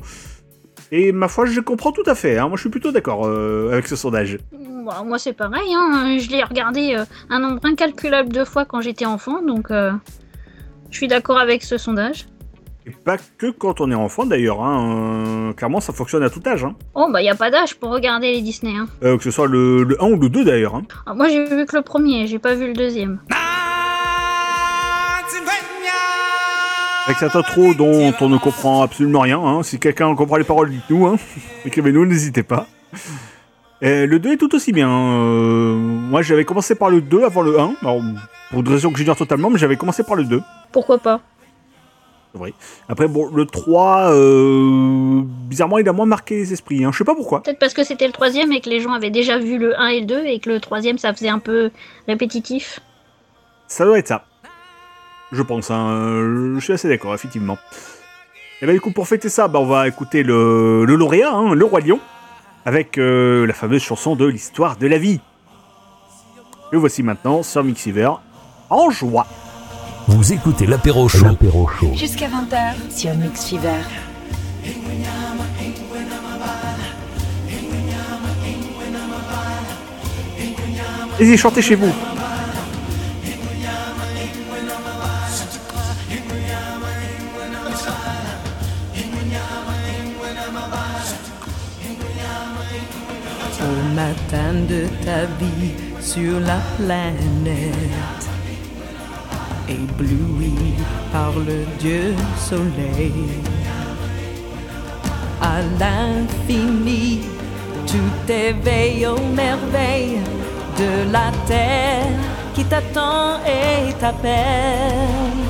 [0.92, 2.38] Et ma foi, je comprends tout à fait.
[2.38, 2.48] hein.
[2.48, 4.38] Moi, je suis plutôt d'accord euh, avec ce sondage.
[5.06, 5.74] Moi, c'est pareil.
[5.74, 6.18] Hein.
[6.20, 11.08] Je l'ai regardé euh, un nombre incalculable de fois quand j'étais enfant, donc je suis
[11.08, 12.28] d'accord avec ce sondage.
[12.88, 14.62] Et pas que quand on est enfant, d'ailleurs.
[14.64, 15.50] hein.
[15.50, 16.64] Euh, clairement, ça fonctionne à tout âge.
[16.64, 16.74] hein.
[16.96, 18.74] Oh, bah, y a pas d'âge pour regarder les Disney.
[18.78, 18.88] Hein.
[19.04, 20.76] Euh, que ce soit le, le 1 ou le 2, d'ailleurs.
[20.76, 20.84] hein.
[21.06, 23.20] Ah, moi, j'ai vu que le premier, j'ai pas vu le deuxième.
[27.06, 29.40] Avec cette intro dont on ne comprend absolument rien.
[29.40, 29.64] hein.
[29.64, 31.08] Si quelqu'un comprend les paroles, dites-nous.
[31.08, 31.16] Hein.
[31.66, 32.68] Écrivez-nous, n'hésitez pas.
[33.82, 34.90] Et le 2 est tout aussi bien.
[34.90, 37.74] euh, moi, j'avais commencé par le 2 avant le 1.
[37.82, 38.02] Alors,
[38.52, 40.42] pour des raisons que j'ignore totalement, mais j'avais commencé par le 2.
[40.74, 41.22] Pourquoi pas?
[42.38, 42.54] Vrai.
[42.88, 46.84] Après, bon, le 3, euh, bizarrement, il a moins marqué les esprits.
[46.86, 46.92] Hein.
[46.92, 47.44] Je sais pas pourquoi.
[47.44, 49.88] Peut-être parce que c'était le troisième et que les gens avaient déjà vu le 1
[49.88, 51.72] et le 2 et que le troisième, ça faisait un peu
[52.08, 52.80] répétitif.
[53.68, 54.26] Ça doit être ça.
[55.32, 56.54] Je pense, hein.
[56.56, 57.58] je suis assez d'accord, effectivement.
[58.62, 61.54] Et bah du coup, pour fêter ça, bah, on va écouter le, le lauréat, hein,
[61.54, 62.00] le Roi Lion,
[62.66, 65.20] avec euh, la fameuse chanson de l'histoire de la vie.
[66.72, 68.10] Le voici maintenant sur Mixiver,
[68.70, 69.28] en joie.
[70.10, 71.28] Vous écoutez l'apéro chaud.
[71.94, 73.82] Jusqu'à 20h sur Mix Fever.
[81.20, 81.92] Allez-y, chantez chez vous.
[93.60, 98.17] Au matin de ta vie sur la planète,
[99.70, 100.54] ébloui
[101.12, 103.14] par le Dieu soleil,
[105.42, 107.22] à l'infini,
[107.86, 110.22] tout éveille aux merveilles
[110.78, 112.20] de la terre
[112.54, 115.44] qui t'attend et t'appelle.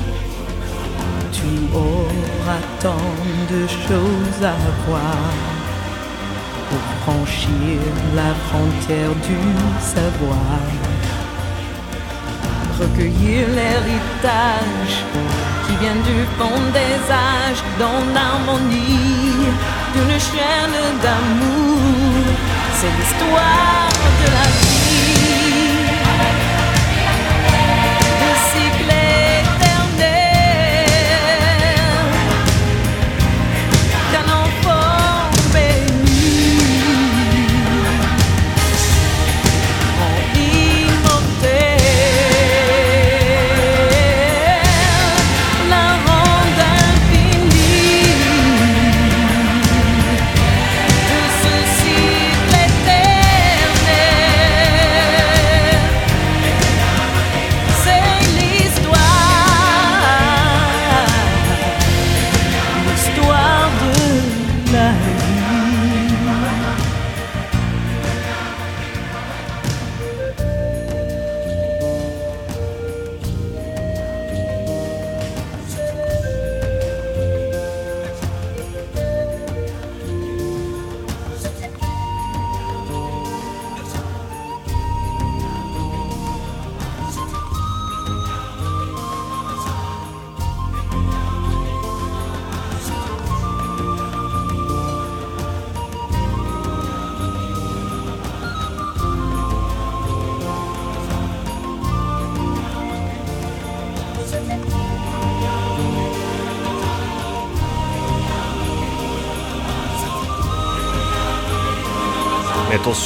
[1.32, 3.12] Tu auras tant
[3.50, 5.58] de choses à voir
[6.68, 7.78] pour franchir
[8.14, 9.38] la frontière du
[9.80, 10.77] savoir.
[12.80, 14.94] Recueillir l'héritage
[15.66, 19.50] qui vient du fond des âges dans l'harmonie
[19.94, 22.22] d'une chaîne d'amour.
[22.74, 23.88] C'est l'histoire
[24.20, 24.67] de la vie.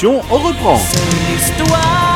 [0.05, 2.12] On reprend.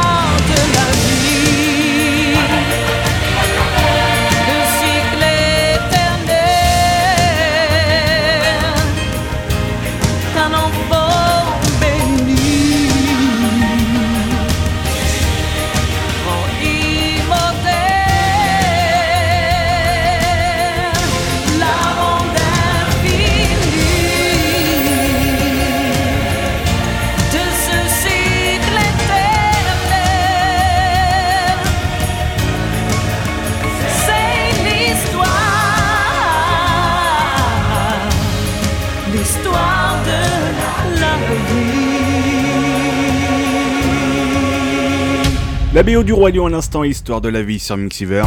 [45.77, 48.25] La BO du Roi Lion à l'instant, histoire de la vie sur Mixiver.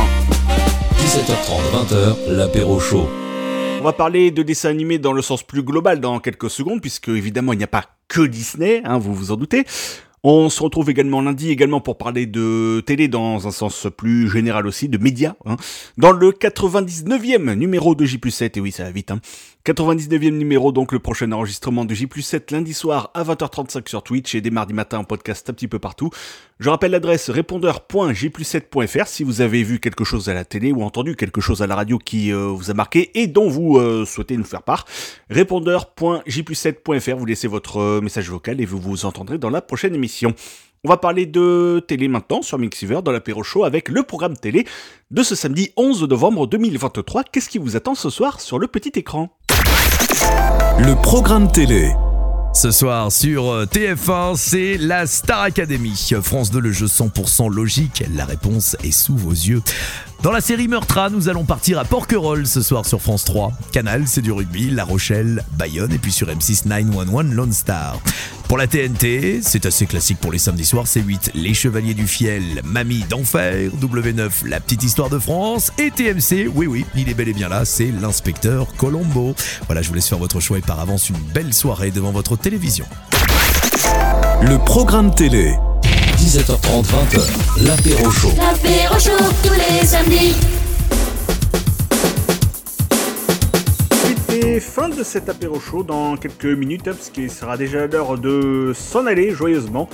[1.00, 3.10] 17h30, 20h, l'apéro chaud.
[3.80, 7.08] On va parler de dessins animés dans le sens plus global dans quelques secondes, puisque
[7.08, 9.66] évidemment il n'y a pas que Disney, hein, vous vous en doutez.
[10.22, 14.68] On se retrouve également lundi également pour parler de télé dans un sens plus général
[14.68, 15.56] aussi, de médias, hein,
[15.98, 19.22] dans le 99e numéro de J7, et oui ça va vite, hein.
[19.74, 24.42] 99e numéro donc le prochain enregistrement de J7 lundi soir à 20h35 sur Twitch et
[24.42, 26.10] dès mardi matin en podcast un petit peu partout.
[26.60, 31.16] Je rappelle l'adresse répondeur.j7.fr si vous avez vu quelque chose à la télé ou entendu
[31.16, 34.38] quelque chose à la radio qui euh, vous a marqué et dont vous euh, souhaitez
[34.38, 34.86] nous faire part.
[35.30, 40.34] Répondeur.j7.fr, vous laissez votre euh, message vocal et vous vous entendrez dans la prochaine émission.
[40.84, 44.66] On va parler de télé maintenant sur Mixiver dans l'apéro show avec le programme télé
[45.12, 47.26] de ce samedi 11 novembre 2023.
[47.26, 49.30] Qu'est-ce qui vous attend ce soir sur le petit écran?
[50.80, 51.94] Le programme télé.
[52.54, 56.14] Ce soir sur euh, TF1, c'est la Star Academy.
[56.24, 58.04] France 2, le jeu 100% logique.
[58.16, 59.62] La réponse est sous vos yeux.
[60.22, 63.54] Dans la série Meurtra, nous allons partir à Porquerolles ce soir sur France 3.
[63.72, 67.98] Canal, c'est du rugby, La Rochelle, Bayonne et puis sur M6 911 Lone Star.
[68.50, 72.06] Pour la TNT, c'est assez classique pour les samedis soirs, c'est 8 Les Chevaliers du
[72.06, 77.14] Fiel, Mamie d'Enfer, W9 La Petite Histoire de France et TMC, oui oui, il est
[77.14, 79.36] bel et bien là, c'est l'inspecteur Colombo.
[79.68, 82.36] Voilà, je vous laisse faire votre choix et par avance une belle soirée devant votre
[82.36, 82.86] télévision.
[84.42, 85.56] Le programme télé.
[86.20, 88.30] 17h30, 20h, l'apéro chaud.
[88.38, 90.36] L'apéro chaud tous les samedis.
[94.36, 98.18] Et fin de cet apéro chaud dans quelques minutes, hein, parce qu'il sera déjà l'heure
[98.18, 99.90] de s'en aller joyeusement.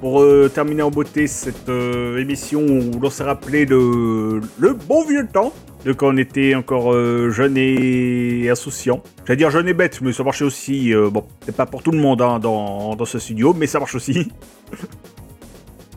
[0.00, 5.04] Pour euh, terminer en beauté cette euh, émission où l'on s'est rappelé le, le bon
[5.04, 5.52] vieux temps
[5.84, 9.02] de quand on était encore euh, jeune et insouciant.
[9.26, 10.92] J'allais dire jeune et bête, mais ça marchait aussi.
[10.94, 13.78] euh, bon, c'est pas pour tout le monde hein, dans, dans ce studio, mais ça
[13.78, 14.28] marche aussi.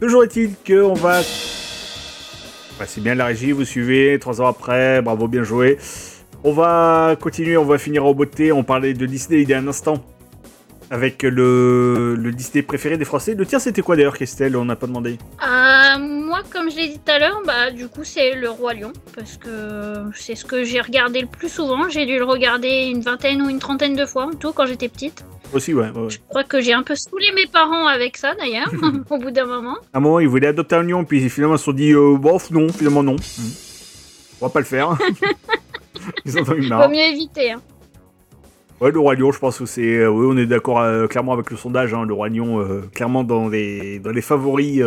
[0.04, 1.22] Toujours est-il qu'on va.
[2.86, 5.78] C'est bien la régie, vous suivez, trois ans après, bravo, bien joué.
[6.44, 8.52] On va continuer, on va finir en beauté.
[8.52, 10.04] On parlait de Disney il y a un instant.
[10.94, 13.34] Avec le, le Disney préféré des Français.
[13.34, 15.18] Le tien, c'était quoi d'ailleurs, Christelle On n'a pas demandé.
[15.42, 18.76] Euh, moi, comme je l'ai dit tout à l'heure, bah, du coup, c'est le Roi
[18.76, 18.94] Lion.
[19.16, 21.90] Parce que c'est ce que j'ai regardé le plus souvent.
[21.90, 24.88] J'ai dû le regarder une vingtaine ou une trentaine de fois en tout quand j'étais
[24.88, 25.26] petite.
[25.52, 25.88] Aussi, ouais.
[26.10, 28.72] Je crois que j'ai un peu saoulé mes parents avec ça d'ailleurs,
[29.10, 29.78] au bout d'un moment.
[29.94, 32.18] À un moment, ils voulaient adopter un lion, puis finalement, ils se sont dit, euh,
[32.20, 33.16] bof, non, finalement, non.
[34.42, 34.96] On va pas le faire.
[36.24, 36.84] ils ont eu marre.
[36.84, 37.54] Vaut mieux éviter.
[37.54, 37.62] Hein.
[38.84, 39.96] Ouais, le Roi je pense que c'est.
[40.00, 41.94] euh, oui, on est d'accord euh, clairement avec le sondage.
[41.94, 44.82] hein, le Roi euh, clairement dans les, dans les favoris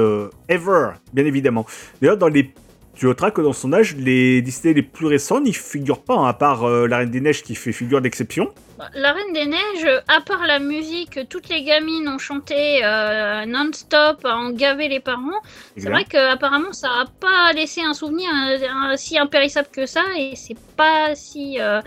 [0.50, 1.64] ever, bien évidemment.
[2.02, 2.50] D'ailleurs, dans les.
[2.96, 6.26] Tu noteras que dans le sondage, les Disney les plus récents n'y figurent pas, hein,
[6.28, 8.48] à part euh, La Reine des Neiges qui fait figure d'exception.
[8.78, 12.80] Bah, La Reine des Neiges, à part la musique que toutes les gamines ont chanté
[12.82, 15.42] euh, non-stop, en gaver les parents,
[15.76, 20.32] c'est vrai qu'apparemment ça a pas laissé un souvenir euh, si impérissable que ça et
[20.34, 21.60] c'est pas si.
[21.60, 21.82] euh,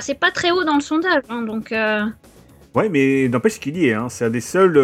[0.00, 1.74] C'est- pas très haut dans le sondage, hein, donc.
[2.74, 3.92] Ouais, mais n'empêche qu'il y est.
[3.92, 4.08] Hein.
[4.08, 4.78] C'est un des seuls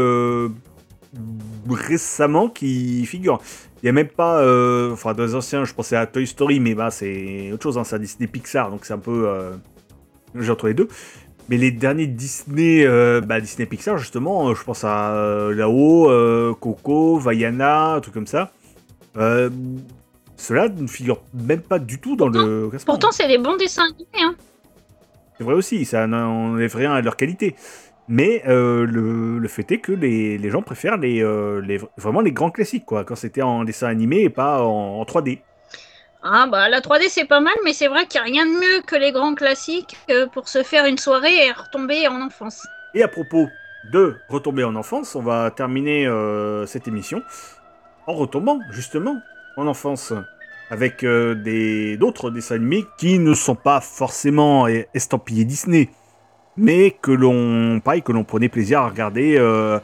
[1.68, 3.40] récemment qui figure.
[3.82, 4.40] Il n'y a même pas.
[4.40, 7.78] euh, Enfin, dans les anciens, je pensais à Toy Story, mais bah, c'est autre chose.
[7.78, 7.84] Hein.
[7.84, 9.26] C'est Disney Pixar, donc c'est un peu.
[9.28, 9.52] Euh,
[10.34, 10.88] J'ai entre les deux.
[11.48, 17.18] Mais les derniers Disney, euh, bah, Disney Pixar, justement, je pense à là-haut, euh, Coco,
[17.18, 18.52] Vaiana, un truc comme ça.
[20.36, 22.94] Cela ne figure même pas du tout dans le classement.
[22.94, 24.06] Pourtant, c'est des bons dessins animés.
[24.22, 24.34] Hein.
[25.36, 27.54] C'est vrai aussi, ça n'enlève rien à leur qualité.
[28.10, 32.20] Mais euh, le, le fait est que les, les gens préfèrent les, euh, les- vraiment
[32.20, 35.42] les grands classiques, quoi, quand c'était en dessin animé et pas en, en 3D.
[36.22, 38.52] Ah bah la 3D c'est pas mal, mais c'est vrai qu'il n'y a rien de
[38.60, 42.66] mieux que les grands classiques euh, pour se faire une soirée et retomber en enfance.
[42.94, 43.48] Et à propos
[43.92, 47.22] de retomber en enfance, on va terminer euh, cette émission
[48.06, 49.16] en retombant justement
[49.56, 50.12] en enfance
[50.70, 55.88] avec des d'autres dessins animés qui ne sont pas forcément eh, estampillés Disney,
[56.60, 59.80] mais que l'on pareil que l'on prenait plaisir à regarder euh,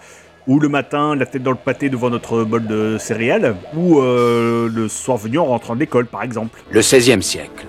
[0.46, 4.68] ou le matin, la tête dans le pâté devant notre bol de céréales, ou euh,
[4.72, 6.62] le soir venu en rentrant de l'école, par exemple.
[6.70, 7.66] Le XVIe siècle.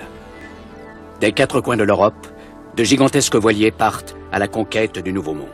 [1.19, 2.27] Des quatre coins de l'Europe,
[2.75, 5.47] de gigantesques voiliers partent à la conquête du Nouveau Monde.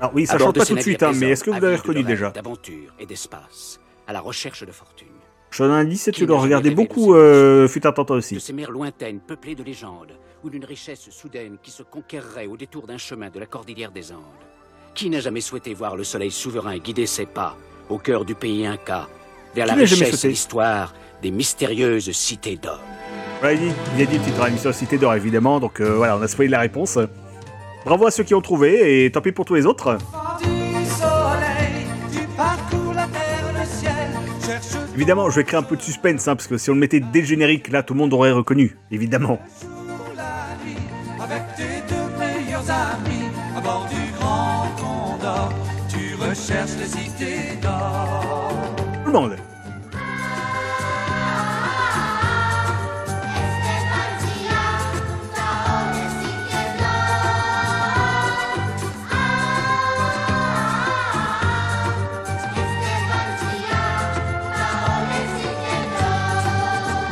[0.00, 2.02] Alors oui, ça change pas tout de suite, hein, mais est-ce que vous de reconnu
[2.02, 2.30] déjà?
[2.30, 5.08] D'aventure et d'espace, à la recherche de fortune.
[5.50, 8.40] Je donne un indice, tu rêvé de beaucoup, euh, fut un temps toi De aussi.
[8.40, 10.12] ces mers lointaines peuplées de légendes,
[10.44, 14.12] ou d'une richesse soudaine qui se conquerrait au détour d'un chemin de la cordillère des
[14.12, 14.20] Andes.
[14.94, 17.56] Qui n'a jamais souhaité voir le soleil souverain guider ses pas
[17.88, 19.08] au cœur du pays Inca,
[19.54, 20.92] vers la richesse et l'histoire
[21.22, 22.80] des mystérieuses cités d'or
[23.40, 26.28] Voilà, il, il a dit à l'émission Cité d'Or, évidemment, donc euh, voilà, on a
[26.28, 26.98] spoilé la réponse.
[27.84, 29.96] Bravo à ceux qui ont trouvé, et tant pis pour tous les autres.
[34.96, 37.00] Évidemment, je vais créer un peu de suspense, hein, parce que si on le mettait
[37.00, 39.38] dès le générique, là, tout le monde aurait reconnu, évidemment.
[49.04, 49.36] Tout le monde.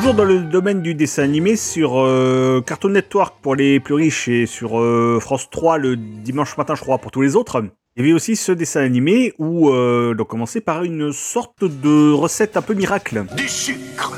[0.05, 4.28] Toujours dans le domaine du dessin animé, sur euh, Cartoon Network pour les plus riches
[4.28, 7.64] et sur euh, France 3 le dimanche matin, je crois, pour tous les autres.
[7.97, 12.12] Il y avait aussi ce dessin animé où euh, on commençait par une sorte de
[12.12, 13.24] recette un peu miracle.
[13.35, 14.12] Du sucre,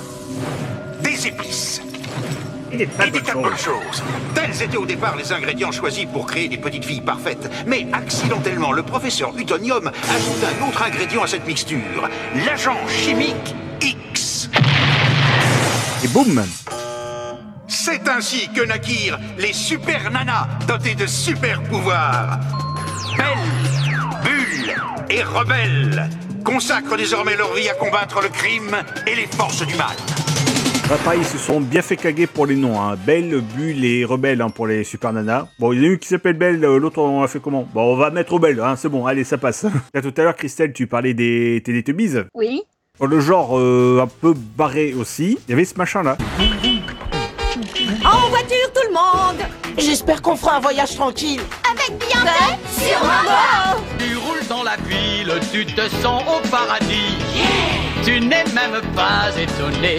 [1.04, 1.80] des épices
[2.72, 4.02] Et des et des tas de bonnes choses.
[4.34, 7.48] Tels étaient au départ les ingrédients choisis pour créer des petites filles parfaites.
[7.64, 12.08] Mais accidentellement, le professeur Utonium ajoute un autre ingrédient à cette mixture,
[12.44, 14.05] l'agent chimique X.
[16.06, 16.40] Et boum
[17.66, 22.38] C'est ainsi que naquirent les super nanas dotées de super pouvoirs.
[23.16, 23.34] Belle,
[24.22, 24.74] Bulle
[25.10, 26.08] et Rebelle
[26.44, 28.76] consacrent désormais leur vie à combattre le crime
[29.06, 29.96] et les forces du mal.
[30.88, 32.80] Là, pareil, ils se sont bien fait caguer pour les noms.
[32.80, 32.96] Hein.
[33.04, 35.48] Belle, Bulle et Rebelle hein, pour les super nanas.
[35.58, 37.66] Bon, il y en a une qui s'appelle Belle, euh, l'autre on l'a fait comment?
[37.74, 39.66] Bon, on va mettre Rebelle, hein, c'est bon, allez, ça passe.
[39.94, 42.26] Là, tout à l'heure, Christelle, tu parlais des Teletubbies.
[42.32, 42.62] Oui.
[42.98, 46.16] Dans le genre euh, un peu barré aussi, il y avait ce machin-là.
[48.04, 49.46] En voiture, tout le monde
[49.76, 51.42] J'espère qu'on fera un voyage tranquille.
[51.70, 56.48] Avec bien fait sur un bord Tu roules dans la ville, tu te sens au
[56.48, 57.18] paradis.
[58.02, 59.98] Tu n'es même pas étonné.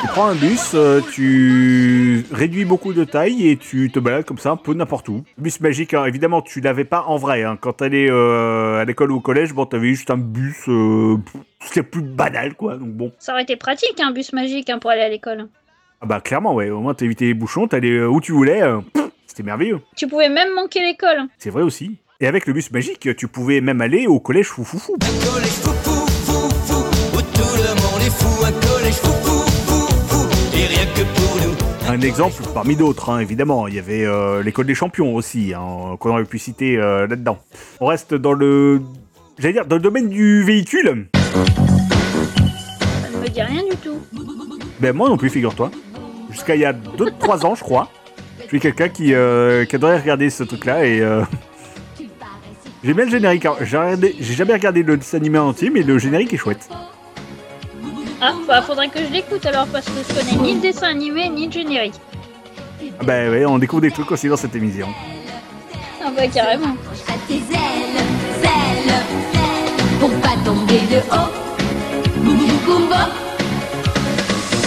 [0.00, 4.38] Tu prends un bus, euh, tu réduis beaucoup de taille et tu te balades comme
[4.38, 5.24] ça un peu n'importe où.
[5.38, 7.42] Bus magique, hein, évidemment, tu l'avais pas en vrai.
[7.42, 7.58] hein.
[7.60, 11.16] Quand t'allais euh, à l'école ou au collège, bon, t'avais juste un bus, euh,
[11.60, 12.76] c'était plus banal, quoi.
[12.76, 13.12] Donc bon.
[13.18, 15.48] Ça aurait été pratique, un bus magique hein, pour aller à l'école.
[16.00, 16.70] Ah bah clairement, ouais.
[16.70, 18.62] Au moins, t'évitais les bouchons, t'allais euh, où tu voulais.
[18.62, 18.80] euh,
[19.26, 19.80] c'était merveilleux.
[19.96, 21.24] Tu pouvais même manquer l'école.
[21.38, 21.98] C'est vrai aussi.
[22.20, 24.96] Et avec le bus magique, tu pouvais même aller au collège foufoufou.
[24.98, 25.87] collège fou fou fou
[31.98, 33.66] Un exemple parmi d'autres, hein, évidemment.
[33.66, 37.38] Il y avait euh, l'école des champions aussi, hein, qu'on aurait pu citer euh, là-dedans.
[37.80, 38.80] On reste dans le.
[39.38, 41.08] J'allais dire, dans le domaine du véhicule.
[41.24, 41.40] Ça
[43.12, 43.96] ne me dit rien du tout.
[44.78, 45.72] Ben moi non plus, figure-toi.
[46.30, 47.88] Jusqu'à il y a 2-3 ans, je crois.
[48.42, 51.00] Je suis quelqu'un qui, euh, qui adorait regarder ce truc-là et.
[51.00, 51.22] euh,
[52.84, 53.44] J'aime bien le générique.
[53.62, 56.68] J'ai regardé- j'ai jamais regardé le dessin animé en entier, mais le générique est chouette.
[58.20, 61.28] Ah, bah faudrait que je l'écoute alors parce que je connais ni le dessin animé
[61.28, 61.94] ni le générique.
[63.00, 64.88] Ah Ben ouais, on découvre des trucs aussi dans cette émission.
[66.04, 66.74] Ah bah carrément.
[67.06, 67.98] à tes ailes,
[68.42, 71.30] ailes, ailes, pour pas tomber de haut.
[72.24, 72.36] Boum
[72.66, 72.88] boum.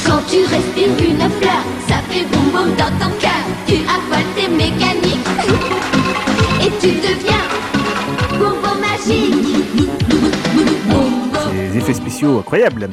[0.06, 3.44] Quand tu respires une fleur, ça fait boum boum dans ton cœur.
[3.68, 5.28] Tu affoles tes mécaniques
[6.61, 7.45] et tu deviens
[8.40, 9.36] boum boum magique.
[11.52, 12.90] Des effets spéciaux incroyables.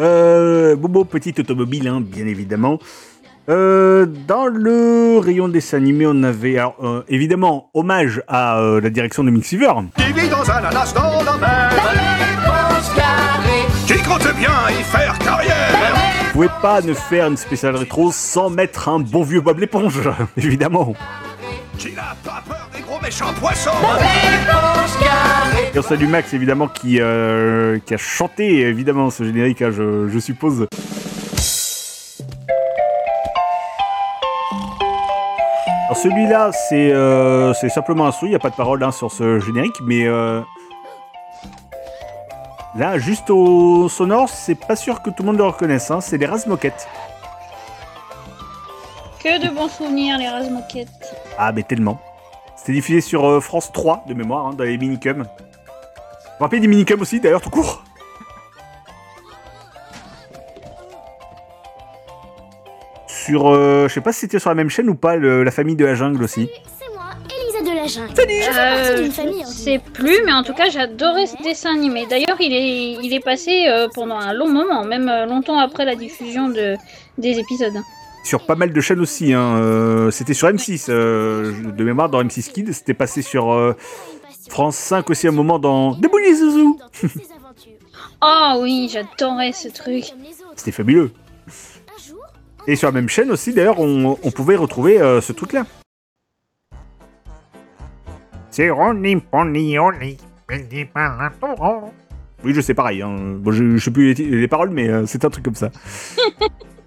[0.00, 2.78] Euh, Bobo, petite automobile, hein, bien évidemment.
[3.48, 8.90] Euh, dans le rayon dessin animé, on avait alors, euh, évidemment hommage à euh, la
[8.90, 9.72] direction de Mixiver.
[9.96, 11.70] Qui vit dans un ananas dans la mer.
[13.86, 15.96] Qui compte bien y faire carrière.
[16.26, 20.00] Vous pouvez pas ne faire une spéciale rétro sans mettre un bon vieux Bob l'éponge,
[20.36, 20.94] évidemment.
[21.76, 22.69] Qui n'a pas peur
[23.02, 23.70] méchants poissons.
[25.74, 30.08] Et on salue Max, évidemment, qui, euh, qui a chanté, évidemment, ce générique, hein, je,
[30.08, 30.66] je suppose.
[35.86, 38.92] Alors celui-là, c'est euh, c'est simplement un son, il n'y a pas de parole hein,
[38.92, 40.40] sur ce générique, mais euh,
[42.76, 46.16] là, juste au sonore, c'est pas sûr que tout le monde le reconnaisse, hein, c'est
[46.16, 46.86] les Razmoquettes.
[49.22, 51.16] Que de bons souvenirs, les Razmoquettes.
[51.36, 52.00] Ah, mais tellement.
[52.60, 55.22] C'était diffusé sur euh, France 3 de mémoire, hein, dans les minicums.
[55.22, 57.82] Vous vous rappelez des minicums aussi, d'ailleurs, tout court?
[63.06, 65.50] Sur, euh, je sais pas si c'était sur la même chaîne ou pas, le- la
[65.50, 66.48] famille de la jungle aussi.
[67.42, 68.14] Elisa de la jungle.
[68.16, 69.40] Salut Je fais partie d'une famille.
[69.42, 72.06] Je sais plus, mais en tout cas, j'adorais ce dessin animé.
[72.08, 75.84] D'ailleurs, il est, il est passé euh, pendant un long moment, même euh, longtemps après
[75.84, 76.76] la diffusion de,
[77.18, 77.74] des épisodes.
[78.22, 79.32] Sur pas mal de chaînes aussi.
[79.32, 79.56] Hein.
[79.56, 82.72] euh, c'était sur M6, euh, de mémoire, dans M6 Kids.
[82.72, 83.74] C'était passé sur euh,
[84.48, 86.78] France 5 aussi à un moment dans Debout les zouzous
[88.22, 90.04] Oh oui, j'adorais ce truc.
[90.54, 91.10] C'était fabuleux.
[92.66, 95.64] Et sur la même chaîne aussi, d'ailleurs, on, on pouvait retrouver ce truc-là.
[98.50, 98.70] C'est.
[102.44, 103.00] Oui, je sais pareil.
[103.00, 103.16] Hein.
[103.38, 105.70] Bon, je, je sais plus les, les paroles, mais c'est un truc comme ça.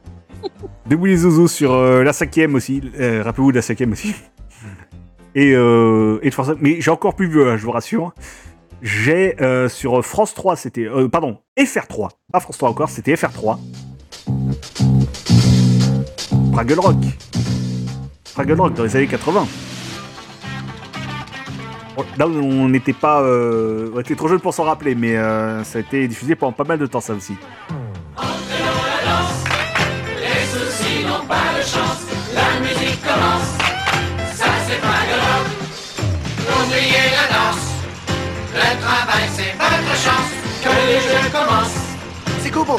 [0.87, 2.81] Debout les zouzous sur euh, la cinquième aussi.
[2.99, 4.13] Euh, Rappelez-vous de la cinquième aussi.
[5.35, 8.13] Et, euh, et de force- mais j'ai encore plus vieux, hein, je vous rassure.
[8.83, 10.85] J'ai euh, sur France 3, c'était.
[10.85, 12.09] euh, pardon, FR3.
[12.31, 13.57] Pas France 3 encore, c'était FR3.
[16.53, 16.95] Fraggle Rock.
[18.25, 19.47] Fraggle Rock dans les années 80.
[21.97, 23.23] Bon, Là, on n'était pas.
[23.23, 25.15] on était trop jeune pour s'en rappeler, mais
[25.63, 27.33] ça a été diffusé pendant pas mal de temps, ça aussi.
[31.23, 32.01] N'ont pas de chance,
[32.33, 33.57] la musique commence,
[34.35, 35.47] ça c'est pas de rock.
[36.65, 37.65] Oubliez la danse,
[38.53, 40.31] le travail c'est votre chance,
[40.63, 41.81] que les jeux commencent.
[42.41, 42.77] C'est Kobo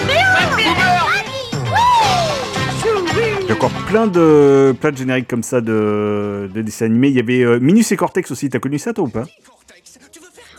[3.40, 7.08] Il y a encore plein de, plein de génériques comme ça de, de dessins animés.
[7.08, 8.50] Il y avait euh, Minus et Cortex aussi.
[8.50, 9.24] T'as connu ça, toi, ou pas?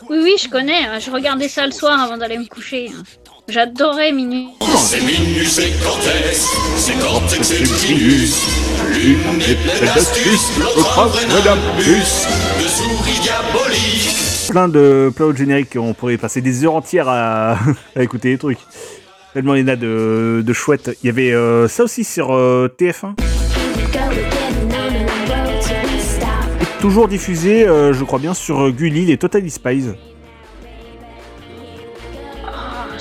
[0.08, 1.00] Oui, oui, je connais.
[1.00, 2.90] Je regardais ça le soir avant d'aller me coucher.
[3.48, 4.48] J'adorais Minuit.
[4.76, 6.46] C'est Minus et Cortex,
[6.76, 8.44] c'est Cortex et Minus.
[8.92, 12.26] L'une est pleine d'astuces, l'autre un vrai nimbus
[12.60, 14.48] de souris diaboliques.
[14.50, 15.76] Plein de, plein de génériques.
[15.76, 17.56] On pourrait passer des heures entières à,
[17.96, 18.58] à écouter les trucs.
[19.32, 20.96] Tellement il y en a de, de chouettes.
[21.02, 23.14] Il y avait euh, ça aussi sur euh, TF1.
[26.60, 29.90] Et toujours diffusé, euh, je crois bien, sur euh, Gulli, les Total Spies.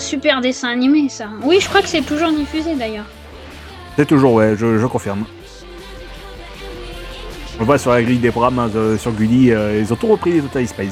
[0.06, 1.27] Super dessin animé, ça.
[1.44, 3.06] Oui, je crois que c'est toujours diffusé d'ailleurs.
[3.98, 5.26] C'est toujours, ouais, je, je confirme.
[7.60, 10.07] On voit sur la grille des programmes hein, de- sur Gulli, euh, ils ont tout
[10.07, 10.90] repris les Total Spies.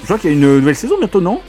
[0.00, 1.40] Je crois qu'il y a une nouvelle saison bientôt, non?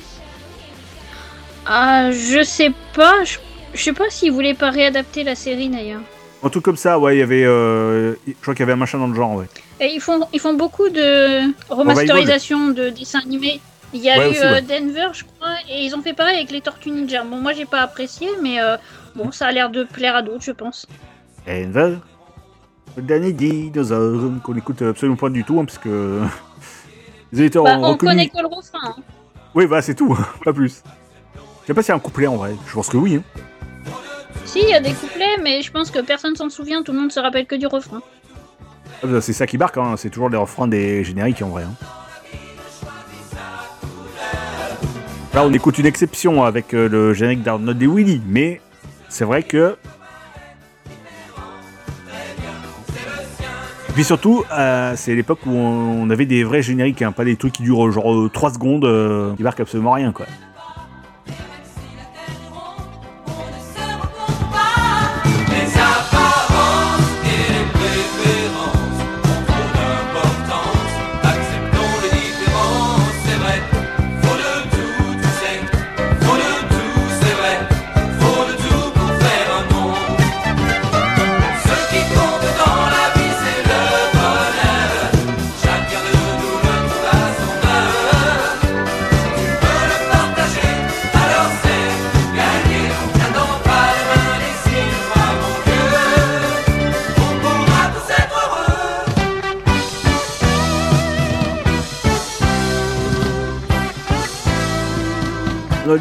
[1.65, 3.23] Ah, je sais pas.
[3.25, 3.37] Je,
[3.73, 6.01] je sais pas s'ils voulaient pas réadapter la série d'ailleurs.
[6.43, 7.43] Un truc comme ça, ouais, il y avait.
[7.43, 9.45] euh, je crois qu'il y avait un machin dans le genre, ouais.
[9.81, 13.59] Et ils font, ils font beaucoup de remasterisation de dessins animés.
[13.93, 14.61] Il y a Ouais, eu aussi, euh, ouais.
[14.61, 17.23] Denver, je crois, et ils ont fait pareil avec les Tortues Ninja.
[17.23, 18.75] Bon, moi j'ai pas apprécié, mais euh,
[19.15, 20.85] bon, ça a l'air de plaire à d'autres, je pense.
[21.47, 21.97] Denver,
[22.97, 26.21] le dernier dinosaure, qu'on écoute absolument pas du tout, hein, parce que.
[27.33, 28.79] Ils Bah, on connaît que le refrain.
[28.83, 28.95] hein.
[29.53, 30.83] Oui, bah c'est tout, pas plus.
[31.61, 33.15] Je sais pas s'il y a un couplet en vrai, je pense que oui.
[33.15, 33.23] Hein.
[34.45, 36.99] Si, il y a des couplets, mais je pense que personne s'en souvient, tout le
[36.99, 38.01] monde se rappelle que du refrain.
[39.03, 41.63] Ah, bah, C'est ça qui marque, hein, c'est toujours les refrains des génériques en vrai.
[41.63, 41.73] hein.
[45.35, 48.61] Là, on écoute une exception avec euh, le générique d'Arnold et Willy, mais
[49.09, 49.75] c'est vrai que.
[53.89, 57.35] Et puis surtout, euh, c'est l'époque où on avait des vrais génériques, hein, pas des
[57.35, 60.25] trucs qui durent genre 3 secondes, euh, qui marquent absolument rien quoi.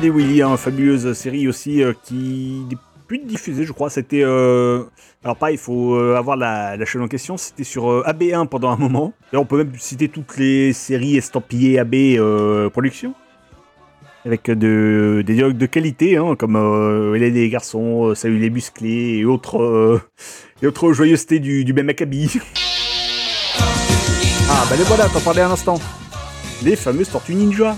[0.03, 2.77] Et Willy, hein, fabuleuse série aussi euh, qui n'est
[3.07, 3.91] plus diffusée, je crois.
[3.91, 4.23] C'était.
[4.25, 4.83] euh,
[5.23, 7.37] Alors, pas, il faut euh, avoir la, la chaîne en question.
[7.37, 9.13] C'était sur euh, AB1 pendant un moment.
[9.33, 11.95] Et on peut même citer toutes les séries estampillées AB
[12.73, 13.15] Productions.
[14.27, 18.39] Avec de, des dialogues de qualité, hein, comme euh, Hélène et les garçons, euh, Salut
[18.39, 20.01] les musclés et autres, euh,
[20.63, 22.41] et autres joyeusetés du, du même acabit.
[24.49, 25.79] Ah, bah les voilà, t'en parlais un instant.
[26.65, 27.77] Les fameuses Tortues Ninja.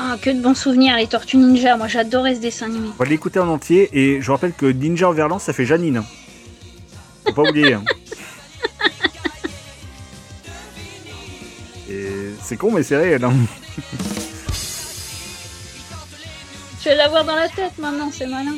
[0.00, 1.76] Ah, que de bons souvenirs, les Tortues Ninja.
[1.76, 2.88] Moi j'adorais ce dessin animé.
[2.98, 6.02] On va l'écouter en entier et je rappelle que Ninja en verlan ça fait Janine.
[7.26, 7.74] Faut pas oublier.
[7.74, 7.84] hein.
[11.90, 13.24] Et c'est con, mais c'est réel.
[13.24, 13.32] hein.
[16.80, 18.54] Je vais l'avoir dans la tête maintenant, c'est malin.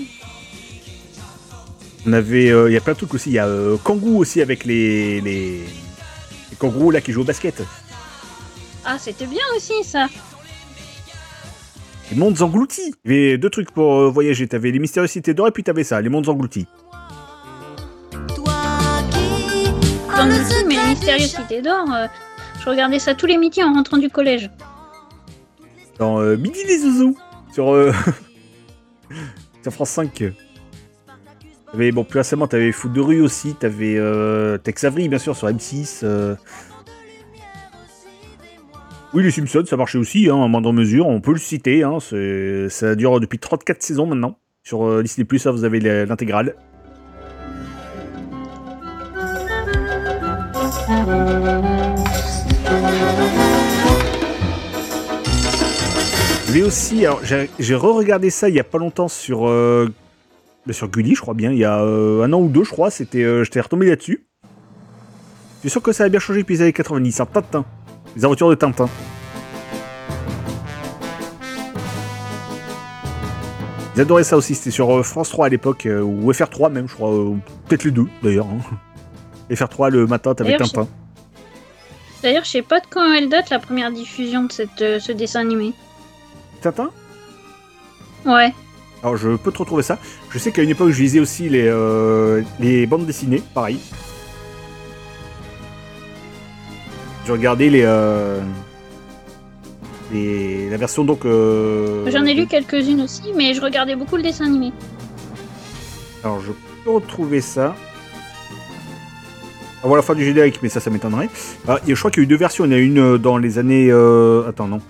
[2.07, 3.31] On avait, euh, il y a plein de trucs aussi.
[3.31, 5.61] Il y a euh, Kangoo aussi avec les, les,
[6.51, 7.63] les kangourous là qui jouent au basket.
[8.85, 10.07] Ah, c'était bien aussi ça.
[12.11, 12.95] Les mondes engloutis.
[13.05, 14.49] Il y avait deux trucs pour euh, voyager.
[14.49, 16.67] T'avais les mystérieuses cités d'or et puis t'avais ça, les mondes engloutis.
[20.17, 22.07] Dans le film, mais les mystérieuses cités d'or, euh,
[22.61, 24.51] je regardais ça tous les midis en rentrant du collège.
[25.99, 27.17] Dans euh, Midi les Zouzous
[27.53, 27.93] sur, euh,
[29.63, 30.25] sur France 5.
[31.71, 33.55] T'avais, bon, plus récemment, t'avais Foot de rue aussi.
[33.55, 36.05] T'avais euh, Tex Avery, bien sûr, sur M6.
[39.13, 41.07] Oui, les Simpsons, ça marchait aussi, hein, à moindre mesure.
[41.09, 41.83] On peut le citer.
[41.83, 44.39] Hein, ça dure depuis 34 saisons maintenant.
[44.63, 46.55] Sur euh, Disney+, ça, vous avez l'intégrale.
[56.53, 57.05] Mais aussi,
[57.61, 59.89] j'ai re-regardé ça il y a pas longtemps sur, euh,
[60.71, 62.91] sur Gulli, je crois bien, il y a euh, un an ou deux, je crois.
[62.91, 64.27] C'était, euh, j'étais retombé là-dessus.
[64.43, 67.21] Je suis sûr que ça a bien changé depuis les années 90.
[67.21, 67.65] hein, Tintin,
[68.17, 68.89] les aventures de Tintin.
[73.97, 74.55] Ils adoraient ça aussi.
[74.55, 77.35] C'était sur euh, France 3 à l'époque euh, ou FR3 même, je crois, euh,
[77.69, 78.47] peut-être les deux d'ailleurs.
[78.47, 78.77] hein.
[79.51, 80.87] FR3 le matin, t'avais Tintin.
[82.23, 85.11] D'ailleurs, je sais pas de quand elle date la première diffusion de cette, euh, ce
[85.13, 85.73] dessin animé.
[86.63, 86.91] Tintin?
[88.27, 88.53] Ouais.
[89.03, 89.99] Alors je peux te retrouver ça.
[90.31, 93.81] Je sais qu'à une époque je lisais aussi les, euh, les bandes dessinées, pareil.
[97.31, 98.41] Je regardais les, euh,
[100.13, 101.25] les- la version donc.
[101.25, 104.73] euh, J'en ai lu quelques-unes aussi, mais je regardais beaucoup le dessin animé.
[106.25, 106.51] Alors je
[106.85, 107.77] peux retrouver ça.
[109.85, 111.29] Avant la fin du générique, mais ça, ça m'étonnerait.
[111.69, 112.65] Ah, je crois qu'il y a eu deux versions.
[112.65, 113.91] Il y en a une euh, dans les années.
[113.93, 114.81] euh, Attends, non.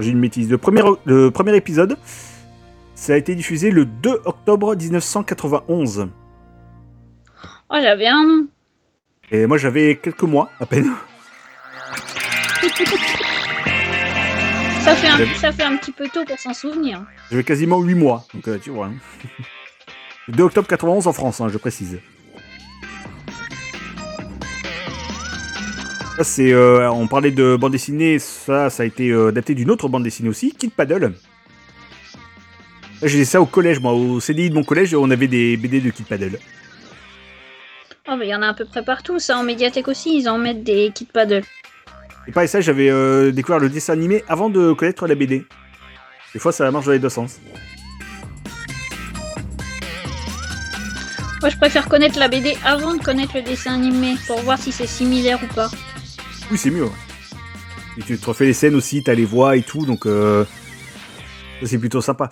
[0.00, 0.50] J'ai une bêtise.
[0.50, 1.96] Le premier, le premier épisode,
[2.96, 6.08] ça a été diffusé le 2 octobre 1991.
[7.70, 8.46] Oh, j'avais un.
[9.30, 10.90] Et moi, j'avais quelques mois à peine.
[14.80, 17.04] Ça fait, un, ça fait un petit peu tôt pour s'en souvenir.
[17.30, 18.26] J'avais quasiment 8 mois.
[18.34, 18.86] Donc, euh, tu vois.
[18.86, 18.94] hein.
[20.28, 22.00] Le 2 octobre 91 en France, hein, je précise.
[26.16, 29.70] Ça, c'est, euh, on parlait de bande dessinée, ça, ça a été euh, adapté d'une
[29.70, 31.14] autre bande dessinée aussi, Kid Paddle.
[33.02, 35.90] J'ai ça au collège, moi, au CDI de mon collège, on avait des BD de
[35.90, 36.38] Kid Paddle.
[38.08, 39.18] Oh, mais il y en a à peu près partout.
[39.18, 41.42] Ça, en médiathèque aussi, ils en mettent des kits paddle.
[42.26, 45.44] Et pareil, ça, j'avais euh, découvert le dessin animé avant de connaître la BD.
[46.32, 47.40] Des fois, ça marche dans les deux sens.
[51.40, 54.70] Moi, je préfère connaître la BD avant de connaître le dessin animé pour voir si
[54.70, 55.68] c'est similaire ou pas.
[56.50, 56.84] Oui, c'est mieux.
[56.84, 56.90] ouais.
[57.98, 60.44] Et tu te refais les scènes aussi, t'as les voix et tout, donc euh,
[61.64, 62.30] c'est plutôt sympa.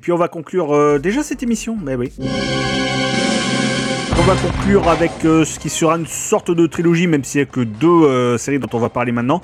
[0.00, 2.12] Puis on va conclure euh, déjà cette émission, mais oui.
[4.28, 7.50] Va conclure avec euh, ce qui sera une sorte de trilogie, même s'il n'y a
[7.50, 9.40] que deux euh, séries dont on va parler maintenant,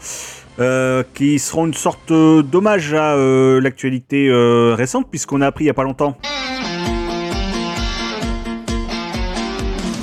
[0.59, 3.17] euh, qui seront une sorte d'hommage à
[3.63, 4.31] l'actualité
[4.75, 6.19] récente, puisqu'on a appris il n'y a pas longtemps.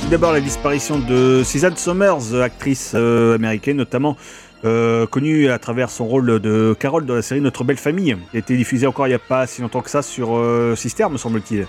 [0.10, 4.18] D'abord la disparition de Suzanne Somers, actrice américaine notamment,
[4.64, 8.40] connue à travers son rôle de Carole dans la série Notre Belle Famille, qui a
[8.40, 11.18] été diffusée encore il n'y a pas si longtemps que ça sur euh, Sister, me
[11.18, 11.68] semble-t-il.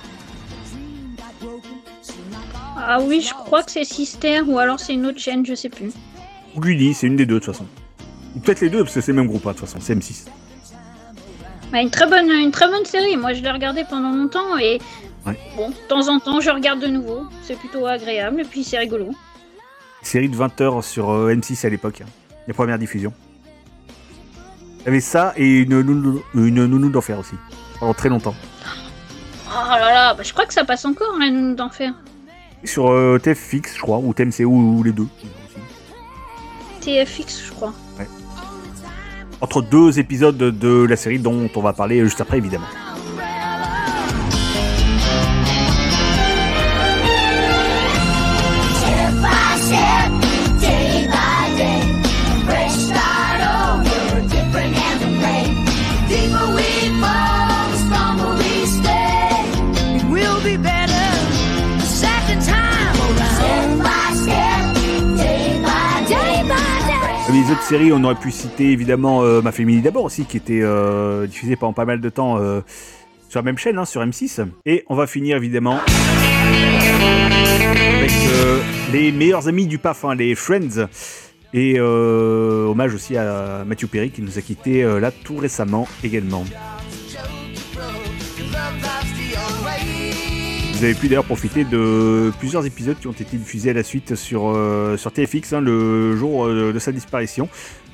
[2.85, 5.69] Ah oui, je crois que c'est Sister ou alors c'est une autre chaîne, je sais
[5.69, 5.93] plus.
[6.57, 7.67] Ou Gulli, c'est une des deux de toute façon.
[8.37, 9.95] Ou peut-être les deux, parce que c'est le même groupe, hein, de toute façon, c'est
[9.95, 10.27] M6.
[11.71, 13.17] Bah, une très bonne, une très bonne série.
[13.17, 14.81] Moi, je l'ai regardée pendant longtemps et
[15.25, 15.39] Ouais.
[15.57, 17.23] bon, de temps en temps, je regarde de nouveau.
[17.45, 19.11] C'est plutôt agréable et puis c'est rigolo.
[20.03, 22.09] Série de 20h sur euh, M6 à l'époque, hein,
[22.49, 23.13] les premières diffusions.
[24.81, 27.37] Il y avait ça et une nounou, une nounou d'enfer aussi,
[27.79, 28.35] pendant très longtemps.
[29.49, 31.93] Oh là là, bah, je crois que ça passe encore, la nounou d'enfer.
[32.65, 35.09] Sur euh, TFX, je crois, ou TMC, ou, ou les deux.
[36.81, 37.73] TFX, je crois.
[39.41, 42.67] Entre deux épisodes de la série dont on va parler juste après, évidemment.
[67.53, 71.27] Autres séries, on aurait pu citer évidemment euh, Ma Famille d'abord aussi, qui était euh,
[71.27, 72.61] diffusée pendant pas mal de temps euh,
[73.29, 74.47] sur la même chaîne, hein, sur M6.
[74.65, 75.79] Et on va finir évidemment
[77.97, 78.11] avec
[78.93, 80.89] les meilleurs amis du PAF, hein, les Friends.
[81.53, 86.45] Et hommage aussi à Mathieu Perry qui nous a quitté euh, là tout récemment également.
[90.83, 94.17] Vous avez pu d'ailleurs profiter de plusieurs épisodes qui ont été diffusés à la suite
[94.17, 97.49] sur, euh, sur TFX hein, le jour euh, de sa disparition.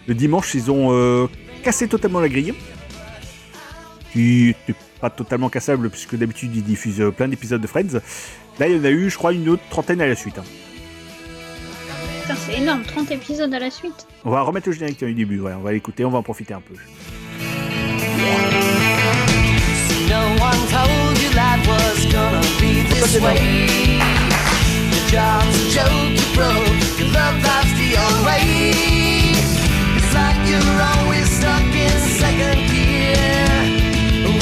[0.06, 1.26] Le dimanche, ils ont euh,
[1.62, 2.54] cassé totalement la grille.
[4.14, 8.00] Qui n'était pas totalement cassable puisque d'habitude ils diffusent plein d'épisodes de Friends.
[8.58, 10.38] Là, il y en a eu, je crois, une autre trentaine à la suite.
[10.38, 10.44] hein.
[12.22, 14.06] Putain, c'est énorme, 30 épisodes à la suite.
[14.24, 16.54] On va remettre le générique du début, ouais, on va l'écouter, on va en profiter
[16.54, 16.72] un peu.
[20.08, 21.07] No one told you
[21.38, 23.38] life was gonna be this way.
[24.92, 26.78] Your job's a joke, you broke.
[26.98, 28.42] Your love life's the old way.
[29.98, 33.54] It's like you're always stuck in second gear.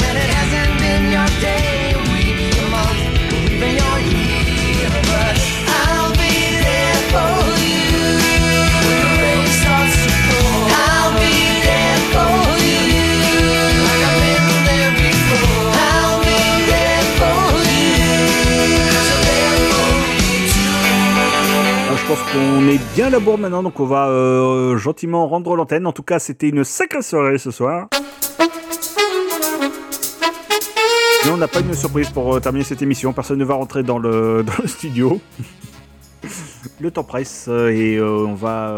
[0.01, 1.76] When it hasn't been your day,
[22.37, 25.87] qu'on est bien à la bourre maintenant, donc on va euh, gentiment rendre l'antenne.
[25.87, 27.87] En tout cas, c'était une sacrée soirée ce soir.
[31.25, 33.11] Mais on n'a pas une surprise pour euh, terminer cette émission.
[33.11, 35.19] Personne ne va rentrer dans le, studio.
[36.79, 38.77] Le temps presse euh, et on va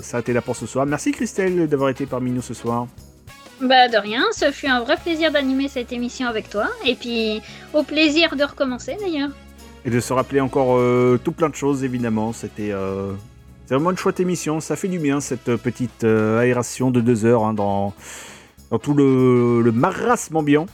[0.00, 0.84] s'arrêter là pour ce soir.
[0.86, 2.88] Merci Christelle d'avoir été parmi nous ce soir.
[3.60, 7.42] Bah de rien, ce fut un vrai plaisir d'animer cette émission avec toi, et puis
[7.74, 9.30] au plaisir de recommencer d'ailleurs.
[9.88, 12.34] Et de se rappeler encore euh, tout plein de choses, évidemment.
[12.34, 13.14] C'était euh,
[13.70, 14.60] vraiment une chouette émission.
[14.60, 17.94] Ça fait du bien, cette petite euh, aération de deux heures hein, dans,
[18.70, 20.66] dans tout le, le marasme ambiant.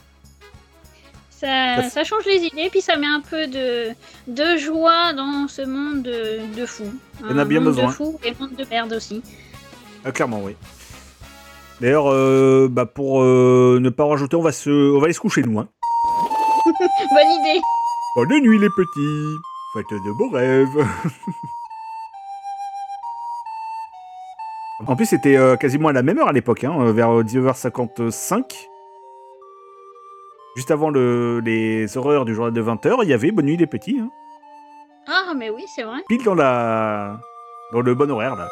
[1.31, 3.91] Ça, Ça- ça change les idées, puis ça met un peu de,
[4.27, 6.93] de joie dans ce monde de, de fous.
[7.23, 7.86] On a Un bien monde besoin.
[7.86, 9.23] de fous et monde de merde aussi.
[10.05, 10.57] Ah, clairement, oui.
[11.81, 15.20] D'ailleurs, euh, bah, pour euh, ne pas rajouter, on va, se, on va aller se
[15.20, 15.61] coucher, nous.
[15.61, 15.69] Hein.
[16.66, 17.61] Bonne idée
[18.16, 19.36] Bonne nuit, les petits.
[19.73, 20.86] Faites de beaux rêves.
[24.86, 28.69] en plus, c'était euh, quasiment à la même heure à l'époque, hein, vers 19h55.
[30.57, 33.66] Juste avant le- les horreurs du journal de 20h, il y avait Bonne nuit, les
[33.66, 33.99] petits.
[34.01, 34.11] hein.
[35.09, 35.99] Ah mais oui, c'est vrai.
[36.09, 37.19] Pile dans la
[37.73, 38.49] dans le bon horaire là.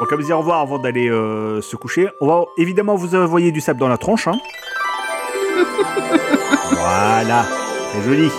[0.00, 2.10] Donc à vous dire au revoir avant d'aller euh, se coucher.
[2.20, 4.28] On va évidemment vous envoyer du sable dans la tronche.
[4.28, 4.36] Hein.
[6.72, 7.44] voilà,
[7.92, 8.30] c'est joli.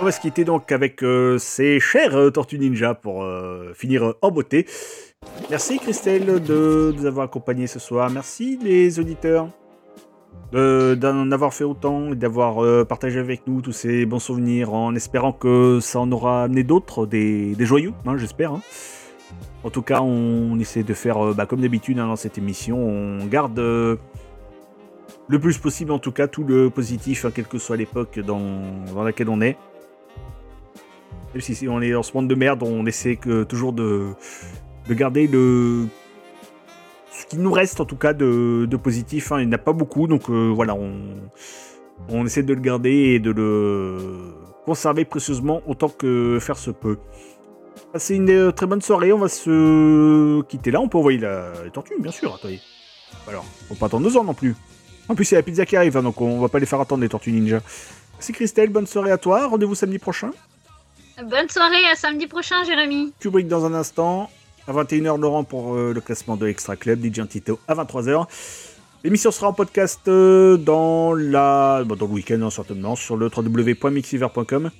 [0.00, 4.14] On va se quitter donc avec euh, ces chères euh, Tortues Ninja pour euh, finir
[4.20, 4.66] en beauté.
[5.48, 8.10] Merci Christelle de nous avoir accompagnés ce soir.
[8.10, 9.48] Merci les auditeurs
[10.50, 14.94] de- d'en avoir fait autant et d'avoir partagé avec nous tous ces bons souvenirs en
[14.96, 18.52] espérant que ça en aura amené d'autres, des, joyeux, hein, j'espère.
[18.52, 18.60] hein.
[19.62, 23.24] En tout cas, on, essaie de faire bah, comme d'habitude hein, dans cette émission, on
[23.26, 23.60] garde
[25.28, 28.84] le plus possible en tout cas tout le positif, hein, quelle que soit l'époque dans,
[28.94, 29.56] dans laquelle on est.
[31.34, 33.18] Même si, on est dans ce monde de merde, on essaie
[33.48, 34.10] toujours de,
[34.88, 35.86] de garder le,
[37.10, 39.58] ce qui nous reste en tout cas de, de positif, hein, il n'y en a
[39.58, 40.92] pas beaucoup, donc euh, voilà, on,
[42.10, 44.34] on essaie de le garder et de le
[44.66, 46.98] conserver précieusement autant que faire se peut.
[47.92, 51.52] Passez une euh, très bonne soirée, on va se quitter là, on peut envoyer la,
[51.64, 52.60] les tortues, bien sûr, attendez.
[53.26, 54.54] Alors, faut pas attendre deux ans non plus.
[55.08, 56.66] En plus, il y a la pizza qui arrive, hein, donc on va pas les
[56.66, 57.60] faire attendre les tortues ninja.
[58.14, 60.30] Merci Christelle, bonne soirée à toi, rendez-vous samedi prochain.
[61.18, 63.12] Bonne soirée, à samedi prochain Jérémy.
[63.20, 64.30] Kubrick dans un instant.
[64.68, 67.04] À 21h, Laurent pour euh, le classement de Extra Club.
[67.04, 68.26] DJ Tito à 23h.
[69.04, 71.82] L'émission sera en podcast euh, dans, la...
[71.84, 74.70] bon, dans le week-end, hein, certainement, sur le www.mixiver.com.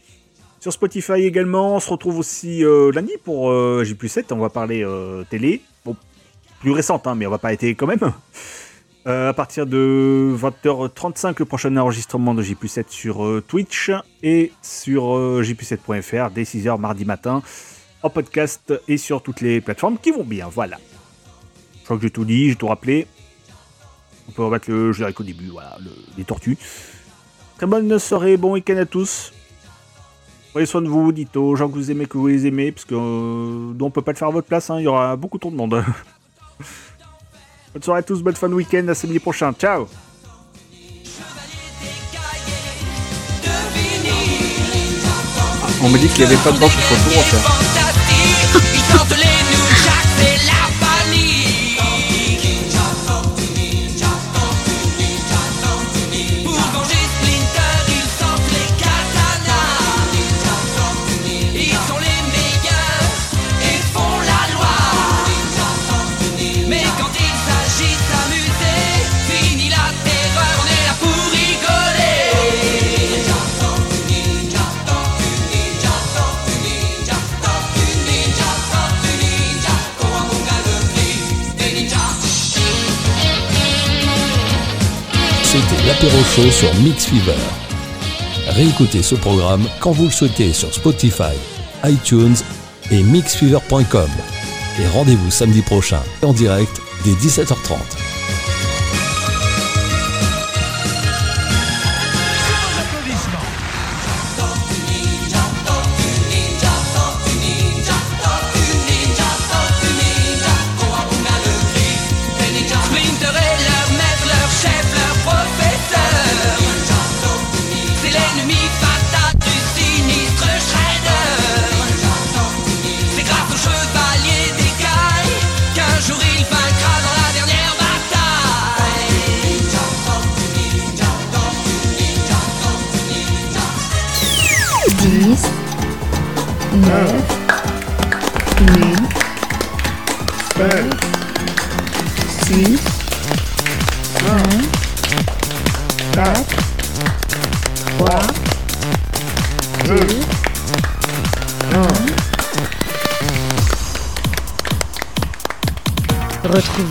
[0.61, 1.75] Sur Spotify également.
[1.75, 4.27] On se retrouve aussi euh, lundi pour euh, J7.
[4.31, 4.87] On va parler
[5.29, 5.61] télé.
[5.85, 5.97] Bon,
[6.61, 8.13] plus récente, hein, mais on va pas arrêter quand même.
[9.07, 13.91] Euh, à partir de 20h35, le prochain enregistrement de J7 sur euh, Twitch
[14.23, 17.43] et sur euh, j7.fr dès 6h mardi matin
[18.05, 20.49] en podcast et sur toutes les plateformes qui vont bien.
[20.49, 20.79] Voilà.
[21.81, 23.09] Je crois que j'ai tout dit, j'ai tout rappelé.
[24.29, 26.57] On peut remettre le générique au début, voilà, le- les tortues.
[27.57, 29.33] Très bonne soirée, bon week-end à tous.
[30.53, 32.85] Prenez soin de vous, dites aux gens que vous aimez que vous les aimez, parce
[32.85, 35.39] que euh, on peut pas le faire à votre place, hein, il y aura beaucoup
[35.39, 35.83] trop de monde.
[37.73, 39.89] bonne soirée à tous, bonne fin de week-end, à samedi prochain, ciao.
[45.85, 47.25] On me dit qu'il n'y avait pas de banque sur le tour,
[85.87, 87.39] l'apéro show sur Mix Fever.
[88.49, 91.35] Réécoutez ce programme quand vous le souhaitez sur Spotify,
[91.85, 92.37] iTunes
[92.91, 94.11] et mixfever.com.
[94.81, 98.02] Et rendez-vous samedi prochain en direct dès 17h30.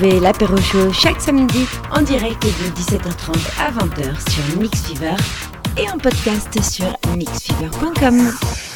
[0.01, 5.15] Retrouvez l'apéro show chaque samedi en direct de 17h30 à 20h sur Mix Fever
[5.77, 8.70] et en podcast sur mixfever.com.